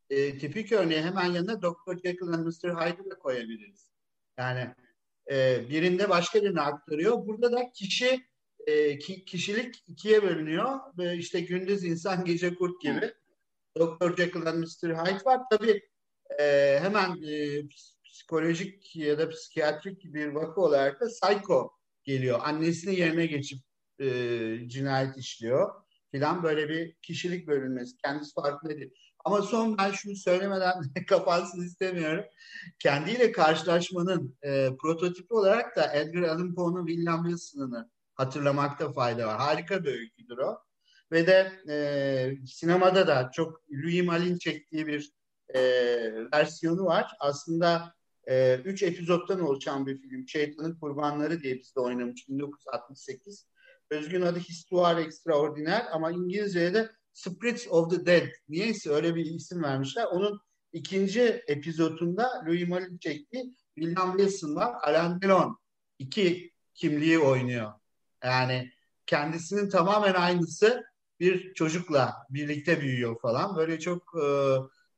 e, 0.09 0.37
tipik 0.37 0.71
örneği 0.71 1.01
hemen 1.01 1.25
yanına 1.25 1.61
Dr. 1.61 1.97
Jekyll 2.03 2.27
and 2.27 2.45
Mr. 2.45 2.69
Hyde'ı 2.69 3.11
da 3.11 3.19
koyabiliriz. 3.19 3.91
Yani 4.37 4.69
e, 5.31 5.69
birinde 5.69 6.09
başka 6.09 6.41
birini 6.41 6.61
aktarıyor. 6.61 7.27
Burada 7.27 7.51
da 7.51 7.71
kişi 7.71 8.25
e, 8.67 8.97
ki, 8.97 9.25
kişilik 9.25 9.83
ikiye 9.87 10.23
bölünüyor. 10.23 10.79
Ve 10.97 11.17
işte 11.17 11.39
gündüz 11.39 11.83
insan 11.83 12.25
gece 12.25 12.55
kurt 12.55 12.81
gibi. 12.81 13.13
Dr. 13.77 14.15
Jekyll 14.17 14.45
and 14.45 14.59
Mr. 14.59 14.89
Hyde 14.89 15.25
var. 15.25 15.41
Tabii 15.51 15.81
e, 16.39 16.77
hemen 16.81 17.23
e, 17.23 17.61
psikolojik 18.05 18.95
ya 18.95 19.19
da 19.19 19.29
psikiyatrik 19.29 20.13
bir 20.13 20.27
vaka 20.27 20.61
olarak 20.61 21.01
da 21.01 21.07
Psycho 21.07 21.71
geliyor. 22.05 22.39
Annesinin 22.43 22.95
yerine 22.95 23.25
geçip 23.25 23.59
e, 23.99 24.07
cinayet 24.67 25.17
işliyor 25.17 25.85
filan 26.11 26.43
böyle 26.43 26.69
bir 26.69 26.93
kişilik 26.93 27.47
bölünmesi. 27.47 27.97
Kendisi 27.97 28.33
farkında 28.33 28.77
değil. 28.77 28.93
Ama 29.25 29.41
son 29.41 29.77
ben 29.77 29.91
şunu 29.91 30.15
söylemeden 30.15 30.73
kapansın 31.07 31.63
istemiyorum. 31.63 32.25
Kendiyle 32.79 33.31
karşılaşmanın 33.31 34.37
e, 34.43 34.69
prototipi 34.81 35.33
olarak 35.33 35.75
da 35.75 35.93
Edgar 35.93 36.21
Allan 36.21 36.55
Poe'nun 36.55 36.87
William 36.87 37.23
Wilson'ını 37.23 37.89
hatırlamakta 38.13 38.93
fayda 38.93 39.27
var. 39.27 39.37
Harika 39.37 39.83
bir 39.83 39.93
öyküdür 39.93 40.37
o. 40.37 40.59
Ve 41.11 41.27
de 41.27 41.51
e, 41.69 42.45
sinemada 42.45 43.07
da 43.07 43.31
çok 43.33 43.61
Louis 43.71 44.05
Malin 44.05 44.37
çektiği 44.37 44.87
bir 44.87 45.11
e, 45.55 45.61
versiyonu 46.33 46.85
var. 46.85 47.11
Aslında 47.19 47.94
e, 48.27 48.55
üç 48.55 48.83
epizottan 48.83 49.39
oluşan 49.39 49.85
bir 49.85 49.97
film. 50.01 50.27
Şeytanın 50.27 50.79
Kurbanları 50.79 51.41
diye 51.41 51.55
bizde 51.59 51.79
oynamış 51.79 52.29
1968. 52.29 53.47
Özgün 53.89 54.21
adı 54.21 54.39
Histoire 54.39 55.01
Extraordinaire 55.01 55.83
ama 55.83 56.11
İngilizce'de 56.11 56.73
de 56.73 56.91
Spirits 57.13 57.67
of 57.69 57.91
the 57.91 58.05
Dead. 58.05 58.27
Niyeyse 58.49 58.89
öyle 58.89 59.15
bir 59.15 59.25
isim 59.25 59.63
vermişler. 59.63 60.05
Onun 60.05 60.39
ikinci 60.73 61.21
epizodunda 61.47 62.43
Louis 62.47 62.67
Malle 62.67 62.99
çektiği 62.99 63.55
William 63.75 64.17
Wilson 64.17 64.55
var. 64.55 64.75
Alain 64.83 65.21
Delon 65.21 65.57
iki 65.99 66.51
kimliği 66.73 67.19
oynuyor. 67.19 67.73
Yani 68.23 68.71
kendisinin 69.05 69.69
tamamen 69.69 70.13
aynısı 70.13 70.83
bir 71.19 71.53
çocukla 71.53 72.13
birlikte 72.29 72.81
büyüyor 72.81 73.19
falan. 73.21 73.55
Böyle 73.55 73.79
çok 73.79 74.03
e, 74.23 74.25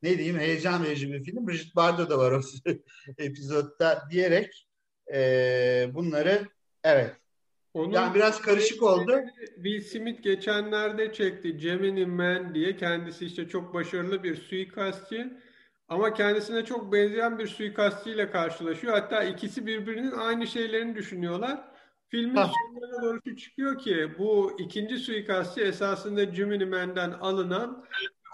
ne 0.03 0.17
diyeyim 0.17 0.39
heyecan 0.39 0.83
verici 0.83 1.13
bir 1.13 1.23
film. 1.23 1.47
Brigitte 1.47 1.75
Bardot 1.75 2.09
da 2.09 2.17
var 2.17 2.31
o 2.31 2.41
epizodda 3.17 4.03
diyerek 4.11 4.67
e, 5.13 5.89
bunları 5.93 6.47
evet 6.83 7.15
onun 7.73 7.93
yani 7.93 8.15
biraz 8.15 8.41
karışık 8.41 8.83
oldu. 8.83 9.21
Will 9.55 9.81
Smith 9.81 10.23
geçenlerde 10.23 11.13
çekti 11.13 11.57
Gemini 11.57 12.05
Man 12.05 12.55
diye. 12.55 12.77
Kendisi 12.77 13.25
işte 13.25 13.47
çok 13.47 13.73
başarılı 13.73 14.23
bir 14.23 14.35
suikastçı. 14.35 15.37
Ama 15.87 16.13
kendisine 16.13 16.65
çok 16.65 16.93
benzeyen 16.93 17.39
bir 17.39 17.47
suikastçıyla 17.47 18.31
karşılaşıyor. 18.31 18.93
Hatta 18.93 19.23
ikisi 19.23 19.65
birbirinin 19.65 20.11
aynı 20.11 20.47
şeylerini 20.47 20.95
düşünüyorlar. 20.95 21.61
Filmin 22.09 22.35
sonlarına 22.35 23.01
doğru 23.01 23.35
çıkıyor 23.35 23.79
ki 23.79 24.09
bu 24.19 24.57
ikinci 24.59 24.97
suikastçı 24.97 25.61
esasında 25.61 26.35
Jiminy 26.35 26.65
Man'den 26.65 27.11
alınan 27.11 27.85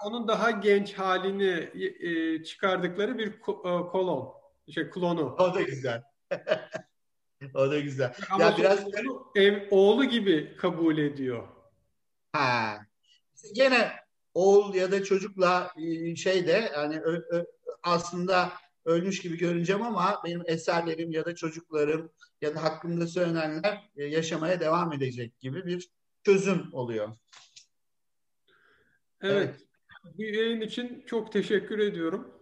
onun 0.04 0.28
daha 0.28 0.50
genç 0.50 0.94
halini 0.94 1.70
e, 2.00 2.44
çıkardıkları 2.44 3.18
bir 3.18 3.28
e, 3.28 3.86
kolon. 3.90 4.34
Şey 4.70 4.90
klonu. 4.90 5.36
O 5.38 5.54
da 5.54 5.62
güzel. 5.62 6.02
o 7.54 7.70
da 7.70 7.80
güzel. 7.80 8.14
Ama 8.30 8.44
ya 8.44 8.56
biraz 8.58 8.84
ev, 9.34 9.68
oğlu 9.70 10.04
gibi 10.04 10.56
kabul 10.56 10.98
ediyor. 10.98 11.48
Ha. 12.32 12.78
Gene 13.54 13.92
oğul 14.34 14.74
ya 14.74 14.92
da 14.92 15.04
çocukla 15.04 15.72
e, 15.76 16.16
şey 16.16 16.46
de 16.46 16.70
hani 16.74 17.00
ö, 17.00 17.12
ö, 17.30 17.44
aslında 17.82 18.52
ölmüş 18.84 19.20
gibi 19.20 19.38
görüneceğim 19.38 19.82
ama 19.82 20.22
benim 20.24 20.42
eserlerim 20.46 21.10
ya 21.10 21.24
da 21.24 21.34
çocuklarım 21.34 22.12
ya 22.40 22.54
da 22.54 22.62
hakkında 22.62 23.06
söylenenler 23.06 23.90
e, 23.96 24.04
yaşamaya 24.04 24.60
devam 24.60 24.92
edecek 24.92 25.40
gibi 25.40 25.66
bir 25.66 25.88
çözüm 26.24 26.68
oluyor. 26.72 27.16
Evet. 29.20 29.36
evet. 29.36 29.60
Bu 30.04 30.22
yayın 30.22 30.60
için 30.60 31.02
çok 31.06 31.32
teşekkür 31.32 31.78
ediyorum. 31.78 32.34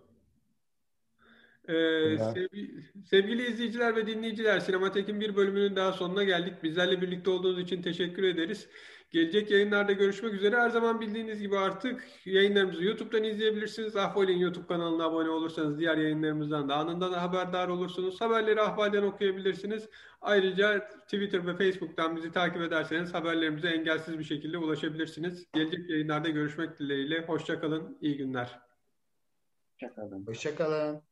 Ee, 1.69 2.19
sevgili, 2.35 2.83
sevgili 3.05 3.47
izleyiciler 3.47 3.97
ve 3.97 4.07
dinleyiciler, 4.07 4.61
Sinematek'in 4.61 5.21
bir 5.21 5.37
bölümünün 5.37 5.77
daha 5.77 5.93
sonuna 5.93 6.25
geldik. 6.25 6.63
Bizlerle 6.63 7.03
birlikte 7.03 7.31
olduğunuz 7.31 7.61
için 7.61 7.83
teşekkür 7.83 8.23
ederiz. 8.23 8.69
Gelecek 9.13 9.51
yayınlarda 9.51 9.93
görüşmek 9.93 10.35
üzere. 10.35 10.57
Her 10.57 10.71
zaman 10.71 11.01
bildiğiniz 11.01 11.41
gibi 11.41 11.59
artık 11.59 12.05
yayınlarımızı 12.25 12.85
YouTube'dan 12.85 13.25
izleyebilirsiniz. 13.25 13.97
Ahval'in 13.97 14.39
YouTube 14.39 14.67
kanalına 14.67 15.05
abone 15.05 15.31
olursanız 15.31 15.79
diğer 15.79 15.97
yayınlarımızdan 15.97 16.69
da 16.69 16.75
anında 16.77 17.13
da 17.13 17.23
haberdar 17.23 17.69
olursunuz. 17.69 18.21
Haberleri 18.21 18.61
Ahval'den 18.61 19.03
okuyabilirsiniz. 19.03 19.89
Ayrıca 20.21 20.89
Twitter 20.89 21.47
ve 21.47 21.57
Facebook'tan 21.57 22.17
bizi 22.17 22.33
takip 22.33 22.63
ederseniz 22.63 23.15
haberlerimize 23.15 23.69
engelsiz 23.69 24.19
bir 24.19 24.25
şekilde 24.25 24.59
ulaşabilirsiniz. 24.59 25.47
Gelecek 25.55 25.91
yayınlarda 25.91 26.29
görüşmek 26.29 26.79
dileğiyle. 26.79 27.27
Hoşçakalın, 27.27 27.99
iyi 28.01 28.17
günler. 28.17 28.61
Hoşçakalın. 29.73 30.27
Hoşçakalın. 30.27 31.12